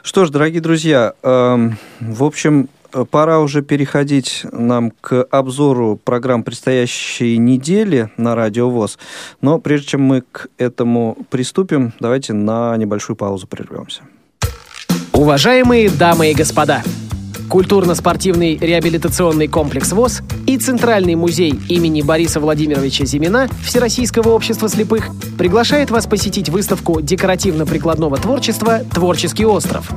Что 0.02 0.24
ж, 0.24 0.30
дорогие 0.30 0.60
друзья, 0.60 1.14
э, 1.22 1.70
в 2.00 2.24
общем, 2.24 2.68
пора 3.10 3.40
уже 3.40 3.62
переходить 3.62 4.46
нам 4.52 4.92
к 5.00 5.22
обзору 5.24 5.98
программ 6.02 6.44
предстоящей 6.44 7.38
недели 7.38 8.10
на 8.16 8.34
Радио 8.34 8.70
ВОЗ. 8.70 8.98
Но 9.40 9.58
прежде 9.58 9.88
чем 9.88 10.02
мы 10.02 10.20
к 10.20 10.48
этому 10.58 11.16
приступим, 11.30 11.92
давайте 11.98 12.32
на 12.32 12.76
небольшую 12.76 13.16
паузу 13.16 13.46
прервемся. 13.46 14.02
Уважаемые 15.12 15.90
дамы 15.90 16.30
и 16.30 16.34
господа, 16.34 16.82
культурно-спортивный 17.48 18.56
реабилитационный 18.56 19.48
комплекс 19.48 19.92
ВОЗ 19.92 20.22
и 20.46 20.58
Центральный 20.58 21.14
музей 21.14 21.58
имени 21.68 22.02
Бориса 22.02 22.40
Владимировича 22.40 23.04
Зимина 23.04 23.48
Всероссийского 23.64 24.30
общества 24.30 24.68
слепых 24.68 25.08
приглашает 25.38 25.90
вас 25.90 26.06
посетить 26.06 26.48
выставку 26.48 27.00
декоративно-прикладного 27.00 28.16
творчества 28.16 28.80
«Творческий 28.92 29.46
остров». 29.46 29.90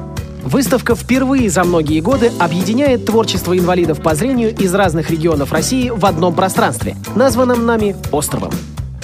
Выставка 0.43 0.95
впервые 0.95 1.49
за 1.49 1.65
многие 1.65 1.99
годы 1.99 2.31
объединяет 2.39 3.05
творчество 3.05 3.57
инвалидов 3.57 4.01
по 4.01 4.15
зрению 4.15 4.55
из 4.55 4.73
разных 4.73 5.11
регионов 5.11 5.51
России 5.51 5.89
в 5.89 6.05
одном 6.05 6.33
пространстве, 6.33 6.95
названном 7.15 7.65
нами 7.65 7.95
«Островом». 8.11 8.51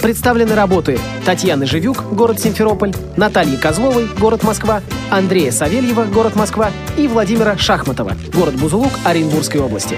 Представлены 0.04 0.54
работы 0.54 0.98
Татьяны 1.24 1.64
Живюк, 1.64 2.04
город 2.12 2.38
Симферополь, 2.38 2.92
Натальи 3.16 3.56
Козловой, 3.56 4.06
город 4.20 4.42
Москва, 4.42 4.82
Андрея 5.10 5.50
Савельева, 5.50 6.04
город 6.04 6.36
Москва 6.36 6.70
и 6.98 7.08
Владимира 7.08 7.56
Шахматова, 7.56 8.12
город 8.34 8.54
Бузулук 8.56 8.90
Оренбургской 9.04 9.62
области. 9.62 9.96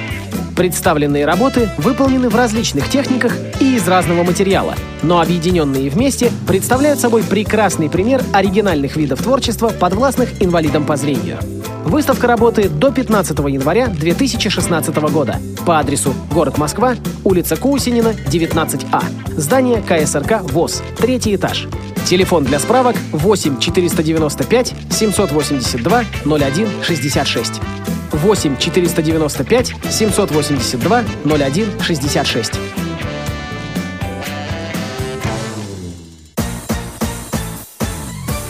Представленные 0.54 1.26
работы 1.26 1.70
выполнены 1.78 2.28
в 2.28 2.36
различных 2.36 2.88
техниках 2.88 3.36
и 3.58 3.74
из 3.74 3.88
разного 3.88 4.22
материала, 4.22 4.76
но 5.02 5.20
объединенные 5.20 5.90
вместе 5.90 6.30
представляют 6.46 7.00
собой 7.00 7.24
прекрасный 7.24 7.90
пример 7.90 8.22
оригинальных 8.32 8.94
видов 8.94 9.20
творчества, 9.24 9.70
подвластных 9.70 10.40
инвалидам 10.40 10.86
по 10.86 10.94
зрению. 10.94 11.38
Выставка 11.84 12.28
работает 12.28 12.78
до 12.78 12.92
15 12.92 13.36
января 13.40 13.88
2016 13.88 14.94
года 15.10 15.40
по 15.66 15.80
адресу 15.80 16.14
город 16.30 16.58
Москва, 16.58 16.94
улица 17.24 17.56
Кусинина, 17.56 18.14
19А. 18.30 19.02
Здание 19.36 19.82
КСРК 19.82 20.42
ВОЗ, 20.52 20.80
третий 20.96 21.34
этаж. 21.34 21.66
Телефон 22.06 22.44
для 22.44 22.60
справок 22.60 22.94
8 23.10 23.58
495 23.58 24.74
782 24.90 26.04
01 26.24 26.68
66. 26.84 27.60
8 28.12 28.56
495 28.56 29.74
782 29.90 31.04
01 31.24 31.66
66. 31.82 32.52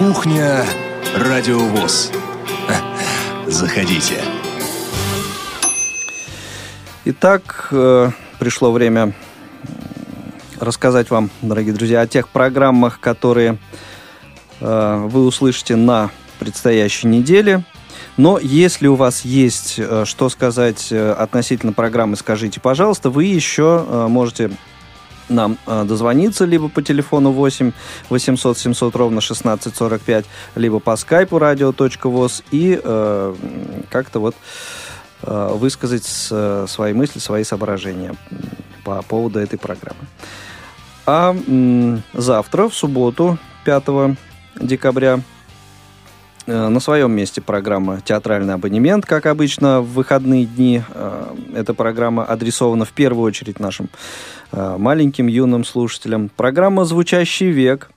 Кухня 0.00 0.64
Радиовоз. 1.14 2.10
Заходите. 3.46 4.14
Итак, 7.04 7.68
э, 7.70 8.10
пришло 8.38 8.72
время 8.72 9.12
рассказать 10.58 11.10
вам, 11.10 11.28
дорогие 11.42 11.74
друзья, 11.74 12.00
о 12.00 12.06
тех 12.06 12.30
программах, 12.30 12.98
которые 12.98 13.58
э, 14.62 15.06
вы 15.06 15.26
услышите 15.26 15.76
на 15.76 16.08
предстоящей 16.38 17.06
неделе. 17.06 17.62
Но 18.16 18.38
если 18.38 18.86
у 18.86 18.94
вас 18.94 19.26
есть 19.26 19.74
э, 19.76 20.04
что 20.06 20.30
сказать 20.30 20.90
относительно 20.90 21.74
программы, 21.74 22.16
скажите, 22.16 22.58
пожалуйста. 22.58 23.10
Вы 23.10 23.26
еще 23.26 24.06
можете 24.08 24.50
нам 25.30 25.58
э, 25.66 25.84
дозвониться 25.84 26.44
либо 26.44 26.68
по 26.68 26.82
телефону 26.82 27.30
8 27.32 27.72
800 28.08 28.58
700 28.58 28.96
ровно 28.96 29.18
1645, 29.18 30.24
либо 30.56 30.80
по 30.80 30.96
скайпу 30.96 31.36
radio.voz 31.38 32.44
и 32.50 32.80
э, 32.82 33.34
как-то 33.88 34.20
вот 34.20 34.36
э, 35.22 35.50
высказать 35.54 36.04
с, 36.04 36.66
свои 36.68 36.92
мысли, 36.92 37.18
свои 37.18 37.44
соображения 37.44 38.14
по 38.84 39.02
поводу 39.02 39.38
этой 39.38 39.58
программы. 39.58 40.00
А 41.06 41.34
завтра, 42.14 42.68
в 42.68 42.74
субботу, 42.74 43.38
5 43.64 44.16
декабря, 44.60 45.20
Э, 45.20 45.39
на 46.50 46.80
своем 46.80 47.12
месте 47.12 47.40
программа 47.40 48.00
«Театральный 48.00 48.54
абонемент», 48.54 49.06
как 49.06 49.26
обычно, 49.26 49.80
в 49.80 49.92
выходные 49.92 50.46
дни. 50.46 50.82
Э, 50.94 51.34
эта 51.54 51.74
программа 51.74 52.24
адресована 52.24 52.84
в 52.84 52.92
первую 52.92 53.24
очередь 53.24 53.60
нашим 53.60 53.88
э, 54.52 54.76
маленьким 54.78 55.28
юным 55.28 55.64
слушателям. 55.64 56.30
Программа 56.34 56.84
«Звучащий 56.84 57.50
век», 57.50 57.90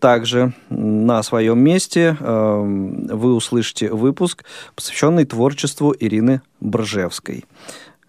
также 0.00 0.52
на 0.68 1.22
своем 1.22 1.58
месте 1.58 2.16
вы 2.20 3.34
услышите 3.34 3.88
выпуск, 3.90 4.44
посвященный 4.74 5.24
творчеству 5.24 5.94
Ирины 5.98 6.42
Бржевской. 6.60 7.44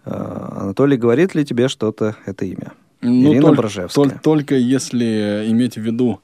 Анатолий, 0.04 0.98
говорит 0.98 1.34
ли 1.34 1.44
тебе 1.44 1.68
что-то 1.68 2.16
это 2.26 2.44
имя? 2.44 2.72
Ну, 3.00 3.32
Ирина 3.32 3.42
только, 3.42 3.62
Бржевская. 3.62 4.04
Только, 4.04 4.18
только 4.22 4.54
если 4.56 5.46
иметь 5.48 5.76
в 5.76 5.80
виду, 5.80 6.20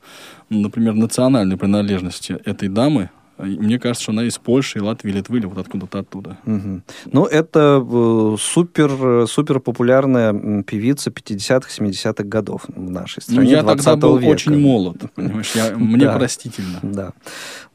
например, 0.50 0.94
национальную 0.94 1.58
принадлежность 1.58 2.30
этой 2.30 2.68
дамы, 2.68 3.08
мне 3.42 3.78
кажется, 3.78 4.02
что 4.02 4.12
она 4.12 4.24
из 4.24 4.38
Польши, 4.38 4.78
и 4.78 4.82
Латвии, 4.82 5.12
Литвы, 5.12 5.38
или 5.38 5.46
вот 5.46 5.58
откуда-то 5.58 6.00
оттуда. 6.00 6.38
Угу. 6.46 6.82
Ну, 7.12 7.24
это 7.24 7.84
э, 7.84 8.36
супер, 8.38 9.26
супер 9.26 9.60
популярная 9.60 10.62
певица 10.62 11.10
50-х, 11.10 11.68
70-х 11.68 12.24
годов 12.24 12.64
в 12.68 12.90
нашей 12.90 13.22
стране. 13.22 13.40
Ну, 13.40 13.46
я 13.46 13.62
тогда 13.62 13.96
был 13.96 14.16
века. 14.18 14.30
очень 14.30 14.58
молод, 14.58 14.96
понимаешь, 15.14 15.52
я, 15.54 15.70
мне 15.76 16.06
да, 16.06 16.16
простительно. 16.16 16.78
Да. 16.82 17.12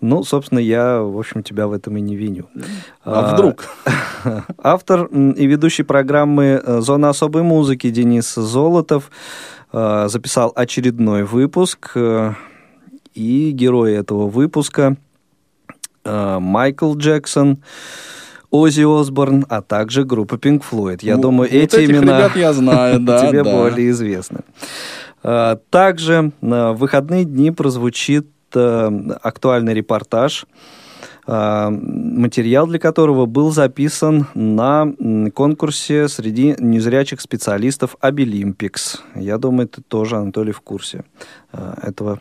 Ну, 0.01 0.23
собственно, 0.23 0.59
я, 0.59 1.01
в 1.01 1.17
общем, 1.17 1.43
тебя 1.43 1.67
в 1.67 1.73
этом 1.73 1.97
и 1.97 2.01
не 2.01 2.15
виню. 2.15 2.47
А, 3.03 3.31
а 3.31 3.33
вдруг? 3.33 3.65
Автор 4.57 5.05
и 5.05 5.45
ведущий 5.45 5.83
программы 5.83 6.61
э, 6.63 6.81
«Зона 6.81 7.09
особой 7.09 7.43
музыки» 7.43 7.89
Денис 7.89 8.33
Золотов 8.35 9.09
э, 9.71 10.07
записал 10.09 10.51
очередной 10.55 11.23
выпуск, 11.23 11.97
и 13.15 13.51
герой 13.51 13.93
этого 13.93 14.27
выпуска 14.27 14.97
Э, 16.05 16.37
Майкл 16.39 16.95
Джексон, 16.95 17.57
Оззи 18.51 18.83
Осборн, 18.83 19.45
а 19.49 19.61
также 19.61 20.05
группа 20.05 20.35
Pink 20.35 20.63
Floyd. 20.69 20.99
Я 21.01 21.15
ну, 21.15 21.23
думаю, 21.23 21.49
вот 21.51 21.57
эти 21.57 21.85
имена 21.85 22.19
ребят 22.19 22.35
я 22.35 22.53
знаю, 22.53 22.99
да, 23.01 23.27
тебе 23.27 23.43
да. 23.43 23.51
более 23.51 23.89
известны. 23.89 24.41
Э, 25.23 25.57
также 25.69 26.31
на 26.41 26.73
выходные 26.73 27.25
дни 27.25 27.51
прозвучит 27.51 28.27
э, 28.53 28.91
актуальный 29.21 29.73
репортаж, 29.73 30.45
материал 31.27 32.67
для 32.67 32.77
которого 32.77 33.25
был 33.25 33.51
записан 33.51 34.27
на 34.35 34.93
конкурсе 35.33 36.07
среди 36.07 36.55
незрячих 36.59 37.19
специалистов 37.19 37.95
Обилимпикс. 37.99 39.01
Я 39.15 39.39
думаю, 39.39 39.67
ты 39.67 39.81
тоже, 39.81 40.17
Анатолий, 40.17 40.51
в 40.51 40.61
курсе 40.61 41.03
этого 41.51 42.19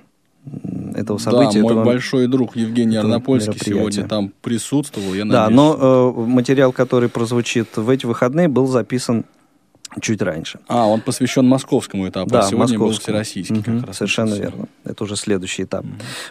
этого 0.94 1.18
события. 1.18 1.58
Да, 1.58 1.62
мой 1.62 1.72
этого, 1.72 1.84
большой 1.84 2.26
друг 2.26 2.56
Евгений 2.56 2.96
Арнопольский 2.96 3.58
сегодня 3.58 4.06
там 4.06 4.32
присутствовал. 4.42 5.14
Я 5.14 5.24
да, 5.24 5.48
но 5.48 6.12
э, 6.16 6.20
материал, 6.20 6.72
который 6.72 7.08
прозвучит 7.08 7.76
в 7.76 7.88
эти 7.90 8.06
выходные, 8.06 8.48
был 8.48 8.66
записан 8.66 9.24
чуть 10.00 10.22
раньше. 10.22 10.58
А, 10.66 10.88
он 10.88 11.00
посвящен 11.00 11.46
московскому 11.46 12.08
этапу, 12.08 12.28
да, 12.30 12.40
а 12.40 12.42
сегодня 12.42 12.78
был 12.78 12.86
московскому. 12.88 13.22
всероссийский. 13.22 13.62
как 13.62 13.66
Мгм, 13.74 13.84
раз 13.84 13.96
совершенно 13.98 14.34
верно. 14.34 14.66
Это 14.84 15.04
уже 15.04 15.14
следующий 15.14 15.62
этап. 15.64 15.84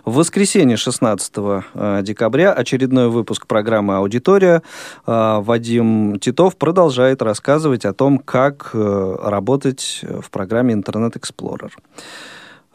В 0.03 0.16
воскресенье 0.16 0.76
16 0.76 1.34
э, 1.74 2.01
декабря 2.03 2.51
очередной 2.51 3.07
выпуск 3.09 3.47
программы 3.47 3.95
«Аудитория». 3.95 4.61
Э, 5.07 5.39
Вадим 5.39 6.20
Титов 6.20 6.57
продолжает 6.57 7.22
рассказывать 7.22 7.86
о 7.86 7.93
том, 7.93 8.18
как 8.20 8.72
э, 8.74 9.16
работать 9.22 10.01
в 10.03 10.30
программе 10.30 10.74
«Интернет 10.74 11.16
Explorer». 11.16 11.72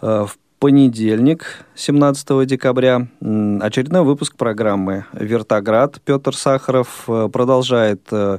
Э, 0.01 0.25
В 0.27 0.37
понедельник, 0.59 1.65
17 1.75 2.47
декабря, 2.47 3.07
очередной 3.21 4.03
выпуск 4.03 4.37
программы 4.37 5.07
«Вертоград». 5.13 6.01
Петр 6.05 6.35
Сахаров 6.35 7.05
э, 7.09 7.29
продолжает 7.33 8.03
э, 8.11 8.39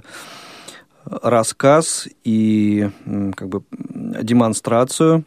рассказ 1.05 2.07
и 2.23 2.89
как 3.35 3.47
бы 3.49 3.63
демонстрацию 3.71 5.23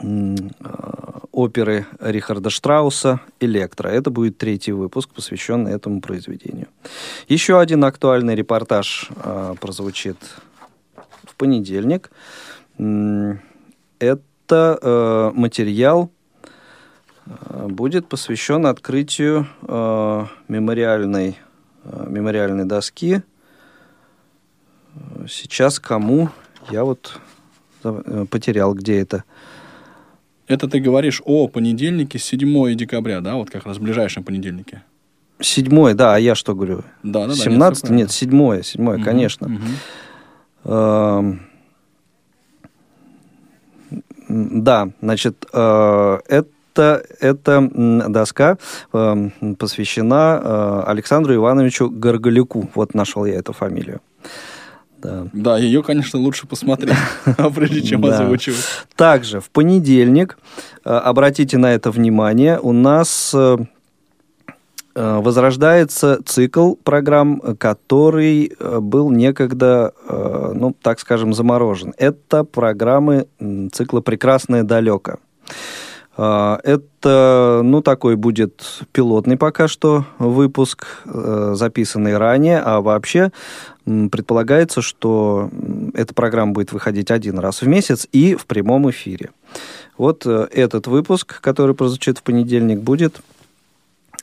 э, 0.00 0.34
оперы 1.30 1.86
Рихарда 2.00 2.50
Штрауса 2.50 3.20
«Электро». 3.38 3.88
Это 3.88 4.10
будет 4.10 4.36
третий 4.36 4.72
выпуск, 4.72 5.10
посвященный 5.14 5.72
этому 5.72 6.00
произведению. 6.00 6.68
Еще 7.28 7.58
один 7.58 7.84
актуальный 7.84 8.34
репортаж 8.34 9.10
прозвучит 9.60 10.16
в 11.24 11.36
понедельник. 11.36 12.10
М, 12.78 13.40
Это 14.46 14.78
э, 14.82 15.30
материал 15.34 16.10
э, 17.24 17.66
будет 17.68 18.08
посвящен 18.08 18.66
открытию 18.66 19.46
э, 19.62 20.26
мемориальной, 20.48 21.38
мемориальной 21.84 22.66
доски. 22.66 23.22
Сейчас 25.26 25.78
кому? 25.80 26.28
Я 26.70 26.84
вот 26.84 27.18
потерял, 28.30 28.74
где 28.74 29.00
это. 29.00 29.24
Это 30.46 30.68
ты 30.68 30.78
говоришь 30.78 31.22
о 31.24 31.48
понедельнике, 31.48 32.18
7 32.18 32.74
декабря, 32.74 33.22
да, 33.22 33.36
вот 33.36 33.48
как 33.50 33.64
раз 33.64 33.78
в 33.78 33.80
ближайшем 33.82 34.24
понедельнике. 34.24 34.82
Седьмой, 35.40 35.94
да, 35.94 36.14
а 36.14 36.18
я 36.18 36.34
что 36.34 36.54
говорю? 36.54 36.84
Да, 37.02 37.22
да, 37.22 37.28
да. 37.28 37.34
17 37.34 37.90
нет, 37.90 38.10
седьмое, 38.10 38.62
седьмое, 38.62 38.96
Мгм, 38.96 39.04
конечно. 39.04 39.48
мгм. 39.48 41.40
Да, 44.28 44.88
значит, 45.02 45.46
э, 45.52 46.18
это, 46.28 47.02
эта 47.20 47.52
м, 47.52 48.12
доска 48.12 48.58
эм, 48.92 49.32
посвящена 49.58 50.40
э, 50.42 50.82
Александру 50.86 51.34
Ивановичу 51.34 51.90
Горголюку. 51.90 52.70
Вот 52.74 52.94
нашел 52.94 53.24
я 53.26 53.34
эту 53.34 53.52
фамилию. 53.52 54.00
Да. 54.98 55.26
Да, 55.34 55.58
ее, 55.58 55.82
конечно, 55.82 56.18
лучше 56.18 56.46
посмотреть, 56.46 56.96
прежде 57.54 57.82
чем 57.82 58.00
Да. 58.00 58.18
озвучивать. 58.20 58.64
Также 58.96 59.40
в 59.40 59.50
понедельник, 59.50 60.38
э, 60.84 60.90
обратите 60.90 61.58
на 61.58 61.74
это 61.74 61.90
внимание, 61.90 62.58
у 62.58 62.72
нас 62.72 63.32
э, 63.34 63.58
э, 63.58 63.64
возрождается 64.94 66.20
цикл 66.24 66.74
программ, 66.74 67.40
э, 67.42 67.54
который 67.56 68.52
э, 68.58 68.78
был 68.80 69.10
некогда, 69.10 69.92
э, 70.08 70.52
ну, 70.54 70.74
так 70.80 71.00
скажем, 71.00 71.34
заморожен. 71.34 71.94
Это 71.98 72.44
программы 72.44 73.26
цикла 73.72 74.00
«Прекрасное 74.00 74.62
далеко». 74.62 75.18
Это, 76.16 77.60
ну, 77.64 77.82
такой 77.82 78.14
будет 78.14 78.84
пилотный 78.92 79.36
пока 79.36 79.66
что 79.66 80.04
выпуск, 80.20 80.86
э, 81.06 81.54
записанный 81.56 82.16
ранее, 82.16 82.60
а 82.60 82.80
вообще 82.80 83.32
предполагается, 83.84 84.80
что 84.80 85.50
эта 85.92 86.14
программа 86.14 86.52
будет 86.52 86.72
выходить 86.72 87.10
один 87.10 87.40
раз 87.40 87.62
в 87.62 87.66
месяц 87.66 88.06
и 88.12 88.36
в 88.36 88.46
прямом 88.46 88.88
эфире. 88.90 89.30
Вот 89.98 90.24
э, 90.24 90.48
этот 90.52 90.86
выпуск, 90.86 91.40
который 91.40 91.74
прозвучит 91.74 92.18
в 92.18 92.22
понедельник, 92.22 92.80
будет 92.80 93.16
э, 93.16 93.20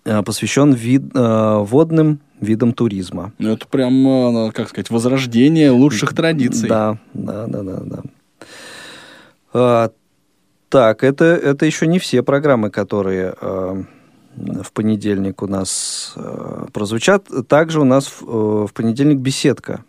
посвящен 0.04 0.74
вид- 0.74 1.12
э, 1.16 1.58
водным 1.60 2.20
видам 2.40 2.74
туризма. 2.74 3.34
Ну, 3.38 3.52
это 3.54 3.68
прям, 3.68 4.48
э, 4.48 4.52
как 4.52 4.70
сказать, 4.70 4.90
возрождение 4.90 5.70
лучших 5.72 6.16
традиций. 6.16 6.68
Да, 6.70 6.98
да, 7.14 7.46
да, 7.48 7.62
да, 7.64 7.80
да. 7.82 8.04
А, 9.54 9.92
так, 10.70 11.04
это, 11.04 11.26
это 11.26 11.66
еще 11.66 11.86
не 11.86 12.00
все 12.00 12.24
программы, 12.24 12.70
которые 12.72 13.36
э, 13.40 13.84
в 14.64 14.72
понедельник 14.72 15.42
у 15.44 15.48
нас 15.48 16.14
э, 16.16 16.66
прозвучат. 16.74 17.28
Также 17.48 17.82
у 17.82 17.84
нас 17.84 18.08
в, 18.08 18.24
э, 18.24 18.68
в 18.68 18.74
понедельник 18.74 19.20
беседка. 19.20 19.84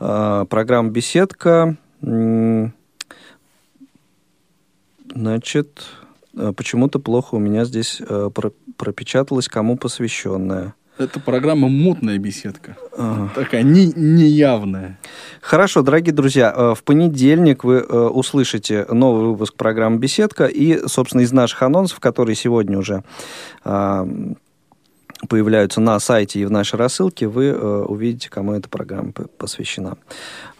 Э, 0.00 0.46
программа 0.48 0.90
беседка. 0.90 1.76
Значит, 5.14 5.82
э, 6.36 6.52
почему-то 6.56 6.98
плохо 6.98 7.34
у 7.34 7.38
меня 7.38 7.64
здесь 7.64 8.00
э, 8.00 8.30
про- 8.34 8.52
пропечаталось, 8.82 9.46
кому 9.46 9.76
посвященная. 9.76 10.74
Это 10.98 11.20
программа 11.20 11.68
«Мутная 11.68 12.18
беседка». 12.18 12.76
Ага. 12.98 13.30
Такая 13.32 13.62
не, 13.62 13.92
неявная. 13.94 14.98
Хорошо, 15.40 15.82
дорогие 15.82 16.12
друзья, 16.12 16.52
э, 16.52 16.74
в 16.74 16.82
понедельник 16.82 17.62
вы 17.62 17.76
э, 17.76 17.96
услышите 17.96 18.84
новый 18.90 19.28
выпуск 19.28 19.54
программы 19.54 19.98
«Беседка» 19.98 20.46
и, 20.46 20.84
собственно, 20.88 21.20
из 21.22 21.30
наших 21.30 21.62
анонсов, 21.62 22.00
которые 22.00 22.34
сегодня 22.34 22.76
уже 22.76 23.04
а, 23.64 24.04
появляются 25.28 25.80
на 25.80 26.00
сайте 26.00 26.40
и 26.40 26.44
в 26.44 26.50
нашей 26.50 26.74
рассылке, 26.74 27.28
вы 27.28 27.46
э, 27.46 27.84
увидите, 27.84 28.30
кому 28.30 28.52
эта 28.52 28.68
программа 28.68 29.12
посвящена. 29.12 29.96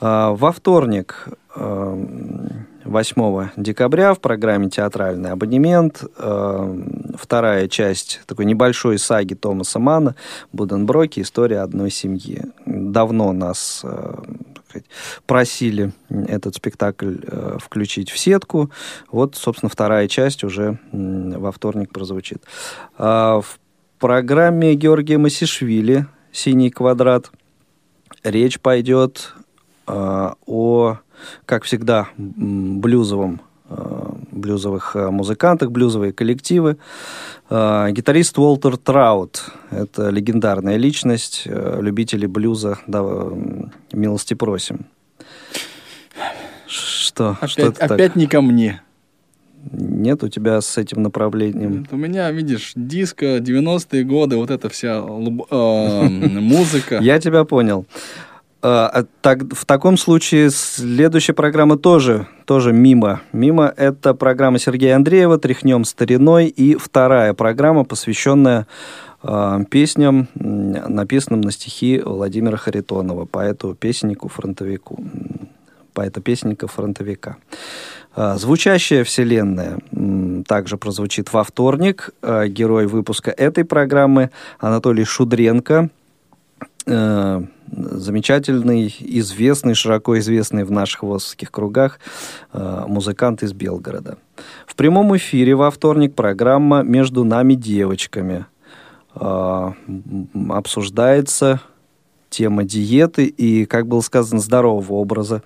А, 0.00 0.30
Во 0.30 0.52
вторник, 0.52 1.26
э, 1.56 1.96
8 2.84 3.50
декабря, 3.56 4.14
в 4.14 4.20
программе 4.20 4.68
«Театральный 4.68 5.30
абонемент» 5.30 6.02
э, 6.16 6.82
вторая 7.16 7.68
часть 7.68 8.20
такой 8.26 8.44
небольшой 8.44 8.98
саги 8.98 9.34
Томаса 9.34 9.78
Мана 9.78 10.16
«Буденброки. 10.52 11.20
История 11.20 11.60
одной 11.60 11.90
семьи». 11.90 12.42
Давно 12.66 13.32
нас 13.32 13.82
э, 13.84 14.14
просили 15.26 15.92
этот 16.08 16.56
спектакль 16.56 17.16
э, 17.22 17.58
включить 17.60 18.10
в 18.10 18.18
сетку. 18.18 18.70
Вот, 19.10 19.36
собственно, 19.36 19.70
вторая 19.70 20.08
часть 20.08 20.42
уже 20.42 20.78
во 20.92 21.52
вторник 21.52 21.92
прозвучит. 21.92 22.42
В 22.98 23.44
программе 23.98 24.74
Георгия 24.74 25.18
Масишвили 25.18 26.06
«Синий 26.32 26.70
квадрат» 26.70 27.30
речь 28.24 28.58
пойдет 28.60 29.34
о, 29.86 30.98
как 31.46 31.64
всегда, 31.64 32.08
м, 32.18 32.80
блюзовом 32.80 33.40
э, 33.68 34.12
блюзовых 34.30 34.96
э, 34.96 35.10
музыкантах, 35.10 35.70
блюзовые 35.70 36.12
коллективы. 36.12 36.76
Э, 37.50 37.88
Гитарист 37.90 38.38
Уолтер 38.38 38.76
Траут– 38.76 39.44
это 39.70 40.10
легендарная 40.10 40.76
личность, 40.76 41.42
любители 41.46 42.26
блюза, 42.26 42.78
да, 42.86 43.02
милости 43.92 44.34
просим. 44.34 44.86
Что? 46.66 47.36
что 47.46 47.62
Опять, 47.66 47.78
так? 47.78 47.90
опять 47.90 48.16
не 48.16 48.26
ко 48.26 48.40
мне. 48.40 48.82
Нет 49.70 50.24
у 50.24 50.28
тебя 50.28 50.60
с 50.60 50.76
этим 50.76 51.02
направлением? 51.02 51.86
У 51.90 51.96
меня, 51.96 52.30
видишь, 52.32 52.72
диско, 52.74 53.36
90-е 53.38 54.02
годы, 54.04 54.36
вот 54.36 54.50
эта 54.50 54.68
вся 54.68 54.96
э, 54.96 56.08
музыка. 56.08 56.98
Я 57.00 57.20
тебя 57.20 57.44
понял. 57.44 57.86
А, 58.62 58.88
а 58.94 59.04
так, 59.20 59.42
в 59.52 59.64
таком 59.64 59.96
случае 59.96 60.50
следующая 60.50 61.32
программа 61.32 61.76
тоже, 61.76 62.28
тоже 62.44 62.72
мимо. 62.72 63.20
Мимо 63.32 63.72
это 63.76 64.14
программа 64.14 64.60
Сергея 64.60 64.94
Андреева 64.94 65.36
«Тряхнем 65.38 65.84
стариной» 65.84 66.46
и 66.46 66.76
вторая 66.76 67.34
программа, 67.34 67.84
посвященная 67.84 68.68
а, 69.20 69.64
песням, 69.64 70.28
написанным 70.34 71.40
на 71.40 71.50
стихи 71.50 72.00
Владимира 72.04 72.56
Харитонова, 72.56 73.24
поэту-песеннику, 73.24 74.28
фронтовику, 74.28 74.98
м, 74.98 75.48
поэта-песенника-фронтовика. 75.92 77.36
Звучащая 78.14 79.04
вселенная 79.04 79.78
также 80.46 80.76
прозвучит 80.76 81.32
во 81.32 81.44
вторник. 81.44 82.10
Герой 82.22 82.86
выпуска 82.86 83.30
этой 83.30 83.64
программы 83.64 84.30
Анатолий 84.58 85.04
Шудренко, 85.04 85.88
э, 86.86 87.42
замечательный, 87.70 88.94
известный, 89.00 89.74
широко 89.74 90.18
известный 90.18 90.64
в 90.64 90.70
наших 90.70 91.02
ВОЗовских 91.02 91.50
кругах 91.50 91.98
э, 92.52 92.84
музыкант 92.86 93.42
из 93.42 93.52
Белгорода. 93.52 94.18
В 94.66 94.74
прямом 94.74 95.16
эфире 95.16 95.54
во 95.54 95.70
вторник 95.70 96.14
программа 96.14 96.82
«Между 96.82 97.24
нами 97.24 97.54
девочками». 97.54 98.46
Э, 99.14 99.72
обсуждается 100.48 101.60
тема 102.30 102.64
диеты 102.64 103.26
и, 103.26 103.66
как 103.66 103.86
было 103.86 104.00
сказано, 104.00 104.40
здорового 104.40 104.94
образа 104.94 105.42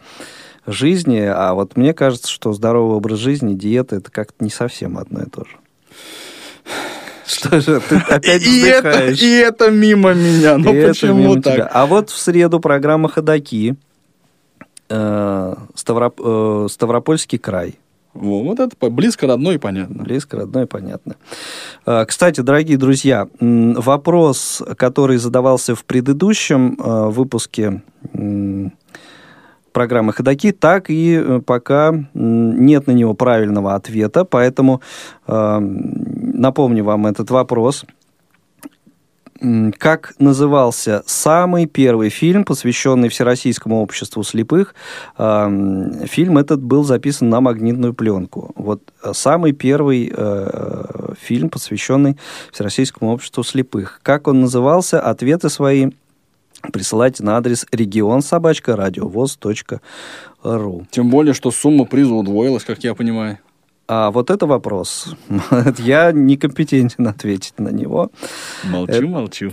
жизни. 0.66 1.20
А 1.20 1.54
вот 1.54 1.76
мне 1.76 1.92
кажется, 1.92 2.30
что 2.30 2.52
здоровый 2.52 2.96
образ 2.96 3.18
жизни 3.18 3.52
и 3.52 3.56
диета– 3.56 3.96
это 3.96 4.10
как-то 4.10 4.42
не 4.44 4.50
совсем 4.50 4.98
одно 4.98 5.22
и 5.22 5.28
то 5.28 5.44
же. 5.44 5.56
Что 7.26 7.60
же, 7.60 7.80
ты 7.80 7.96
опять 8.08 8.42
И 8.46 8.60
это, 8.62 9.06
и 9.10 9.30
это 9.38 9.70
мимо 9.70 10.14
меня. 10.14 10.58
Ну 10.58 10.72
И 10.74 10.86
почему 10.86 11.34
так? 11.40 11.54
тебя. 11.54 11.66
А 11.72 11.86
вот 11.86 12.10
в 12.10 12.16
среду 12.18 12.60
программа 12.60 13.08
«Ходоки». 13.08 13.74
э, 14.88 15.54
Ставроп- 15.74 16.64
э, 16.64 16.68
Ставропольский 16.68 17.38
край. 17.38 17.78
Во, 18.14 18.42
Вот 18.42 18.60
это 18.60 18.74
близко, 18.90 19.26
родной 19.26 19.56
и 19.56 19.58
понятно. 19.58 20.02
Близко, 20.04 20.36
родной 20.38 20.64
и 20.64 20.66
понятно. 20.66 21.16
Э, 21.84 22.04
Кстати, 22.06 22.40
дорогие 22.40 22.78
друзья, 22.78 23.28
вопрос, 23.40 24.62
который 24.78 25.16
задавался 25.18 25.74
в 25.74 25.84
предыдущем 25.84 26.78
э, 26.78 27.08
выпуске 27.10 27.82
программы 29.76 30.14
«Ходоки», 30.14 30.52
так 30.52 30.88
и 30.88 31.20
э, 31.22 31.40
пока 31.44 31.92
нет 32.14 32.86
на 32.86 32.92
него 32.92 33.12
правильного 33.12 33.74
ответа, 33.74 34.24
поэтому 34.24 34.80
э, 35.26 35.58
напомню 35.60 36.82
вам 36.82 37.06
этот 37.06 37.30
вопрос. 37.30 37.84
Как 39.78 40.14
назывался 40.18 41.02
самый 41.04 41.66
первый 41.66 42.08
фильм, 42.08 42.44
посвященный 42.44 43.10
Всероссийскому 43.10 43.82
обществу 43.82 44.22
слепых? 44.22 44.74
Эм, 45.18 46.06
Фильм 46.06 46.38
этот 46.38 46.62
был 46.62 46.82
записан 46.82 47.28
на 47.28 47.42
магнитную 47.42 47.92
пленку. 47.92 48.52
Вот 48.56 48.80
э, 49.02 49.12
самый 49.12 49.52
первый 49.52 50.10
э, 50.10 51.12
фильм, 51.20 51.50
посвященный 51.50 52.16
Всероссийскому 52.50 53.12
обществу 53.12 53.44
слепых. 53.44 54.00
Как 54.02 54.26
он 54.26 54.40
назывался? 54.40 55.00
Ответы 55.00 55.50
свои 55.50 55.90
присылайте 56.72 57.24
на 57.24 57.36
адрес 57.36 57.66
регион 57.72 58.22
собачка 58.22 58.76
радиовоз.ру. 58.76 60.86
Тем 60.90 61.10
более, 61.10 61.34
что 61.34 61.50
сумма 61.50 61.84
приза 61.84 62.14
удвоилась, 62.14 62.64
как 62.64 62.82
я 62.84 62.94
понимаю. 62.94 63.38
А 63.88 64.10
вот 64.10 64.30
это 64.30 64.46
вопрос. 64.46 65.14
Я 65.78 66.10
некомпетентен 66.10 67.06
ответить 67.06 67.54
на 67.58 67.68
него. 67.68 68.10
Молчу, 68.64 68.92
Это- 68.92 69.06
молчу. 69.06 69.52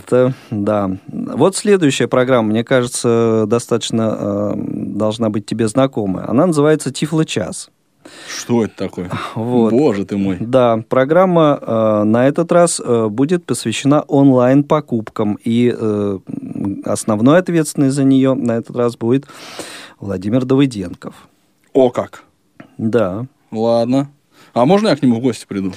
Да. 0.50 0.90
Вот 1.06 1.56
следующая 1.56 2.08
программа, 2.08 2.48
мне 2.48 2.64
кажется, 2.64 3.44
достаточно 3.46 4.16
э, 4.18 4.52
должна 4.56 5.30
быть 5.30 5.46
тебе 5.46 5.68
знакомая. 5.68 6.28
Она 6.28 6.46
называется 6.46 6.90
«Тифло-час». 6.90 7.70
Что 8.28 8.64
это 8.64 8.76
такое? 8.76 9.10
Вот. 9.34 9.72
Боже 9.72 10.04
ты 10.04 10.16
мой. 10.16 10.36
Да, 10.40 10.82
программа 10.88 11.58
э, 11.60 12.02
на 12.04 12.26
этот 12.28 12.52
раз 12.52 12.80
э, 12.84 13.08
будет 13.08 13.44
посвящена 13.44 14.02
онлайн-покупкам. 14.02 15.38
И 15.44 15.74
э, 15.76 16.18
основной 16.84 17.38
ответственный 17.38 17.90
за 17.90 18.04
нее 18.04 18.34
на 18.34 18.52
этот 18.52 18.76
раз 18.76 18.96
будет 18.96 19.26
Владимир 20.00 20.44
Давыденков. 20.44 21.14
О 21.72 21.90
как. 21.90 22.24
Да. 22.78 23.26
Ладно. 23.50 24.10
А 24.52 24.66
можно 24.66 24.88
я 24.88 24.96
к 24.96 25.02
нему 25.02 25.16
в 25.16 25.20
гости 25.20 25.46
приду? 25.46 25.72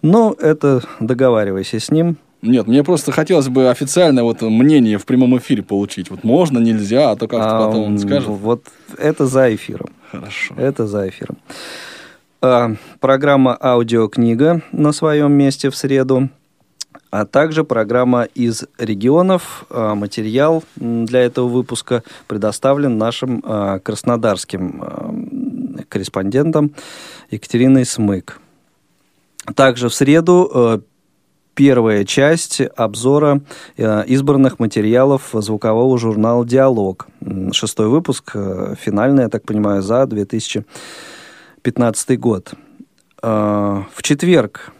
Ну, 0.00 0.32
это 0.32 0.82
договаривайся 1.00 1.80
с 1.80 1.90
ним. 1.90 2.16
Нет, 2.42 2.66
мне 2.66 2.82
просто 2.82 3.12
хотелось 3.12 3.48
бы 3.48 3.70
официальное 3.70 4.24
вот 4.24 4.42
мнение 4.42 4.98
в 4.98 5.06
прямом 5.06 5.38
эфире 5.38 5.62
получить. 5.62 6.10
Вот 6.10 6.24
можно, 6.24 6.58
нельзя, 6.58 7.12
а 7.12 7.16
то 7.16 7.28
как-то 7.28 7.56
А, 7.56 7.66
потом 7.66 7.84
он 7.84 7.98
скажет. 7.98 8.28
Вот 8.28 8.64
это 8.98 9.26
за 9.26 9.54
эфиром. 9.54 9.90
Хорошо. 10.10 10.54
Это 10.56 10.88
за 10.88 11.08
эфиром. 11.08 11.38
А, 12.40 12.74
программа 12.98 13.56
«Аудиокнига» 13.60 14.62
на 14.72 14.90
своем 14.90 15.32
месте 15.32 15.70
в 15.70 15.76
среду, 15.76 16.30
а 17.12 17.26
также 17.26 17.62
программа 17.62 18.24
из 18.24 18.64
регионов. 18.76 19.64
А, 19.70 19.94
Материал 19.94 20.64
для 20.74 21.20
этого 21.20 21.46
выпуска 21.46 22.02
предоставлен 22.26 22.98
нашим 22.98 23.40
а, 23.46 23.78
краснодарским 23.78 24.82
а, 24.82 25.14
корреспондентом 25.88 26.72
Екатериной 27.30 27.84
Смык. 27.84 28.40
Также 29.54 29.88
в 29.88 29.94
среду 29.94 30.50
э, 30.54 30.78
первая 31.54 32.04
часть 32.04 32.60
обзора 32.60 33.40
э, 33.76 34.04
избранных 34.06 34.58
материалов 34.58 35.30
звукового 35.32 35.98
журнала 35.98 36.46
«Диалог». 36.46 37.06
Шестой 37.52 37.88
выпуск, 37.88 38.32
э, 38.34 38.74
финальный, 38.78 39.24
я 39.24 39.28
так 39.28 39.44
понимаю, 39.44 39.82
за 39.82 40.06
2015 40.06 42.18
год. 42.18 42.54
Э, 43.22 43.82
В 43.92 44.02
четверг 44.02 44.72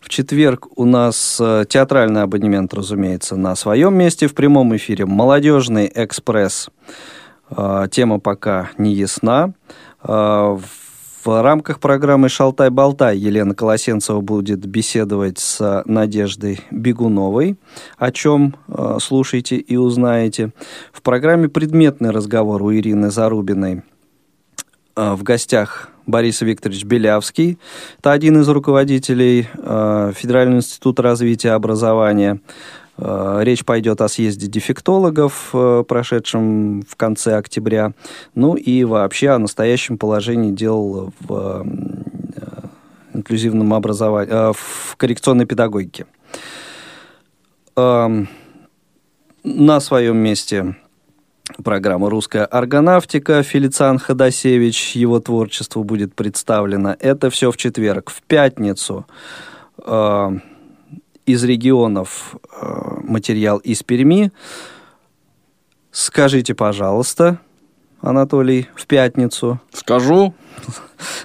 в 0.00 0.08
четверг 0.08 0.68
у 0.76 0.86
нас 0.86 1.38
театральный 1.68 2.22
абонемент, 2.22 2.72
разумеется, 2.72 3.36
на 3.36 3.54
своем 3.54 3.94
месте 3.94 4.26
в 4.26 4.34
прямом 4.34 4.74
эфире. 4.74 5.04
Молодежный 5.04 5.92
экспресс. 5.94 6.70
Тема 7.90 8.18
пока 8.18 8.70
не 8.78 8.94
ясна. 8.94 9.52
Э, 10.02 10.58
В 11.28 11.42
рамках 11.42 11.78
программы 11.78 12.30
«Шалтай-болтай» 12.30 13.18
Елена 13.18 13.54
Колосенцева 13.54 14.22
будет 14.22 14.64
беседовать 14.64 15.38
с 15.38 15.82
Надеждой 15.84 16.62
Бегуновой, 16.70 17.58
о 17.98 18.10
чем 18.12 18.56
э, 18.66 18.96
слушайте 18.98 19.56
и 19.56 19.76
узнаете. 19.76 20.54
В 20.90 21.02
программе 21.02 21.50
«Предметный 21.50 22.12
разговор» 22.12 22.62
у 22.62 22.72
Ирины 22.72 23.10
Зарубиной 23.10 23.82
э, 24.96 25.12
в 25.12 25.22
гостях 25.22 25.90
Борис 26.06 26.40
Викторович 26.40 26.84
Белявский. 26.84 27.58
Это 27.98 28.12
один 28.12 28.40
из 28.40 28.48
руководителей 28.48 29.48
э, 29.52 30.12
Федерального 30.16 30.60
института 30.60 31.02
развития 31.02 31.50
образования. 31.50 32.40
Э, 32.98 33.40
Речь 33.42 33.64
пойдет 33.64 34.00
о 34.00 34.08
съезде 34.08 34.48
дефектологов, 34.48 35.50
э, 35.52 35.84
прошедшем 35.86 36.82
в 36.82 36.96
конце 36.96 37.36
октября. 37.36 37.92
Ну 38.34 38.56
и 38.56 38.84
вообще 38.84 39.30
о 39.30 39.38
настоящем 39.38 39.98
положении 39.98 40.50
дел 40.50 41.12
в 41.20 41.32
э, 41.32 41.64
инклюзивном 43.14 43.72
образовании, 43.74 44.52
в 44.52 44.96
коррекционной 44.96 45.46
педагогике. 45.46 46.06
Эм, 47.76 48.28
На 49.44 49.80
своем 49.80 50.18
месте 50.18 50.76
программа 51.64 52.10
«Русская 52.10 52.44
органавтика». 52.44 53.42
Фелициан 53.42 53.98
Ходосевич, 53.98 54.96
его 54.96 55.20
творчество 55.20 55.82
будет 55.82 56.14
представлено. 56.14 56.96
Это 56.98 57.30
все 57.30 57.50
в 57.50 57.56
четверг. 57.56 58.10
В 58.10 58.22
пятницу 58.22 59.06
э, 59.84 60.38
из 61.28 61.44
регионов 61.44 62.36
э, 62.50 63.00
материал 63.04 63.58
из 63.58 63.82
Перми. 63.82 64.32
Скажите, 65.90 66.54
пожалуйста, 66.54 67.38
Анатолий, 68.00 68.68
в 68.74 68.86
пятницу. 68.86 69.60
Скажу. 69.72 70.34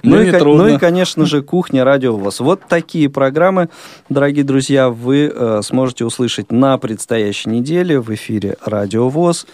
Ну 0.02 0.20
и, 0.20 0.30
ну 0.30 0.68
и, 0.68 0.78
конечно 0.78 1.24
же, 1.24 1.42
кухня 1.42 1.84
радиовоз. 1.84 2.40
Вот 2.40 2.60
такие 2.68 3.08
программы, 3.08 3.70
дорогие 4.10 4.44
друзья, 4.44 4.90
вы 4.90 5.32
э, 5.34 5.62
сможете 5.62 6.04
услышать 6.04 6.52
на 6.52 6.76
предстоящей 6.76 7.48
неделе 7.48 7.98
в 7.98 8.14
эфире 8.14 8.56
Радиовоз. 8.64 9.46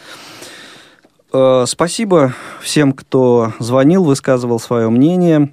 Э, 1.32 1.64
спасибо 1.68 2.34
всем, 2.60 2.92
кто 2.92 3.52
звонил, 3.60 4.02
высказывал 4.02 4.58
свое 4.58 4.90
мнение. 4.90 5.52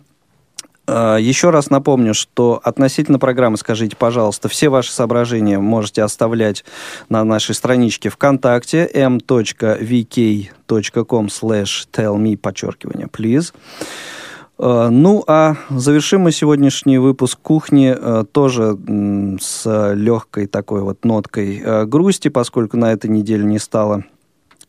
Э, 0.88 1.18
Еще 1.20 1.50
раз 1.50 1.70
напомню, 1.70 2.14
что 2.14 2.60
относительно 2.64 3.20
программы 3.20 3.58
«Скажите, 3.58 3.96
пожалуйста», 3.96 4.48
все 4.50 4.70
ваши 4.70 4.92
соображения 4.92 5.60
можете 5.60 6.04
оставлять 6.04 6.64
на 7.10 7.24
нашей 7.24 7.56
страничке 7.56 8.10
ВКонтакте 8.10 8.90
m.vk.com 8.94 10.48
slash 11.28 11.88
tell 11.92 12.18
me, 12.18 12.38
подчеркивание, 12.38 13.08
please. 13.08 13.54
Э, 14.60 14.88
Ну, 14.90 15.24
а 15.28 15.56
завершим 15.70 16.22
мы 16.22 16.32
сегодняшний 16.32 16.98
выпуск 16.98 17.38
кухни 17.42 17.94
э, 17.96 18.24
тоже 18.32 18.78
с 19.42 19.94
легкой 19.94 20.48
такой 20.48 20.82
вот 20.82 21.04
ноткой 21.04 21.86
грусти, 21.86 22.30
поскольку 22.30 22.78
на 22.78 22.94
этой 22.94 23.10
неделе 23.10 23.44
не 23.44 23.60
стало 23.60 24.06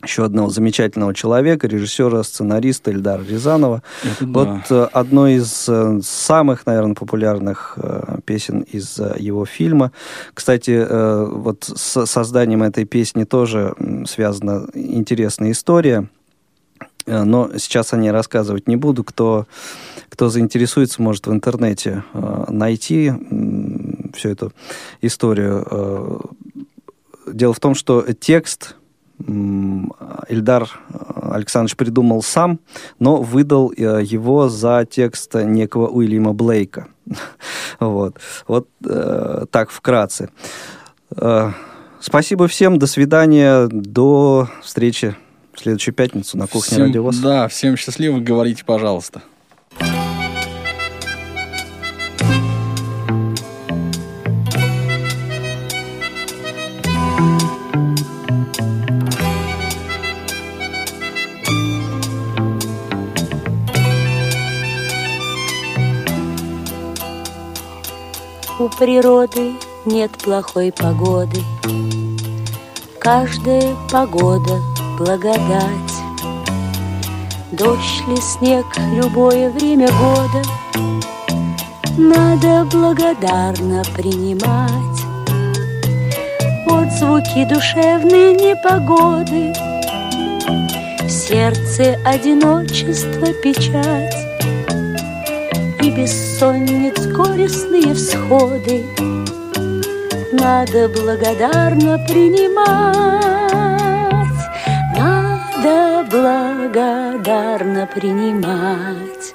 еще 0.02 0.24
одного 0.24 0.48
замечательного 0.48 1.12
человека, 1.12 1.66
режиссера, 1.66 2.22
сценариста 2.22 2.92
Эльдара 2.92 3.22
Рязанова. 3.22 3.82
Это 4.04 4.26
вот 4.26 4.48
да. 4.48 4.64
э, 4.70 4.88
одно 4.92 5.26
из 5.26 5.68
э, 5.68 6.00
самых, 6.04 6.66
наверное, 6.66 6.94
популярных 6.94 7.74
э, 7.76 8.18
песен 8.24 8.60
из 8.60 8.98
его 9.18 9.44
фильма. 9.44 9.90
Кстати, 10.34 10.86
вот 10.88 11.64
с 11.64 12.06
созданием 12.06 12.62
этой 12.62 12.84
песни 12.84 13.24
тоже 13.24 13.74
связана 14.06 14.66
интересная 14.74 15.50
история. 15.50 16.08
Но 17.06 17.50
сейчас 17.56 17.92
о 17.92 17.96
ней 17.96 18.10
рассказывать 18.10 18.68
не 18.68 18.76
буду. 18.76 19.02
Кто, 19.02 19.46
кто 20.10 20.28
заинтересуется, 20.28 21.00
может 21.02 21.26
в 21.26 21.32
интернете 21.32 22.04
найти 22.48 23.12
всю 24.14 24.28
эту 24.28 24.52
историю. 25.00 26.20
Дело 27.26 27.54
в 27.54 27.60
том, 27.60 27.74
что 27.74 28.04
текст 28.12 28.76
Эльдар 29.26 30.68
э, 30.90 31.30
Александрович 31.32 31.76
придумал 31.76 32.22
сам, 32.22 32.60
но 32.98 33.16
выдал 33.16 33.72
э, 33.76 34.02
его 34.04 34.48
за 34.48 34.86
текст 34.88 35.34
некого 35.34 35.88
Уильяма 35.88 36.32
Блейка. 36.32 36.88
Вот, 37.80 38.16
вот 38.48 38.68
э, 38.84 39.44
так 39.50 39.70
вкратце. 39.70 40.30
Э, 41.16 41.52
Спасибо 42.00 42.46
всем, 42.48 42.78
до 42.78 42.86
свидания, 42.86 43.66
до 43.70 44.48
встречи 44.62 45.16
в 45.52 45.60
следующую 45.60 45.94
пятницу 45.94 46.38
на 46.38 46.46
кухне 46.46 46.74
Всем- 46.76 46.82
Радио 46.86 47.02
ВОЗ. 47.02 47.18
Да, 47.18 47.48
всем 47.48 47.76
счастливо, 47.76 48.20
говорите, 48.20 48.64
пожалуйста. 48.64 49.22
Природы 68.78 69.54
нет 69.86 70.12
плохой 70.12 70.70
погоды. 70.70 71.42
Каждая 73.00 73.74
погода— 73.90 74.60
благодать. 74.98 75.94
Дождь 77.50 78.06
ли 78.06 78.16
снег, 78.20 78.66
любое 78.94 79.50
время 79.50 79.88
года 79.88 80.42
Надо 81.96 82.68
благодарно 82.70 83.82
принимать. 83.96 85.00
Вот 86.66 86.92
звуки 86.92 87.44
душевной 87.52 88.34
непогоды 88.34 89.52
В 91.04 91.10
сердце 91.10 91.98
одиночество 92.04 93.32
печать 93.42 94.17
И 95.88 95.90
бессонниц 95.90 97.06
горестные 97.06 97.94
всходы. 97.94 98.84
Надо 100.34 100.86
благодарно 100.90 101.98
принимать 102.06 103.48
Надо 104.94 106.06
благодарно 106.10 107.86
принимать 107.86 109.34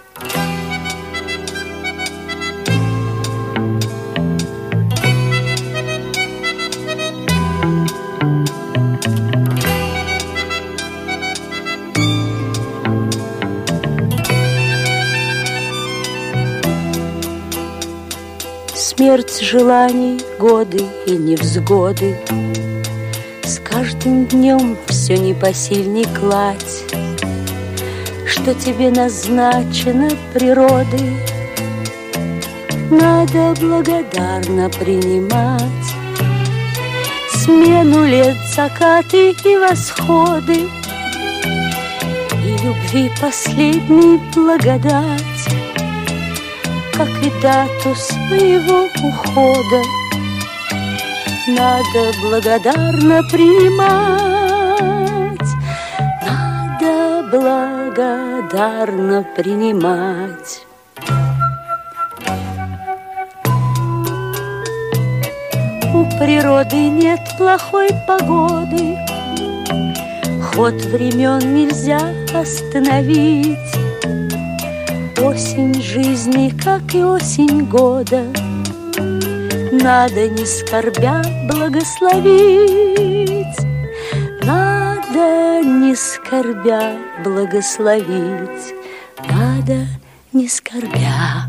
Смерть 18.96 19.42
желаний, 19.42 20.22
годы 20.38 20.84
и 21.08 21.18
невзгоды. 21.18 22.16
С 23.44 23.58
каждым 23.58 24.28
днем 24.28 24.78
все 24.86 25.18
непосильней 25.18 26.06
кладь 26.06 26.84
Что 28.28 28.54
тебе 28.54 28.92
назначено 28.92 30.12
природой 30.36 31.18
Надо 32.92 33.60
благодарно 33.60 34.70
принимать 34.70 35.64
Смену 37.32 38.06
лет, 38.06 38.38
закаты 38.56 39.32
и 39.32 39.58
восходы. 39.58 40.70
И 42.46 42.64
любви 42.64 43.10
последней 43.20 44.20
благодать 44.36 45.33
как 46.96 47.10
и 47.24 47.30
дату 47.42 47.96
своего 47.96 48.86
ухода. 49.04 49.82
Надо 51.48 52.12
благодарно 52.22 53.24
принимать, 53.32 54.80
надо 56.26 57.28
благодарно 57.32 59.26
принимать. 59.36 60.66
У 65.94 66.06
природы 66.18 66.90
нет 66.90 67.20
плохой 67.38 67.90
погоды, 68.08 68.98
Ход 70.54 70.76
времен 70.86 71.54
нельзя 71.56 72.00
остановить. 72.34 73.73
Осень 75.24 75.82
жизни, 75.82 76.50
как 76.50 76.94
и 76.94 77.02
осень 77.02 77.66
года, 77.66 78.26
Надо 79.72 80.28
не 80.28 80.46
скорбя 80.46 81.22
благословить, 81.50 83.58
Надо 84.42 85.64
не 85.64 85.96
скорбя 85.96 86.98
благословить, 87.24 88.76
Надо 89.30 89.88
не 90.34 90.50
скорбя 90.50 91.48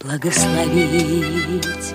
благословить. 0.00 1.94